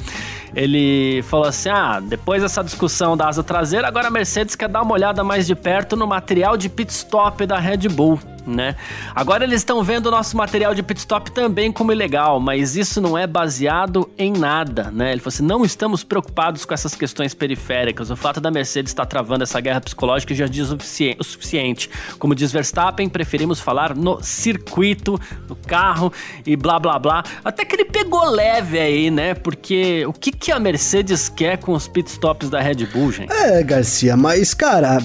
ele 0.56 1.24
falou 1.24 1.48
assim: 1.48 1.70
ah, 1.70 2.00
depois 2.00 2.42
dessa 2.42 2.64
discussão 2.64 3.18
da 3.18 3.28
asa 3.28 3.44
traseira, 3.44 3.88
agora 3.88 4.08
a 4.08 4.12
Mercedes 4.12 4.56
quer 4.56 4.70
dar 4.70 4.82
uma 4.82 4.94
olhada 4.94 5.24
mais 5.24 5.48
de 5.48 5.56
perto 5.56 5.96
no 5.96 6.06
material 6.06 6.56
de 6.56 6.70
pit 6.70 6.92
stop 6.92 7.46
da 7.46 7.58
Red 7.58 7.90
Bull 7.90 8.20
né? 8.46 8.76
Agora 9.16 9.44
eles 9.44 9.62
estão 9.62 9.84
vendo 9.84 10.08
o 10.08 10.12
nosso 10.12 10.36
material 10.36 10.74
de 10.74 10.84
pit 10.84 11.00
stop 11.00 11.32
também 11.32 11.72
como 11.72 11.92
ilegal, 11.92 12.40
mas 12.40 12.76
isso 12.76 13.02
não 13.02 13.18
é 13.18 13.26
baseado 13.26 14.10
em 14.18 14.32
nada, 14.32 14.92
né? 14.92 15.12
Ele 15.12 15.20
falou 15.20 15.34
assim: 15.34 15.44
não 15.44 15.66
estamos 15.66 16.04
preocupados 16.04 16.66
com 16.66 16.74
essas 16.74 16.96
questões 16.96 17.34
periféricas. 17.34 18.10
O 18.10 18.16
fato 18.16 18.40
da 18.40 18.52
Mercedes 18.52 18.92
estar 18.92 19.06
travando 19.06 19.44
essa 19.44 19.60
guerra 19.60 19.82
psicológica 19.82 20.34
já 20.34 20.46
diz 20.46 20.70
o 20.70 21.24
suficiente. 21.24 21.90
Como 22.20 22.36
diz 22.36 22.52
Verstappen, 22.52 23.10
preferimos 23.10 23.60
falar 23.60 23.96
no 23.96 24.22
circuito, 24.22 25.20
no 25.48 25.56
carro 25.56 26.12
e 26.46 26.56
blá 26.56 26.80
blá 26.80 27.00
blá. 27.00 27.24
Até 27.44 27.66
que 27.66 27.76
ele 27.76 27.86
pegou 27.86 28.30
leve 28.30 28.80
aí, 28.80 29.10
né? 29.10 29.34
Porque 29.34 30.06
o 30.06 30.14
que, 30.14 30.32
que 30.32 30.52
a 30.52 30.60
Mercedes 30.60 31.30
quer 31.30 31.58
com 31.58 31.74
os 31.74 31.88
pit 31.88 32.10
stops 32.10 32.50
da 32.50 32.60
Red 32.60 32.86
Bull, 32.88 33.12
gente? 33.12 33.32
É, 33.32 33.64
Garcia, 33.64 34.16
mas 34.18 34.54
cara 34.54 35.00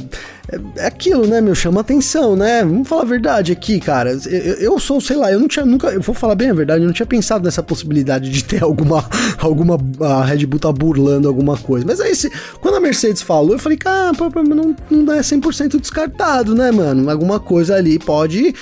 é 0.77 0.87
aquilo, 0.87 1.27
né, 1.27 1.41
meu? 1.43 1.55
Chama 1.55 1.83
atenção, 1.83 2.35
né? 2.35 2.65
Vamos 2.65 2.89
falar 2.89 3.03
a 3.03 3.07
verdade 3.07 3.53
aqui, 3.53 3.79
cara. 3.79 4.13
Eu, 4.27 4.55
eu, 4.55 4.79
sou, 4.79 4.99
sei 4.99 5.17
lá, 5.17 5.31
eu 5.31 5.39
não 5.39 5.47
tinha 5.47 5.67
nunca. 5.67 5.89
Eu 5.89 6.01
vou 6.01 6.15
falar 6.15 6.35
bem 6.35 6.51
a 6.51 6.55
verdade, 6.55 6.83
eu 6.83 6.87
não 6.87 6.95
tinha 6.95 7.07
pensado 7.07 7.45
nessa 7.45 7.63
possibilidade 7.63 8.31
de 8.31 8.43
ter 8.43 8.63
alguma. 8.65 9.05
alguma 9.39 9.79
a 10.01 10.25
Red 10.25 10.47
Bull 10.47 10.59
tá 10.59 10.73
burlando 10.73 11.29
alguma 11.29 11.59
coisa. 11.59 11.85
Mas 11.87 12.01
aí, 12.01 12.15
se, 12.15 12.31
quando 12.61 12.77
a 12.77 12.81
Mercedes 12.81 13.21
falou, 13.21 13.53
eu 13.53 13.59
falei, 13.59 13.77
cara, 13.77 14.13
não, 14.49 14.75
não 14.91 15.13
é 15.13 15.21
100% 15.21 15.79
descartado, 15.79 16.55
né, 16.55 16.71
mano? 16.71 17.11
Alguma 17.11 17.39
coisa 17.39 17.77
ali 17.77 17.99
pode 17.99 18.55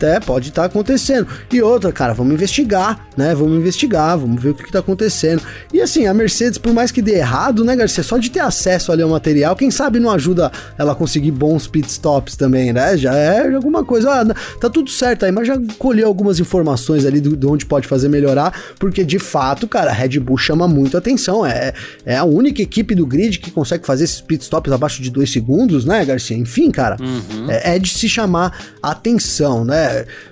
até 0.00 0.18
pode 0.18 0.48
estar 0.48 0.62
tá 0.62 0.66
acontecendo. 0.66 1.28
E 1.52 1.60
outra, 1.60 1.92
cara, 1.92 2.14
vamos 2.14 2.32
investigar, 2.32 3.06
né? 3.16 3.34
Vamos 3.34 3.58
investigar, 3.58 4.18
vamos 4.18 4.42
ver 4.42 4.50
o 4.50 4.54
que, 4.54 4.64
está 4.64 4.78
acontecendo. 4.78 5.42
E 5.74 5.80
assim, 5.80 6.06
a 6.06 6.14
Mercedes, 6.14 6.56
por 6.56 6.72
mais 6.72 6.90
que 6.90 7.02
dê 7.02 7.16
errado, 7.16 7.62
né, 7.64 7.76
Garcia? 7.76 8.02
Só 8.02 8.16
de 8.16 8.30
ter 8.30 8.40
acesso 8.40 8.90
ali 8.90 9.02
ao 9.02 9.10
material, 9.10 9.54
quem 9.54 9.70
sabe 9.70 10.00
não 10.00 10.10
ajuda 10.10 10.50
ela 10.78 10.92
a 10.92 10.94
conseguir 10.94 11.32
bons 11.32 11.66
pitstops 11.66 12.34
também, 12.34 12.72
né? 12.72 12.96
Já 12.96 13.14
é 13.14 13.54
alguma 13.54 13.84
coisa. 13.84 14.10
Ah, 14.10 14.34
tá 14.58 14.70
tudo 14.70 14.88
certo 14.90 15.26
aí, 15.26 15.32
mas 15.32 15.46
já 15.46 15.60
colheu 15.78 16.06
algumas 16.06 16.40
informações 16.40 17.04
ali 17.04 17.20
de 17.20 17.46
onde 17.46 17.66
pode 17.66 17.86
fazer 17.86 18.08
melhorar, 18.08 18.54
porque 18.78 19.04
de 19.04 19.18
fato, 19.18 19.68
cara, 19.68 19.90
a 19.90 19.94
Red 19.94 20.18
Bull 20.20 20.38
chama 20.38 20.66
muito 20.66 20.96
atenção. 20.96 21.44
É, 21.44 21.74
é 22.06 22.16
a 22.16 22.24
única 22.24 22.62
equipe 22.62 22.94
do 22.94 23.04
grid 23.04 23.38
que 23.38 23.50
consegue 23.50 23.84
fazer 23.84 24.04
esses 24.04 24.20
pitstops 24.20 24.72
abaixo 24.72 25.02
de 25.02 25.10
dois 25.10 25.30
segundos, 25.30 25.84
né, 25.84 26.04
Garcia? 26.04 26.36
Enfim, 26.36 26.70
cara, 26.70 26.96
uhum. 27.00 27.50
é, 27.50 27.76
é 27.76 27.78
de 27.78 27.90
se 27.90 28.08
chamar 28.08 28.56
atenção, 28.82 29.64
né? 29.64 29.89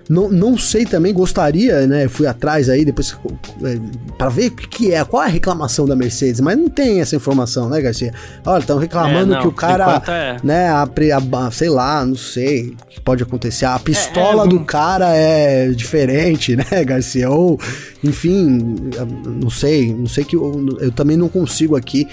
Não, 0.09 0.29
não 0.29 0.59
sei 0.59 0.85
também, 0.85 1.13
gostaria, 1.13 1.87
né? 1.87 2.09
Fui 2.09 2.27
atrás 2.27 2.69
aí 2.69 2.85
depois 2.85 3.17
é, 3.65 3.79
para 4.17 4.29
ver 4.29 4.49
o 4.49 4.55
que 4.55 4.93
é, 4.93 5.05
qual 5.05 5.23
é 5.23 5.27
a 5.27 5.29
reclamação 5.29 5.87
da 5.87 5.95
Mercedes, 5.95 6.41
mas 6.41 6.57
não 6.57 6.69
tem 6.69 7.01
essa 7.01 7.15
informação, 7.15 7.69
né, 7.69 7.81
Garcia? 7.81 8.13
Olha, 8.45 8.61
estão 8.61 8.79
reclamando 8.79 9.33
é, 9.33 9.37
não, 9.37 9.43
que 9.43 9.49
o 9.49 9.53
cara, 9.53 10.03
é. 10.09 10.37
né, 10.43 10.69
a, 10.69 10.83
a, 10.83 11.51
sei 11.51 11.69
lá, 11.69 12.05
não 12.05 12.17
sei 12.17 12.69
o 12.69 12.87
que 12.89 13.01
pode 13.01 13.23
acontecer. 13.23 13.67
A 13.67 13.79
pistola 13.79 14.45
é, 14.45 14.47
é 14.47 14.49
do 14.49 14.61
cara 14.61 15.15
é 15.15 15.69
diferente, 15.69 16.57
né, 16.57 16.85
Garcia? 16.85 17.31
Ou, 17.31 17.61
enfim, 18.03 18.77
não 19.27 19.51
sei, 19.51 19.93
não 19.93 20.07
sei 20.07 20.25
que 20.25 20.37
eu, 20.37 20.79
eu 20.81 20.91
também 20.93 21.17
não 21.17 21.29
consigo 21.29 21.77
aqui 21.77 22.09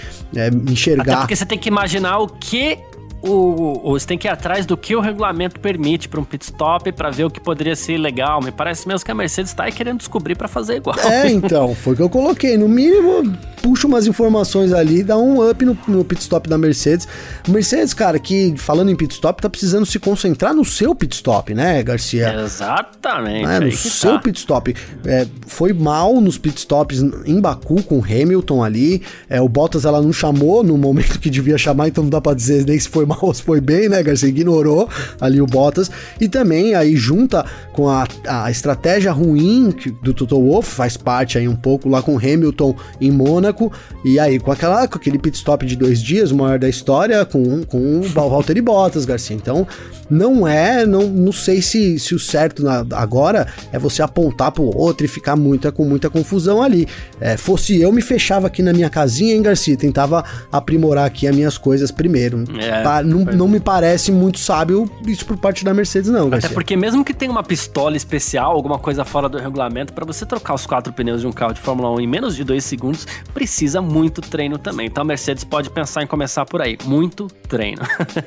enxergar. 0.70 1.02
Até 1.02 1.16
porque 1.16 1.36
você 1.36 1.46
tem 1.46 1.58
que 1.58 1.68
imaginar 1.68 2.18
o 2.18 2.28
que 2.28 2.78
o, 3.26 3.80
o, 3.84 3.90
você 3.90 4.06
tem 4.06 4.18
que 4.18 4.26
ir 4.28 4.30
atrás 4.30 4.64
do 4.64 4.76
que 4.76 4.94
o 4.94 5.00
regulamento 5.00 5.58
permite 5.60 6.08
para 6.08 6.20
um 6.20 6.24
pit 6.24 6.44
stop 6.44 6.90
para 6.92 7.10
ver 7.10 7.24
o 7.24 7.30
que 7.30 7.40
poderia 7.40 7.74
ser 7.74 7.98
legal. 7.98 8.40
Me 8.42 8.50
parece 8.50 8.86
mesmo 8.86 9.04
que 9.04 9.10
a 9.10 9.14
Mercedes 9.14 9.50
está 9.50 9.70
querendo 9.70 9.98
descobrir 9.98 10.34
para 10.34 10.48
fazer 10.48 10.76
igual. 10.76 10.96
É, 11.00 11.28
então, 11.30 11.74
foi 11.74 11.94
o 11.94 11.96
que 11.96 12.02
eu 12.02 12.08
coloquei. 12.08 12.56
No 12.56 12.68
mínimo, 12.68 13.36
puxa 13.62 13.86
umas 13.86 14.06
informações 14.06 14.72
ali, 14.72 15.02
dá 15.02 15.18
um 15.18 15.48
up 15.48 15.64
no, 15.64 15.76
no 15.88 16.04
pit 16.04 16.20
stop 16.20 16.48
da 16.48 16.56
Mercedes. 16.56 17.08
Mercedes, 17.48 17.92
cara, 17.92 18.18
que 18.18 18.54
falando 18.56 18.90
em 18.90 18.96
pit 18.96 19.12
stop, 19.14 19.42
tá 19.42 19.50
precisando 19.50 19.84
se 19.84 19.98
concentrar 19.98 20.54
no 20.54 20.64
seu 20.64 20.94
pit 20.94 21.14
stop, 21.14 21.52
né, 21.54 21.82
Garcia? 21.82 22.34
Exatamente. 22.40 23.46
É, 23.46 23.60
no 23.60 23.72
seu 23.72 24.12
tá. 24.12 24.20
pit 24.20 24.38
stop. 24.38 24.74
É, 25.04 25.26
foi 25.46 25.72
mal 25.72 26.20
nos 26.20 26.38
pit 26.38 26.58
stops 26.58 27.02
em 27.24 27.40
Baku 27.40 27.82
com 27.82 28.02
Hamilton 28.02 28.62
ali. 28.62 29.02
É, 29.28 29.40
o 29.40 29.48
Bottas 29.48 29.84
ela 29.84 30.00
não 30.00 30.12
chamou 30.12 30.62
no 30.62 30.76
momento 30.78 31.18
que 31.18 31.28
devia 31.28 31.58
chamar, 31.58 31.88
então 31.88 32.04
não 32.04 32.10
dá 32.10 32.20
pra 32.20 32.34
dizer 32.34 32.64
nem 32.64 32.78
se 32.78 32.88
foi 32.88 33.04
mal 33.04 33.15
se 33.34 33.42
foi 33.42 33.60
bem, 33.60 33.88
né, 33.88 34.02
Garcia? 34.02 34.28
Ignorou 34.28 34.88
ali 35.20 35.40
o 35.40 35.46
Bottas. 35.46 35.90
E 36.20 36.28
também 36.28 36.74
aí 36.74 36.96
junta 36.96 37.44
com 37.72 37.88
a, 37.88 38.06
a 38.26 38.50
estratégia 38.50 39.12
ruim 39.12 39.74
do 40.02 40.14
Toto 40.14 40.40
Wolff, 40.40 40.70
faz 40.70 40.96
parte 40.96 41.38
aí 41.38 41.48
um 41.48 41.56
pouco 41.56 41.88
lá 41.88 42.02
com 42.02 42.16
Hamilton 42.16 42.74
em 43.00 43.10
Mônaco. 43.10 43.72
E 44.04 44.18
aí 44.18 44.38
com, 44.38 44.50
aquela, 44.50 44.86
com 44.86 44.98
aquele 44.98 45.18
pit 45.18 45.36
stop 45.36 45.64
de 45.66 45.76
dois 45.76 46.00
dias, 46.00 46.30
o 46.30 46.36
maior 46.36 46.58
da 46.58 46.68
história, 46.68 47.24
com, 47.24 47.62
com 47.64 48.00
o 48.00 48.02
Valtteri 48.02 48.60
Bottas, 48.60 49.04
Garcia. 49.04 49.36
Então 49.36 49.66
não 50.08 50.46
é, 50.46 50.86
não, 50.86 51.02
não 51.08 51.32
sei 51.32 51.60
se, 51.60 51.98
se 51.98 52.14
o 52.14 52.18
certo 52.18 52.62
na, 52.62 52.86
agora 52.92 53.46
é 53.72 53.78
você 53.78 54.02
apontar 54.02 54.52
pro 54.52 54.64
outro 54.64 55.04
e 55.04 55.08
ficar 55.08 55.36
muita, 55.36 55.72
com 55.72 55.84
muita 55.84 56.08
confusão 56.08 56.62
ali. 56.62 56.86
É, 57.20 57.36
fosse 57.36 57.80
eu, 57.80 57.92
me 57.92 58.00
fechava 58.00 58.46
aqui 58.46 58.62
na 58.62 58.72
minha 58.72 58.88
casinha, 58.88 59.34
hein, 59.34 59.42
Garcia? 59.42 59.76
Tentava 59.76 60.24
aprimorar 60.50 61.06
aqui 61.06 61.26
as 61.26 61.34
minhas 61.34 61.58
coisas 61.58 61.90
primeiro. 61.90 62.44
É, 62.58 62.82
pa, 62.96 63.02
não, 63.02 63.24
não 63.24 63.48
me 63.48 63.60
parece 63.60 64.10
muito 64.10 64.38
sábio 64.38 64.90
isso 65.06 65.24
por 65.24 65.36
parte 65.36 65.64
da 65.64 65.74
Mercedes, 65.74 66.10
não, 66.10 66.28
Garcia. 66.28 66.48
Até 66.48 66.54
porque 66.54 66.76
mesmo 66.76 67.04
que 67.04 67.14
tenha 67.14 67.30
uma 67.30 67.42
pistola 67.42 67.96
especial, 67.96 68.52
alguma 68.52 68.78
coisa 68.78 69.04
fora 69.04 69.28
do 69.28 69.38
regulamento, 69.38 69.92
para 69.92 70.04
você 70.04 70.24
trocar 70.24 70.54
os 70.54 70.66
quatro 70.66 70.92
pneus 70.92 71.20
de 71.20 71.26
um 71.26 71.32
carro 71.32 71.52
de 71.52 71.60
Fórmula 71.60 71.90
1 71.90 72.00
em 72.00 72.06
menos 72.06 72.36
de 72.36 72.44
dois 72.44 72.64
segundos, 72.64 73.06
precisa 73.32 73.80
muito 73.80 74.20
treino 74.20 74.58
também. 74.58 74.86
Então 74.86 75.02
a 75.02 75.04
Mercedes 75.04 75.44
pode 75.44 75.70
pensar 75.70 76.02
em 76.02 76.06
começar 76.06 76.44
por 76.44 76.62
aí. 76.62 76.78
Muito 76.84 77.28
treino. 77.48 77.82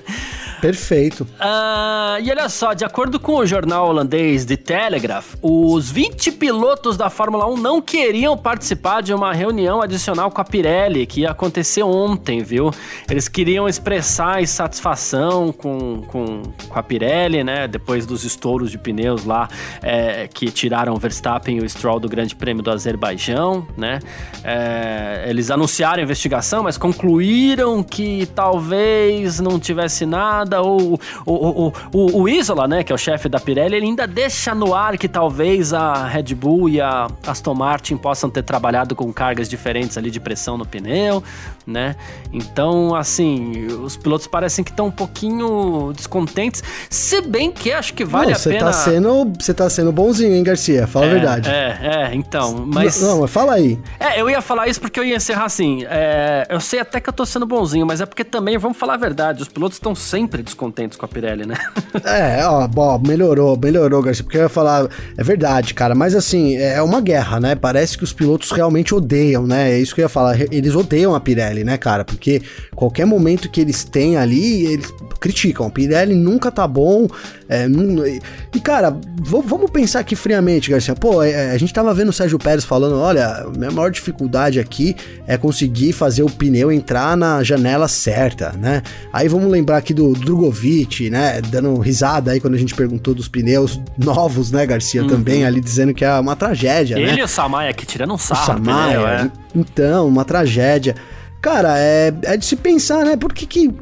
Perfeito. 0.61 1.23
Uh, 1.39 2.21
e 2.21 2.29
olha 2.29 2.49
só, 2.49 2.73
de 2.73 2.83
acordo 2.83 3.19
com 3.19 3.35
o 3.35 3.45
jornal 3.45 3.87
holandês 3.87 4.45
The 4.45 4.57
Telegraph, 4.57 5.35
os 5.41 5.89
20 5.89 6.33
pilotos 6.33 6.97
da 6.97 7.09
Fórmula 7.09 7.47
1 7.47 7.57
não 7.57 7.81
queriam 7.81 8.37
participar 8.37 9.01
de 9.01 9.13
uma 9.13 9.33
reunião 9.33 9.81
adicional 9.81 10.29
com 10.29 10.41
a 10.41 10.43
Pirelli, 10.43 11.05
que 11.05 11.21
ia 11.21 11.31
acontecer 11.31 11.83
ontem, 11.83 12.43
viu? 12.43 12.71
Eles 13.09 13.27
queriam 13.27 13.69
expressar 13.69 14.41
insatisfação 14.59 15.53
com, 15.53 16.01
com, 16.07 16.41
com 16.67 16.79
a 16.79 16.83
Pirelli, 16.83 17.43
né? 17.43 17.67
Depois 17.67 18.05
dos 18.05 18.25
estouros 18.25 18.69
de 18.69 18.77
pneus 18.77 19.23
lá 19.23 19.47
é, 19.81 20.27
que 20.27 20.51
tiraram 20.51 20.93
o 20.93 20.97
Verstappen 20.97 21.57
e 21.57 21.61
o 21.61 21.69
Stroll 21.69 21.99
do 21.99 22.09
Grande 22.09 22.35
Prêmio 22.35 22.61
do 22.61 22.69
Azerbaijão, 22.69 23.65
né? 23.77 23.99
É, 24.43 25.25
eles 25.27 25.49
anunciaram 25.49 25.99
a 25.99 26.03
investigação, 26.03 26.63
mas 26.63 26.77
concluíram 26.77 27.81
que 27.81 28.25
talvez 28.35 29.39
não 29.39 29.59
tivesse 29.59 30.05
nada, 30.05 30.61
ou, 30.61 30.99
o, 31.25 31.71
o, 31.93 32.21
o 32.21 32.29
Isola, 32.29 32.67
né, 32.67 32.83
que 32.83 32.91
é 32.91 32.95
o 32.95 32.97
chefe 32.97 33.29
da 33.29 33.39
Pirelli, 33.39 33.75
ele 33.75 33.85
ainda 33.85 34.05
deixa 34.05 34.53
no 34.53 34.73
ar 34.73 34.97
que 34.97 35.07
talvez 35.07 35.73
a 35.73 36.05
Red 36.07 36.35
Bull 36.35 36.67
e 36.69 36.81
a 36.81 37.07
Aston 37.25 37.53
Martin 37.53 37.95
possam 37.95 38.29
ter 38.29 38.43
trabalhado 38.43 38.95
com 38.95 39.11
cargas 39.13 39.49
diferentes 39.49 39.97
ali 39.97 40.11
de 40.11 40.19
pressão 40.19 40.57
no 40.57 40.65
pneu, 40.65 41.23
né? 41.65 41.95
Então, 42.33 42.95
assim, 42.95 43.67
os 43.67 43.95
pilotos 43.95 44.27
parecem 44.27 44.48
que 44.63 44.71
estão 44.71 44.87
um 44.87 44.91
pouquinho 44.91 45.93
descontentes, 45.95 46.63
se 46.89 47.21
bem 47.21 47.51
que 47.51 47.71
acho 47.71 47.93
que 47.93 48.03
vale 48.03 48.31
não, 48.31 48.37
a 48.37 48.39
pena... 48.39 48.59
Tá 48.59 48.73
sendo, 48.73 49.33
você 49.39 49.53
tá 49.53 49.69
sendo 49.69 49.91
bonzinho, 49.91 50.33
hein, 50.33 50.43
Garcia? 50.43 50.87
Fala 50.87 51.05
é, 51.05 51.09
a 51.09 51.13
verdade. 51.13 51.49
É, 51.49 51.79
é, 51.81 52.15
então, 52.15 52.65
mas... 52.67 53.01
Não, 53.01 53.21
mas 53.21 53.31
fala 53.31 53.53
aí. 53.53 53.79
É, 53.99 54.19
eu 54.19 54.29
ia 54.29 54.41
falar 54.41 54.67
isso 54.67 54.79
porque 54.79 54.99
eu 54.99 55.03
ia 55.03 55.15
encerrar 55.15 55.45
assim, 55.45 55.83
é, 55.89 56.45
eu 56.49 56.59
sei 56.59 56.79
até 56.79 56.99
que 56.99 57.09
eu 57.09 57.13
tô 57.13 57.25
sendo 57.25 57.45
bonzinho, 57.45 57.85
mas 57.85 58.01
é 58.01 58.05
porque 58.05 58.23
também, 58.23 58.57
vamos 58.57 58.77
falar 58.77 58.95
a 58.95 58.97
verdade, 58.97 59.41
os 59.41 59.47
pilotos 59.47 59.77
estão 59.77 59.93
sempre 59.95 60.41
descontentes 60.41 60.97
com 60.97 61.05
a 61.05 61.07
Pirelli, 61.07 61.45
né? 61.45 61.55
é, 62.03 62.45
ó, 62.45 62.67
bom, 62.67 63.01
melhorou, 63.05 63.57
melhorou, 63.57 64.01
Garcia, 64.01 64.23
porque 64.23 64.37
eu 64.37 64.43
ia 64.43 64.49
falar, 64.49 64.87
é 65.17 65.23
verdade, 65.23 65.73
cara, 65.73 65.95
mas 65.95 66.15
assim, 66.15 66.55
é 66.57 66.81
uma 66.81 67.01
guerra, 67.01 67.39
né? 67.39 67.55
Parece 67.55 67.97
que 67.97 68.03
os 68.03 68.13
pilotos 68.13 68.51
realmente 68.51 68.93
odeiam, 68.93 69.45
né? 69.45 69.71
É 69.71 69.79
isso 69.79 69.93
que 69.93 70.01
eu 70.01 70.05
ia 70.05 70.09
falar, 70.09 70.39
eles 70.39 70.75
odeiam 70.75 71.15
a 71.15 71.19
Pirelli, 71.19 71.63
né, 71.63 71.77
cara? 71.77 72.03
Porque 72.03 72.41
qualquer 72.75 73.05
momento 73.05 73.49
que 73.49 73.61
eles 73.61 73.83
têm 73.83 74.17
ali, 74.17 74.38
eles 74.39 74.93
criticam. 75.19 75.69
Pirelli 75.69 76.15
nunca 76.15 76.51
tá 76.51 76.67
bom. 76.67 77.07
É, 77.47 77.67
não, 77.67 78.05
e, 78.05 78.59
cara, 78.59 78.95
vamos 79.19 79.69
pensar 79.71 79.99
aqui 79.99 80.15
friamente, 80.15 80.69
Garcia. 80.69 80.95
Pô, 80.95 81.21
é, 81.23 81.51
a 81.51 81.57
gente 81.57 81.73
tava 81.73 81.93
vendo 81.93 82.09
o 82.09 82.13
Sérgio 82.13 82.37
Pérez 82.37 82.63
falando: 82.63 82.95
olha, 82.95 83.45
minha 83.55 83.71
maior 83.71 83.89
dificuldade 83.89 84.59
aqui 84.59 84.95
é 85.27 85.37
conseguir 85.37 85.93
fazer 85.93 86.23
o 86.23 86.29
pneu 86.29 86.71
entrar 86.71 87.17
na 87.17 87.43
janela 87.43 87.87
certa, 87.87 88.53
né? 88.53 88.81
Aí 89.11 89.27
vamos 89.27 89.51
lembrar 89.51 89.77
aqui 89.77 89.93
do 89.93 90.13
Drogovic, 90.13 91.09
né? 91.09 91.41
Dando 91.41 91.77
risada 91.79 92.31
aí 92.31 92.39
quando 92.39 92.53
a 92.53 92.57
gente 92.57 92.75
perguntou 92.75 93.13
dos 93.13 93.27
pneus 93.27 93.79
novos, 93.97 94.51
né, 94.51 94.65
Garcia? 94.65 95.01
Uhum. 95.01 95.07
Também 95.07 95.45
ali 95.45 95.59
dizendo 95.59 95.93
que 95.93 96.05
é 96.05 96.19
uma 96.19 96.35
tragédia, 96.35 96.95
Ele 96.95 97.05
né? 97.05 97.11
Ele 97.13 97.21
e 97.21 97.23
o 97.23 97.27
Samaya 97.27 97.69
aqui 97.71 97.85
tirando 97.85 98.13
um 98.13 98.17
sarro. 98.17 98.41
O 98.41 98.45
Samaya, 98.45 98.99
pneu, 98.99 99.07
é. 99.07 99.31
então, 99.55 100.07
uma 100.07 100.23
tragédia. 100.23 100.95
Cara, 101.41 101.79
é, 101.79 102.13
é 102.23 102.37
de 102.37 102.45
se 102.45 102.55
pensar, 102.55 103.05
né? 103.05 103.15
Por 103.15 103.33
que 103.33 103.45
que 103.45 103.73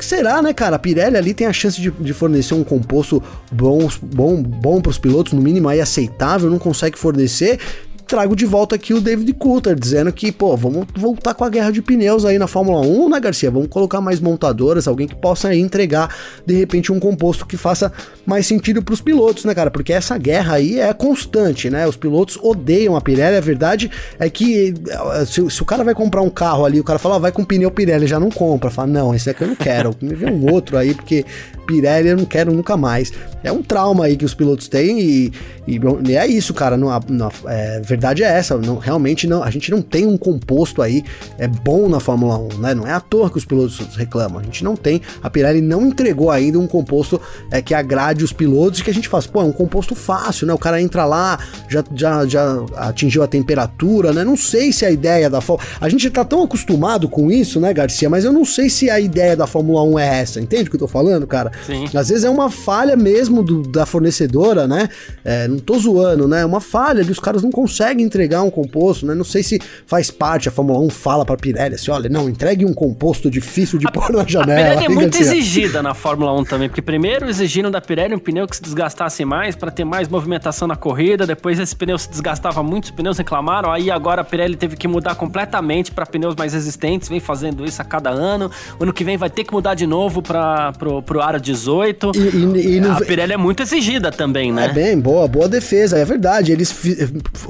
será, 0.00 0.40
né, 0.42 0.52
cara? 0.52 0.76
A 0.76 0.78
Pirelli 0.78 1.16
ali 1.16 1.34
tem 1.34 1.46
a 1.46 1.52
chance 1.52 1.80
de, 1.80 1.90
de 1.90 2.12
fornecer 2.12 2.54
um 2.54 2.64
composto 2.64 3.22
bom, 3.50 3.88
bom, 4.02 4.42
bom 4.42 4.80
para 4.80 4.90
os 4.90 4.98
pilotos, 4.98 5.32
no 5.32 5.40
mínimo 5.40 5.68
aí 5.68 5.80
aceitável, 5.80 6.50
não 6.50 6.58
consegue 6.58 6.98
fornecer 6.98 7.58
trago 8.08 8.34
de 8.34 8.46
volta 8.46 8.74
aqui 8.74 8.94
o 8.94 9.00
David 9.00 9.34
Coulter, 9.34 9.78
dizendo 9.78 10.10
que, 10.10 10.32
pô, 10.32 10.56
vamos 10.56 10.86
voltar 10.96 11.34
com 11.34 11.44
a 11.44 11.50
guerra 11.50 11.70
de 11.70 11.82
pneus 11.82 12.24
aí 12.24 12.38
na 12.38 12.46
Fórmula 12.46 12.80
1, 12.80 13.10
né, 13.10 13.20
Garcia? 13.20 13.50
Vamos 13.50 13.68
colocar 13.68 14.00
mais 14.00 14.18
montadoras, 14.18 14.88
alguém 14.88 15.06
que 15.06 15.14
possa 15.14 15.54
entregar, 15.54 16.12
de 16.44 16.54
repente, 16.54 16.90
um 16.90 16.98
composto 16.98 17.46
que 17.46 17.58
faça 17.58 17.92
mais 18.24 18.46
sentido 18.46 18.82
para 18.82 18.94
os 18.94 19.02
pilotos, 19.02 19.44
né, 19.44 19.54
cara? 19.54 19.70
Porque 19.70 19.92
essa 19.92 20.16
guerra 20.16 20.54
aí 20.54 20.80
é 20.80 20.92
constante, 20.94 21.68
né? 21.68 21.86
Os 21.86 21.96
pilotos 21.96 22.38
odeiam 22.42 22.96
a 22.96 23.00
Pirelli, 23.00 23.36
a 23.36 23.40
verdade 23.40 23.90
é 24.18 24.30
que 24.30 24.74
eh, 24.88 25.24
se, 25.26 25.50
se 25.50 25.62
o 25.62 25.66
cara 25.66 25.84
vai 25.84 25.94
comprar 25.94 26.22
um 26.22 26.30
carro 26.30 26.64
ali, 26.64 26.80
o 26.80 26.84
cara 26.84 26.98
fala, 26.98 27.16
ah, 27.16 27.18
vai 27.18 27.30
com 27.30 27.44
pneu 27.44 27.70
Pirelli, 27.70 28.06
já 28.06 28.18
não 28.18 28.30
compra, 28.30 28.70
fala, 28.70 28.88
não, 28.88 29.14
esse 29.14 29.28
aqui 29.28 29.42
eu 29.42 29.48
não 29.48 29.56
quero, 29.56 29.94
me 30.00 30.14
vê 30.14 30.26
um 30.30 30.50
outro 30.50 30.78
aí, 30.78 30.94
porque 30.94 31.26
Pirelli 31.68 32.08
eu 32.08 32.16
não 32.16 32.24
quero 32.24 32.50
nunca 32.50 32.78
mais. 32.78 33.12
É 33.44 33.52
um 33.52 33.62
trauma 33.62 34.06
aí 34.06 34.16
que 34.16 34.24
os 34.24 34.32
pilotos 34.32 34.68
têm 34.68 34.98
e, 34.98 35.32
e, 35.66 35.78
e 36.08 36.16
é 36.16 36.26
isso, 36.26 36.54
cara. 36.54 36.78
Não, 36.78 36.88
não, 37.08 37.30
é, 37.46 37.80
verdade 37.80 38.24
é 38.24 38.26
essa. 38.26 38.56
Não, 38.56 38.78
realmente 38.78 39.26
não, 39.26 39.44
a 39.44 39.50
gente 39.50 39.70
não 39.70 39.82
tem 39.82 40.06
um 40.06 40.16
composto 40.16 40.80
aí 40.80 41.04
é 41.38 41.46
bom 41.46 41.88
na 41.88 42.00
Fórmula 42.00 42.38
1, 42.38 42.58
né? 42.58 42.74
Não 42.74 42.86
é 42.86 42.92
à 42.92 43.00
toa 43.00 43.30
que 43.30 43.36
os 43.36 43.44
pilotos 43.44 43.78
reclamam. 43.96 44.40
A 44.40 44.42
gente 44.42 44.64
não 44.64 44.74
tem. 44.74 45.02
A 45.22 45.28
Pirelli 45.28 45.60
não 45.60 45.86
entregou 45.86 46.30
ainda 46.30 46.58
um 46.58 46.66
composto 46.66 47.20
é, 47.50 47.60
que 47.60 47.74
agrade 47.74 48.24
os 48.24 48.32
pilotos 48.32 48.80
e 48.80 48.84
que 48.84 48.90
a 48.90 48.94
gente 48.94 49.08
faz, 49.08 49.26
pô, 49.26 49.42
é 49.42 49.44
um 49.44 49.52
composto 49.52 49.94
fácil, 49.94 50.46
né? 50.46 50.54
O 50.54 50.58
cara 50.58 50.80
entra 50.80 51.04
lá, 51.04 51.38
já, 51.68 51.84
já, 51.94 52.26
já 52.26 52.64
atingiu 52.76 53.22
a 53.22 53.26
temperatura, 53.26 54.14
né? 54.14 54.24
Não 54.24 54.38
sei 54.38 54.72
se 54.72 54.86
a 54.86 54.90
ideia 54.90 55.28
da 55.28 55.42
Fórmula. 55.42 55.68
A 55.82 55.88
gente 55.90 56.08
tá 56.08 56.24
tão 56.24 56.42
acostumado 56.42 57.10
com 57.10 57.30
isso, 57.30 57.60
né, 57.60 57.74
Garcia? 57.74 58.08
Mas 58.08 58.24
eu 58.24 58.32
não 58.32 58.44
sei 58.44 58.70
se 58.70 58.88
a 58.88 58.98
ideia 58.98 59.36
da 59.36 59.46
Fórmula 59.46 59.82
1 59.82 59.98
é 59.98 60.20
essa. 60.20 60.40
Entende 60.40 60.64
o 60.64 60.70
que 60.70 60.76
eu 60.76 60.80
tô 60.80 60.88
falando, 60.88 61.26
cara? 61.26 61.52
Sim. 61.64 61.84
Às 61.94 62.08
vezes 62.08 62.24
é 62.24 62.30
uma 62.30 62.50
falha 62.50 62.96
mesmo 62.96 63.42
do, 63.42 63.62
da 63.62 63.86
fornecedora, 63.86 64.66
né? 64.66 64.88
É, 65.24 65.48
não 65.48 65.58
tô 65.58 65.78
zoando, 65.78 66.26
né? 66.26 66.42
É 66.42 66.46
uma 66.46 66.60
falha 66.60 67.04
de 67.04 67.10
os 67.10 67.18
caras 67.18 67.42
não 67.42 67.50
conseguem 67.50 68.04
entregar 68.04 68.42
um 68.42 68.50
composto, 68.50 69.06
né? 69.06 69.14
Não 69.14 69.24
sei 69.24 69.42
se 69.42 69.60
faz 69.86 70.10
parte, 70.10 70.48
a 70.48 70.52
Fórmula 70.52 70.78
1 70.80 70.90
fala 70.90 71.24
pra 71.24 71.36
Pirelli 71.36 71.74
assim, 71.74 71.90
olha, 71.90 72.08
não, 72.08 72.28
entregue 72.28 72.64
um 72.64 72.74
composto 72.74 73.30
difícil 73.30 73.78
de 73.78 73.86
a, 73.86 73.90
pôr 73.90 74.12
na 74.12 74.24
janela. 74.26 74.60
A 74.60 74.76
Pirelli 74.76 74.84
é 74.84 74.88
muito 74.94 75.18
exigida 75.18 75.82
na 75.82 75.94
Fórmula 75.94 76.32
1 76.40 76.44
também, 76.44 76.68
porque 76.68 76.82
primeiro 76.82 77.28
exigiram 77.28 77.70
da 77.70 77.80
Pirelli 77.80 78.14
um 78.14 78.18
pneu 78.18 78.46
que 78.46 78.56
se 78.56 78.62
desgastasse 78.62 79.24
mais 79.24 79.54
para 79.54 79.70
ter 79.70 79.84
mais 79.84 80.08
movimentação 80.08 80.68
na 80.68 80.76
corrida, 80.76 81.26
depois 81.26 81.58
esse 81.58 81.74
pneu 81.74 81.98
se 81.98 82.08
desgastava 82.08 82.62
muito, 82.62 82.84
os 82.84 82.90
pneus 82.90 83.18
reclamaram, 83.18 83.70
aí 83.70 83.90
agora 83.90 84.22
a 84.22 84.24
Pirelli 84.24 84.56
teve 84.56 84.76
que 84.76 84.88
mudar 84.88 85.14
completamente 85.14 85.90
para 85.92 86.06
pneus 86.06 86.34
mais 86.34 86.52
resistentes, 86.52 87.08
vem 87.08 87.20
fazendo 87.20 87.64
isso 87.64 87.80
a 87.80 87.84
cada 87.84 88.10
ano. 88.10 88.50
Ano 88.80 88.92
que 88.92 89.04
vem 89.04 89.16
vai 89.16 89.30
ter 89.30 89.44
que 89.44 89.52
mudar 89.52 89.74
de 89.74 89.86
novo 89.86 90.22
para 90.22 90.72
pro, 90.72 91.02
pro 91.02 91.20
Aro 91.20 91.40
18 91.48 92.12
E, 92.14 92.18
e, 92.18 92.78
e. 92.78 92.86
A 92.86 92.96
Pirelli 92.96 93.32
é 93.32 93.36
muito 93.36 93.62
exigida 93.62 94.10
também, 94.10 94.52
né? 94.52 94.66
É 94.66 94.72
bem, 94.72 94.98
boa, 94.98 95.26
boa 95.26 95.48
defesa, 95.48 95.98
é 95.98 96.04
verdade. 96.04 96.52
Eles 96.52 96.74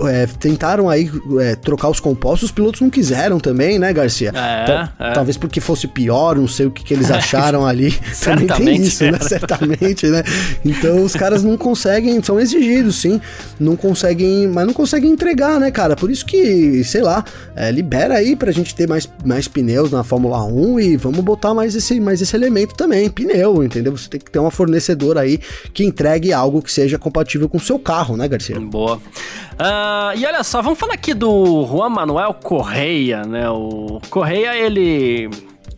é, 0.08 0.26
tentaram 0.38 0.88
aí 0.88 1.10
é, 1.40 1.56
trocar 1.56 1.88
os 1.88 2.00
compostos, 2.00 2.50
os 2.50 2.52
pilotos 2.52 2.80
não 2.80 2.90
quiseram 2.90 3.38
também, 3.38 3.78
né, 3.78 3.92
Garcia? 3.92 4.32
É, 4.34 4.88
é. 4.98 5.12
Talvez 5.12 5.36
porque 5.36 5.60
fosse 5.60 5.86
pior, 5.88 6.36
não 6.36 6.48
sei 6.48 6.66
o 6.66 6.70
que, 6.70 6.84
que 6.84 6.94
eles 6.94 7.10
acharam 7.12 7.66
ali. 7.66 7.92
também 8.20 8.46
tem 8.46 8.82
isso, 8.82 9.04
né? 9.04 9.18
Certamente, 9.20 10.06
né? 10.06 10.22
Então 10.64 11.02
os 11.02 11.14
caras 11.14 11.42
não 11.42 11.56
conseguem, 11.56 12.22
são 12.22 12.38
exigidos, 12.38 12.96
sim. 12.96 13.20
Não 13.58 13.76
conseguem, 13.76 14.46
mas 14.46 14.66
não 14.66 14.72
conseguem 14.72 15.10
entregar, 15.10 15.58
né, 15.58 15.70
cara? 15.70 15.96
Por 15.96 16.10
isso 16.10 16.24
que, 16.24 16.82
sei 16.84 17.02
lá, 17.02 17.24
é, 17.56 17.70
libera 17.70 18.14
aí 18.14 18.36
pra 18.36 18.52
gente 18.52 18.74
ter 18.74 18.88
mais, 18.88 19.08
mais 19.24 19.48
pneus 19.48 19.90
na 19.90 20.04
Fórmula 20.04 20.44
1 20.44 20.80
e 20.80 20.96
vamos 20.96 21.20
botar 21.20 21.54
mais 21.54 21.74
esse, 21.74 21.98
mais 22.00 22.20
esse 22.20 22.36
elemento 22.36 22.74
também, 22.74 23.08
pneu, 23.08 23.64
entendeu? 23.64 23.87
Você 23.90 24.08
tem 24.08 24.20
que 24.20 24.30
ter 24.30 24.38
uma 24.38 24.50
fornecedora 24.50 25.20
aí 25.20 25.38
que 25.72 25.84
entregue 25.84 26.32
algo 26.32 26.62
que 26.62 26.70
seja 26.70 26.98
compatível 26.98 27.48
com 27.48 27.56
o 27.58 27.60
seu 27.60 27.78
carro, 27.78 28.16
né, 28.16 28.28
Garcia? 28.28 28.58
Boa. 28.60 28.96
Uh, 28.96 30.16
e 30.16 30.24
olha 30.24 30.42
só, 30.44 30.62
vamos 30.62 30.78
falar 30.78 30.94
aqui 30.94 31.14
do 31.14 31.66
Juan 31.66 31.88
Manuel 31.88 32.34
Correia, 32.34 33.24
né? 33.24 33.48
O 33.50 34.00
Correia, 34.08 34.56
ele 34.56 35.28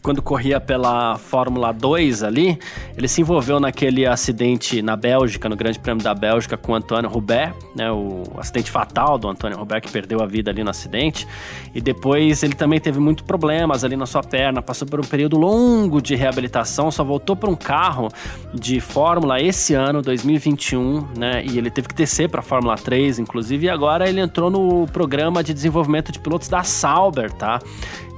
quando 0.03 0.22
corria 0.22 0.61
pela 0.61 1.16
Fórmula 1.18 1.72
2 1.72 2.22
ali, 2.22 2.59
ele 2.96 3.07
se 3.07 3.20
envolveu 3.20 3.61
naquele 3.61 4.07
acidente 4.07 4.80
na 4.80 4.96
Bélgica, 4.96 5.48
no 5.48 5.57
Grande 5.57 5.78
Prêmio 5.78 6.03
da 6.03 6.14
Bélgica, 6.14 6.57
com 6.57 6.72
o 6.72 6.74
Antônio 6.74 7.09
Rubert, 7.11 7.55
né, 7.74 7.90
o 7.90 8.22
acidente 8.38 8.70
fatal 8.70 9.18
do 9.18 9.28
Antônio 9.28 9.59
Rubert, 9.59 9.82
que 9.82 9.90
perdeu 9.90 10.22
a 10.22 10.26
vida 10.26 10.51
ali 10.51 10.64
no 10.64 10.70
acidente. 10.70 11.26
E 11.74 11.80
depois 11.80 12.42
ele 12.42 12.55
também 12.55 12.80
teve 12.80 12.98
muitos 12.98 13.24
problemas 13.24 13.84
ali 13.84 13.96
na 13.96 14.07
sua 14.07 14.22
perna, 14.22 14.62
passou 14.62 14.88
por 14.88 15.01
um 15.01 15.05
período 15.05 15.36
longo 15.36 16.01
de 16.01 16.14
reabilitação, 16.14 16.90
só 16.90 17.05
voltou 17.05 17.36
para 17.36 17.51
um 17.51 17.57
carro 17.57 18.09
de 18.55 18.80
Fórmula 18.80 19.40
esse 19.40 19.74
ano, 19.74 20.01
2021, 20.01 21.09
né, 21.16 21.44
e 21.44 21.59
ele 21.59 21.70
teve 21.70 21.88
que 21.88 21.94
descer 21.94 22.28
para 22.28 22.40
a 22.40 22.42
Fórmula 22.42 22.76
3, 22.76 23.18
inclusive, 23.18 23.66
e 23.66 23.70
agora 23.70 24.09
ele 24.09 24.20
entrou 24.20 24.51
no 24.51 24.86
programa 24.86 25.44
de 25.44 25.53
desenvolvimento 25.53 26.11
de 26.11 26.18
pilotos 26.18 26.48
da 26.48 26.62
Sauber, 26.62 27.30
tá? 27.32 27.61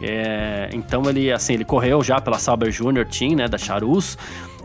É, 0.02 0.68
então 0.72 1.08
ele, 1.08 1.30
assim, 1.30 1.54
ele 1.54 1.64
correu 1.64 2.02
já 2.02 2.20
pela 2.20 2.38
Sauber 2.38 2.70
Junior 2.70 3.06
Team, 3.06 3.36
né, 3.36 3.48
da 3.48 3.56
Charus. 3.56 4.18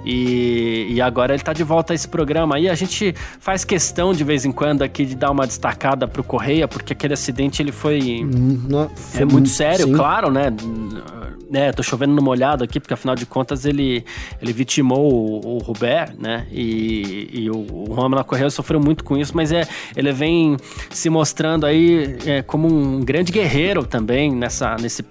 E, 0.05 0.87
e, 0.89 1.01
agora 1.01 1.33
ele 1.33 1.43
tá 1.43 1.51
de 1.51 1.63
volta 1.63 1.91
a 1.91 1.95
esse 1.95 2.07
programa 2.07 2.55
aí. 2.55 2.69
A 2.69 2.75
gente 2.75 3.13
faz 3.39 3.65
questão 3.65 4.13
de 4.13 4.23
vez 4.23 4.45
em 4.45 4.51
quando 4.51 4.81
aqui 4.81 5.05
de 5.05 5.15
dar 5.15 5.31
uma 5.31 5.45
destacada 5.45 6.07
pro 6.07 6.23
Correia, 6.23 6.67
porque 6.67 6.93
aquele 6.93 7.13
acidente 7.13 7.61
ele 7.61 7.73
foi, 7.73 8.23
hum, 8.23 8.87
foi 8.95 9.21
é 9.23 9.25
muito 9.25 9.49
sério, 9.49 9.85
sim. 9.85 9.93
claro, 9.93 10.31
né? 10.31 10.47
É, 11.53 11.71
tô 11.71 11.81
chovendo 11.81 12.13
no 12.13 12.21
molhado 12.21 12.63
aqui, 12.63 12.79
porque 12.79 12.93
afinal 12.93 13.15
de 13.15 13.25
contas 13.25 13.65
ele, 13.65 14.03
ele 14.41 14.51
vitimou 14.51 15.11
o, 15.11 15.55
o 15.55 15.57
Robert, 15.59 16.13
né? 16.17 16.45
E, 16.51 17.29
e 17.31 17.49
o, 17.49 17.57
o 17.57 17.93
Romulo 17.93 18.23
Correia 18.23 18.49
sofreu 18.49 18.79
muito 18.79 19.03
com 19.03 19.17
isso, 19.17 19.31
mas 19.35 19.51
é, 19.51 19.67
ele 19.95 20.11
vem 20.11 20.57
se 20.89 21.09
mostrando 21.09 21.65
aí 21.65 22.17
é, 22.25 22.41
como 22.41 22.67
um 22.67 23.01
grande 23.01 23.31
guerreiro 23.31 23.85
também 23.85 24.33
nessa, 24.33 24.75
nesse 24.75 25.03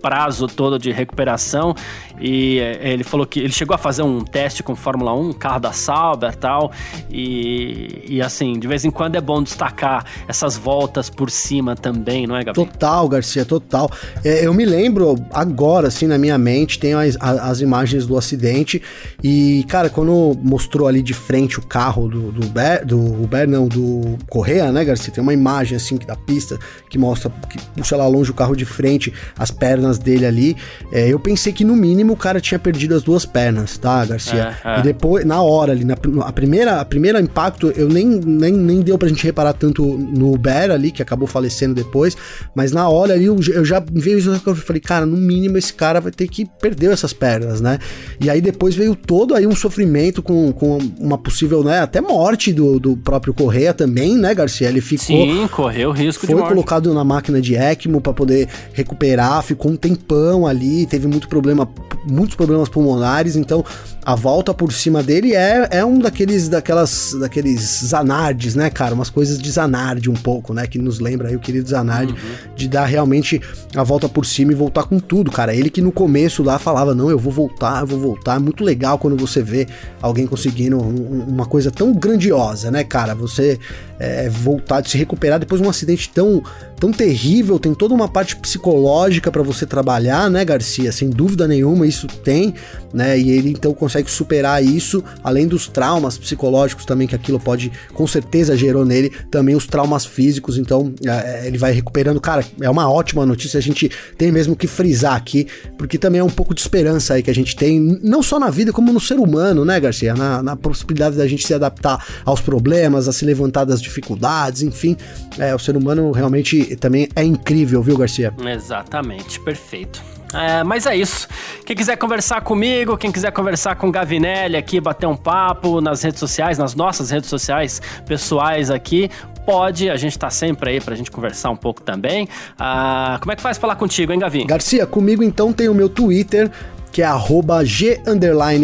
prazo 0.00 0.46
todo 0.46 0.78
de 0.78 0.90
recuperação 0.92 1.74
e 2.20 2.58
é, 2.58 2.92
ele 2.92 3.04
falou 3.04 3.26
que 3.26 3.40
ele 3.40 3.52
chegou 3.52 3.74
a 3.74 3.78
fazer 3.78 4.02
um 4.02 4.20
teste 4.20 4.62
com 4.62 4.74
Fórmula 4.74 5.14
1, 5.14 5.32
carro 5.34 5.60
da 5.60 5.72
Sauber 5.72 6.34
tal, 6.34 6.72
e, 7.10 8.04
e 8.08 8.22
assim, 8.22 8.58
de 8.58 8.66
vez 8.66 8.84
em 8.84 8.90
quando 8.90 9.16
é 9.16 9.20
bom 9.20 9.42
destacar 9.42 10.04
essas 10.26 10.56
voltas 10.56 11.08
por 11.10 11.30
cima 11.30 11.74
também, 11.74 12.26
não 12.26 12.36
é, 12.36 12.44
Gabi? 12.44 12.54
Total, 12.54 13.08
Garcia, 13.08 13.44
total. 13.44 13.90
É, 14.24 14.46
eu 14.46 14.52
me 14.52 14.64
lembro 14.64 15.16
agora, 15.32 15.88
assim, 15.88 16.06
na 16.06 16.18
minha 16.18 16.38
mente, 16.38 16.78
tem 16.78 16.94
as, 16.94 17.16
as, 17.20 17.60
imagens 17.60 18.06
do 18.06 18.16
acidente 18.16 18.82
e, 19.22 19.64
cara, 19.68 19.90
quando 19.90 20.36
mostrou 20.42 20.88
ali 20.88 21.02
de 21.02 21.14
frente 21.14 21.58
o 21.58 21.62
carro 21.62 22.08
do, 22.08 22.32
do 22.32 22.46
Uber, 22.46 22.86
do 22.86 22.98
Uber, 22.98 23.48
não, 23.48 23.66
do 23.66 24.16
Correia, 24.28 24.70
né, 24.70 24.84
Garcia? 24.84 25.12
Tem 25.12 25.22
uma 25.22 25.34
imagem, 25.34 25.76
assim, 25.76 25.96
da 25.96 26.16
pista 26.16 26.58
que 26.88 26.98
mostra, 26.98 27.30
que 27.48 27.58
puxa 27.76 27.96
lá 27.96 28.06
longe 28.06 28.30
o 28.30 28.34
carro 28.34 28.54
de 28.54 28.64
frente, 28.64 29.12
as 29.38 29.50
pernas 29.50 29.98
dele 29.98 30.26
ali. 30.26 30.56
É, 30.92 31.08
eu 31.08 31.18
pensei 31.18 31.52
que 31.52 31.64
no 31.64 31.76
mínimo 31.76 32.07
o 32.12 32.16
cara 32.16 32.40
tinha 32.40 32.58
perdido 32.58 32.94
as 32.94 33.02
duas 33.02 33.24
pernas, 33.24 33.78
tá, 33.78 34.04
Garcia? 34.04 34.56
É, 34.64 34.76
é. 34.76 34.78
E 34.80 34.82
depois, 34.82 35.24
na 35.24 35.42
hora 35.42 35.72
ali, 35.72 35.84
na 35.84 35.96
a 36.22 36.32
primeira, 36.32 36.80
a 36.80 36.84
primeira 36.84 37.20
impacto, 37.20 37.72
eu 37.76 37.88
nem, 37.88 38.06
nem, 38.06 38.52
nem 38.52 38.80
deu 38.80 38.98
pra 38.98 39.08
gente 39.08 39.24
reparar 39.24 39.52
tanto 39.52 39.84
no 39.84 40.32
Uber 40.32 40.70
ali, 40.70 40.90
que 40.90 41.02
acabou 41.02 41.26
falecendo 41.26 41.74
depois, 41.74 42.16
mas 42.54 42.72
na 42.72 42.88
hora 42.88 43.14
ali 43.14 43.26
eu, 43.26 43.38
eu 43.52 43.64
já 43.64 43.82
veio 43.90 44.18
isso 44.18 44.40
eu 44.46 44.54
falei, 44.54 44.80
cara, 44.80 45.04
no 45.06 45.16
mínimo 45.16 45.58
esse 45.58 45.72
cara 45.72 46.00
vai 46.00 46.12
ter 46.12 46.28
que 46.28 46.46
perder 46.60 46.90
essas 46.90 47.12
pernas, 47.12 47.60
né? 47.60 47.78
E 48.20 48.30
aí 48.30 48.40
depois 48.40 48.74
veio 48.74 48.94
todo 48.94 49.34
aí 49.34 49.46
um 49.46 49.54
sofrimento 49.54 50.22
com, 50.22 50.52
com 50.52 50.78
uma 50.98 51.18
possível, 51.18 51.62
né, 51.62 51.80
até 51.80 52.00
morte 52.00 52.52
do, 52.52 52.78
do 52.78 52.96
próprio 52.96 53.34
Correia 53.34 53.74
também, 53.74 54.16
né, 54.16 54.34
Garcia? 54.34 54.68
Ele 54.68 54.80
ficou. 54.80 55.06
Sim, 55.06 55.48
correu 55.48 55.90
risco 55.90 56.26
foi 56.26 56.34
de 56.34 56.40
morte. 56.40 56.54
colocado 56.54 56.92
na 56.94 57.04
máquina 57.04 57.40
de 57.40 57.54
ECMO 57.54 58.00
para 58.00 58.12
poder 58.12 58.48
recuperar, 58.72 59.42
ficou 59.42 59.72
um 59.72 59.76
tempão 59.76 60.46
ali, 60.46 60.86
teve 60.86 61.06
muito 61.06 61.28
problema 61.28 61.68
muitos 62.04 62.36
problemas 62.36 62.68
pulmonares, 62.68 63.36
então 63.36 63.64
a 64.08 64.14
volta 64.14 64.54
por 64.54 64.72
cima 64.72 65.02
dele 65.02 65.34
é, 65.34 65.68
é 65.70 65.84
um 65.84 65.98
daqueles 65.98 66.48
daquelas 66.48 67.14
daqueles 67.20 67.60
Zanardes, 67.84 68.54
né, 68.54 68.70
cara? 68.70 68.94
Umas 68.94 69.10
coisas 69.10 69.38
de 69.38 69.50
Zanardi 69.50 70.08
um 70.08 70.14
pouco, 70.14 70.54
né? 70.54 70.66
Que 70.66 70.78
nos 70.78 70.98
lembra 70.98 71.28
aí 71.28 71.36
o 71.36 71.38
querido 71.38 71.68
Zanardi, 71.68 72.14
uhum. 72.14 72.54
de 72.56 72.68
dar 72.68 72.86
realmente 72.86 73.38
a 73.76 73.82
volta 73.82 74.08
por 74.08 74.24
cima 74.24 74.50
e 74.50 74.54
voltar 74.54 74.84
com 74.84 74.98
tudo, 74.98 75.30
cara. 75.30 75.54
Ele 75.54 75.68
que 75.68 75.82
no 75.82 75.92
começo 75.92 76.42
lá 76.42 76.58
falava, 76.58 76.94
não, 76.94 77.10
eu 77.10 77.18
vou 77.18 77.30
voltar, 77.30 77.82
eu 77.82 77.86
vou 77.86 77.98
voltar. 77.98 78.36
É 78.36 78.38
muito 78.38 78.64
legal 78.64 78.98
quando 78.98 79.14
você 79.14 79.42
vê 79.42 79.66
alguém 80.00 80.26
conseguindo 80.26 80.78
um, 80.78 81.26
uma 81.28 81.44
coisa 81.44 81.70
tão 81.70 81.92
grandiosa, 81.92 82.70
né, 82.70 82.84
cara? 82.84 83.14
Você 83.14 83.58
é, 83.98 84.28
voltar, 84.30 84.80
de 84.80 84.88
se 84.88 84.96
recuperar 84.96 85.38
depois 85.38 85.60
de 85.60 85.66
um 85.66 85.70
acidente 85.70 86.08
tão, 86.08 86.42
tão 86.78 86.92
terrível, 86.92 87.58
tem 87.58 87.74
toda 87.74 87.92
uma 87.92 88.08
parte 88.08 88.36
psicológica 88.36 89.30
para 89.30 89.42
você 89.42 89.66
trabalhar, 89.66 90.30
né, 90.30 90.44
Garcia? 90.44 90.92
Sem 90.92 91.10
dúvida 91.10 91.48
nenhuma, 91.48 91.86
isso 91.86 92.06
tem, 92.06 92.54
né? 92.92 93.18
E 93.18 93.30
ele 93.30 93.50
então 93.50 93.74
consegue 93.74 93.97
consegue 93.98 94.10
superar 94.10 94.64
isso, 94.64 95.02
além 95.22 95.46
dos 95.46 95.68
traumas 95.68 96.16
psicológicos 96.16 96.84
também 96.84 97.06
que 97.06 97.14
aquilo 97.14 97.40
pode, 97.40 97.70
com 97.94 98.06
certeza 98.06 98.56
gerou 98.56 98.84
nele, 98.84 99.10
também 99.30 99.54
os 99.54 99.66
traumas 99.66 100.04
físicos, 100.04 100.56
então 100.56 100.92
é, 101.04 101.46
ele 101.46 101.58
vai 101.58 101.72
recuperando. 101.72 102.20
Cara, 102.20 102.44
é 102.60 102.70
uma 102.70 102.90
ótima 102.90 103.24
notícia, 103.26 103.58
a 103.58 103.62
gente 103.62 103.90
tem 104.16 104.30
mesmo 104.30 104.56
que 104.56 104.66
frisar 104.66 105.14
aqui, 105.14 105.46
porque 105.76 105.98
também 105.98 106.20
é 106.20 106.24
um 106.24 106.30
pouco 106.30 106.54
de 106.54 106.60
esperança 106.60 107.14
aí 107.14 107.22
que 107.22 107.30
a 107.30 107.34
gente 107.34 107.56
tem, 107.56 107.80
não 108.02 108.22
só 108.22 108.38
na 108.38 108.50
vida, 108.50 108.72
como 108.72 108.92
no 108.92 109.00
ser 109.00 109.18
humano, 109.18 109.64
né, 109.64 109.78
Garcia? 109.80 110.14
Na, 110.14 110.42
na 110.42 110.56
possibilidade 110.56 111.16
da 111.16 111.26
gente 111.26 111.46
se 111.46 111.54
adaptar 111.54 112.04
aos 112.24 112.40
problemas, 112.40 113.08
a 113.08 113.12
se 113.12 113.24
levantar 113.24 113.64
das 113.64 113.80
dificuldades, 113.80 114.62
enfim. 114.62 114.96
É, 115.38 115.54
o 115.54 115.58
ser 115.58 115.76
humano 115.76 116.12
realmente 116.12 116.76
também 116.76 117.08
é 117.14 117.22
incrível, 117.22 117.82
viu, 117.82 117.96
Garcia? 117.96 118.32
Exatamente, 118.44 119.40
perfeito. 119.40 120.17
É, 120.32 120.62
mas 120.62 120.86
é 120.86 120.94
isso. 120.94 121.26
Quem 121.64 121.74
quiser 121.74 121.96
conversar 121.96 122.40
comigo, 122.42 122.96
quem 122.96 123.10
quiser 123.10 123.32
conversar 123.32 123.76
com 123.76 123.88
o 123.88 123.92
Gavinelli 123.92 124.56
aqui, 124.56 124.80
bater 124.80 125.06
um 125.06 125.16
papo 125.16 125.80
nas 125.80 126.02
redes 126.02 126.20
sociais, 126.20 126.58
nas 126.58 126.74
nossas 126.74 127.10
redes 127.10 127.28
sociais 127.28 127.80
pessoais 128.06 128.70
aqui, 128.70 129.10
pode. 129.46 129.88
A 129.88 129.96
gente 129.96 130.18
tá 130.18 130.28
sempre 130.28 130.70
aí 130.70 130.80
pra 130.80 130.94
gente 130.94 131.10
conversar 131.10 131.50
um 131.50 131.56
pouco 131.56 131.80
também. 131.80 132.28
Ah, 132.58 133.18
como 133.20 133.32
é 133.32 133.36
que 133.36 133.42
faz 133.42 133.56
falar 133.56 133.76
contigo, 133.76 134.12
hein, 134.12 134.18
Gavin? 134.18 134.46
Garcia, 134.46 134.86
comigo 134.86 135.22
então 135.22 135.52
tem 135.52 135.68
o 135.68 135.74
meu 135.74 135.88
Twitter, 135.88 136.50
que 136.92 137.00
é 137.00 137.06
arroba 137.06 137.64
G 137.64 138.00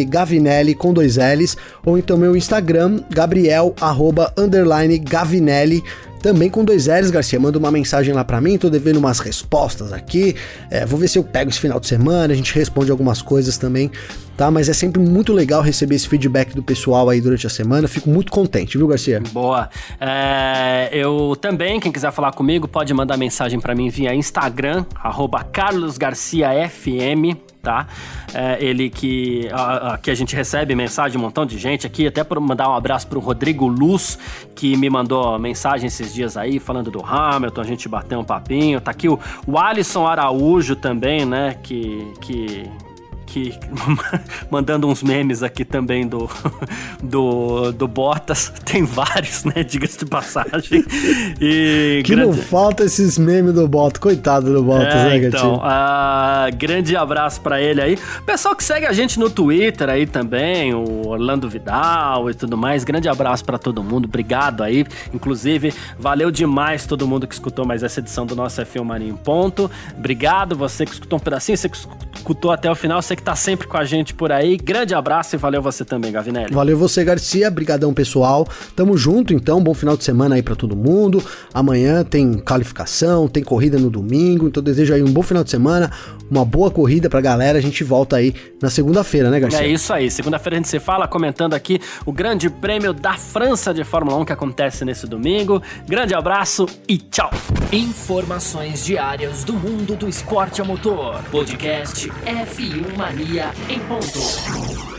Gavinelli 0.07 0.75
com 0.75 0.93
dois 0.93 1.17
L's, 1.17 1.57
ou 1.85 1.97
então 1.97 2.19
meu 2.19 2.37
Instagram, 2.37 3.01
Gabriel 3.11 3.75
arroba 3.81 4.33
underline 4.37 4.99
Gavinelli 4.99 5.83
também 6.25 6.49
com 6.49 6.65
dois 6.65 6.87
L's, 6.87 7.11
Garcia. 7.11 7.39
Manda 7.39 7.59
uma 7.59 7.71
mensagem 7.71 8.15
lá 8.15 8.25
para 8.25 8.41
mim, 8.41 8.57
tô 8.57 8.71
devendo 8.71 8.97
umas 8.97 9.19
respostas 9.19 9.93
aqui. 9.93 10.35
É, 10.71 10.87
vou 10.87 10.99
ver 10.99 11.07
se 11.07 11.19
eu 11.19 11.23
pego 11.23 11.51
esse 11.51 11.61
final 11.61 11.79
de 11.79 11.87
semana, 11.87 12.33
a 12.33 12.37
gente 12.37 12.55
responde 12.55 12.91
algumas 12.91 13.21
coisas 13.21 13.59
também, 13.59 13.91
tá? 14.35 14.51
Mas 14.51 14.71
é 14.71 14.73
sempre 14.73 15.03
muito 15.03 15.35
legal 15.35 15.61
receber 15.61 15.97
esse 15.97 16.09
feedback 16.09 16.55
do 16.55 16.63
pessoal 16.63 17.11
aí 17.11 17.21
durante 17.21 17.47
a 17.47 17.51
semana. 17.51 17.87
Fico 17.87 18.09
muito 18.09 18.33
contente, 18.33 18.79
viu, 18.79 18.87
Garcia? 18.87 19.23
Boa. 19.33 19.69
É, 20.01 20.89
eu 20.93 21.37
também, 21.39 21.79
quem 21.79 21.93
quiser 21.93 22.11
falar 22.11 22.33
comigo, 22.33 22.67
pode 22.67 22.95
mandar 22.95 23.19
mensagem 23.19 23.61
para 23.61 23.75
mim 23.75 23.91
via 23.91 24.15
Instagram, 24.15 24.87
arroba 24.95 25.45
carlosgarciafm, 25.45 27.37
tá? 27.65 27.87
É, 28.33 28.63
ele 28.63 28.91
que 28.91 29.49
aqui 29.83 30.11
a 30.11 30.15
gente 30.15 30.37
recebe 30.37 30.75
mensagem 30.75 31.13
de 31.13 31.19
um 31.19 31.21
montão 31.21 31.47
de 31.47 31.59
gente 31.59 31.87
aqui, 31.87 32.07
até 32.07 32.23
por 32.23 32.39
mandar 32.39 32.69
um 32.69 32.75
abraço 32.75 33.07
pro 33.07 33.19
Rodrigo 33.19 33.67
Luz, 33.67 34.19
que 34.55 34.77
me 34.77 34.89
mandou 34.91 35.39
mensagem 35.39 35.87
esses 35.87 36.13
dias 36.13 36.37
aí 36.37 36.61
falando 36.61 36.91
do 36.91 37.05
Hamilton, 37.05 37.61
a 37.61 37.65
gente 37.65 37.89
bateu 37.89 38.21
um 38.21 38.25
papinho. 38.25 38.81
Tá 38.81 38.91
aqui 38.91 39.09
o, 39.09 39.19
o 39.47 39.59
Alisson 39.59 40.07
Araújo 40.07 40.77
também, 40.77 41.25
né, 41.25 41.57
que 41.63 42.13
que 42.21 42.71
aqui 43.35 43.53
mandando 44.49 44.87
uns 44.87 45.03
memes 45.03 45.43
aqui 45.43 45.65
também 45.65 46.07
do, 46.07 46.31
do, 47.03 47.73
do 47.73 47.89
Bottas. 47.89 48.53
Tem 48.65 48.85
vários, 48.85 49.45
né? 49.45 49.65
Diga-se 49.65 49.99
de 49.99 50.07
passagem. 50.07 50.85
E 51.41 52.03
que 52.05 52.15
grande... 52.15 52.29
não 52.29 52.33
falta 52.33 52.85
esses 52.85 53.19
memes 53.19 53.53
do 53.55 53.67
Bottas. 53.67 53.99
Coitado 53.99 54.53
do 54.53 54.63
Bottas, 54.63 54.95
é, 54.95 55.19
né, 55.19 55.27
Então, 55.27 55.57
uh, 55.57 56.57
grande 56.57 56.97
abraço 56.97 57.41
para 57.41 57.61
ele 57.61 57.81
aí. 57.81 57.99
Pessoal 58.25 58.55
que 58.55 58.63
segue 58.63 58.87
a 58.87 58.93
gente 58.93 59.19
no 59.19 59.29
Twitter 59.29 59.89
aí 59.89 60.07
também, 60.07 60.75
o 60.75 61.09
Orlando 61.09 61.49
Vidal 61.49 62.31
e 62.31 62.35
tudo 62.35 62.57
mais. 62.57 62.85
Grande 62.85 63.09
abraço 63.09 63.45
para 63.45 63.59
todo 63.59 63.83
mundo. 63.83 64.05
Obrigado 64.05 64.63
aí. 64.63 64.87
Inclusive, 65.13 65.75
valeu 65.99 66.31
demais 66.31 66.87
todo 66.87 67.07
mundo 67.07 67.27
que 67.27 67.35
escutou 67.35 67.67
mais 67.67 67.83
essa 67.83 68.01
edição 68.01 68.27
do 68.27 68.37
nosso 68.37 68.61
F1 68.63 68.85
Mania 68.85 69.09
em 69.09 69.17
Ponto. 69.17 69.71
Obrigado, 69.97 70.57
você 70.57 70.85
que 70.85 70.93
escutou 70.93 71.19
um 71.19 71.23
pedacinho, 71.23 71.57
você 71.57 71.69
que 71.69 71.77
escutou 72.15 72.51
até 72.51 72.71
o 72.71 72.75
final, 72.75 73.01
você 73.01 73.17
que 73.17 73.24
tá 73.25 73.35
sempre 73.35 73.67
com 73.67 73.77
a 73.77 73.85
gente 73.85 74.13
por 74.13 74.31
aí. 74.31 74.57
Grande 74.57 74.95
abraço 74.95 75.35
e 75.35 75.39
valeu 75.39 75.63
você 75.63 75.85
também, 75.85 76.13
Gavinelli. 76.13 76.53
Valeu 76.53 76.77
você, 76.77 77.03
Garcia. 77.03 77.51
Brigadão, 77.51 77.95
pessoal. 77.95 78.47
Tamo 78.77 78.97
junto, 78.97 79.33
então. 79.33 79.63
Bom 79.63 79.73
final 79.73 79.97
de 79.97 80.05
semana 80.05 80.35
aí 80.35 80.43
para 80.43 80.55
todo 80.55 80.77
mundo. 80.77 81.25
Amanhã 81.53 82.05
tem 82.05 82.35
qualificação, 82.35 83.27
tem 83.27 83.43
corrida 83.43 83.79
no 83.79 83.89
domingo. 83.89 84.47
Então 84.47 84.63
desejo 84.63 84.93
aí 84.93 85.03
um 85.03 85.11
bom 85.11 85.23
final 85.23 85.43
de 85.43 85.51
semana, 85.51 85.91
uma 86.31 86.45
boa 86.45 86.71
corrida 86.71 87.09
pra 87.09 87.21
galera. 87.21 87.59
A 87.59 87.63
gente 87.63 87.83
volta 87.83 88.17
aí 88.17 88.35
na 88.61 88.69
segunda-feira, 88.69 89.31
né, 89.31 89.41
Garcia? 89.41 89.63
É 89.63 89.69
isso 89.69 89.93
aí. 89.93 90.11
Segunda-feira 90.11 90.57
a 90.57 90.59
gente 90.59 90.69
se 90.69 90.79
fala 90.79 91.09
comentando 91.09 91.55
aqui 91.55 91.81
o 92.05 92.13
Grande 92.13 92.51
Prêmio 92.51 92.93
da 92.93 93.15
França 93.15 93.73
de 93.73 93.85
Fórmula 93.85 94.19
1 94.19 94.25
que 94.27 94.33
acontece 94.33 94.85
nesse 94.85 95.07
domingo. 95.07 95.63
Grande 95.89 96.15
abraço 96.15 96.67
e 96.87 96.99
tchau. 96.99 97.31
Informações 97.73 98.85
diárias 98.85 99.45
do 99.45 99.55
mundo 99.55 99.97
do 99.97 100.09
esporte 100.09 100.61
a 100.61 100.65
motor. 100.65 101.23
Podcast 101.31 102.11
F1 102.27 102.97
Mania 102.97 103.14
em 103.69 103.79
ponto. 103.81 104.94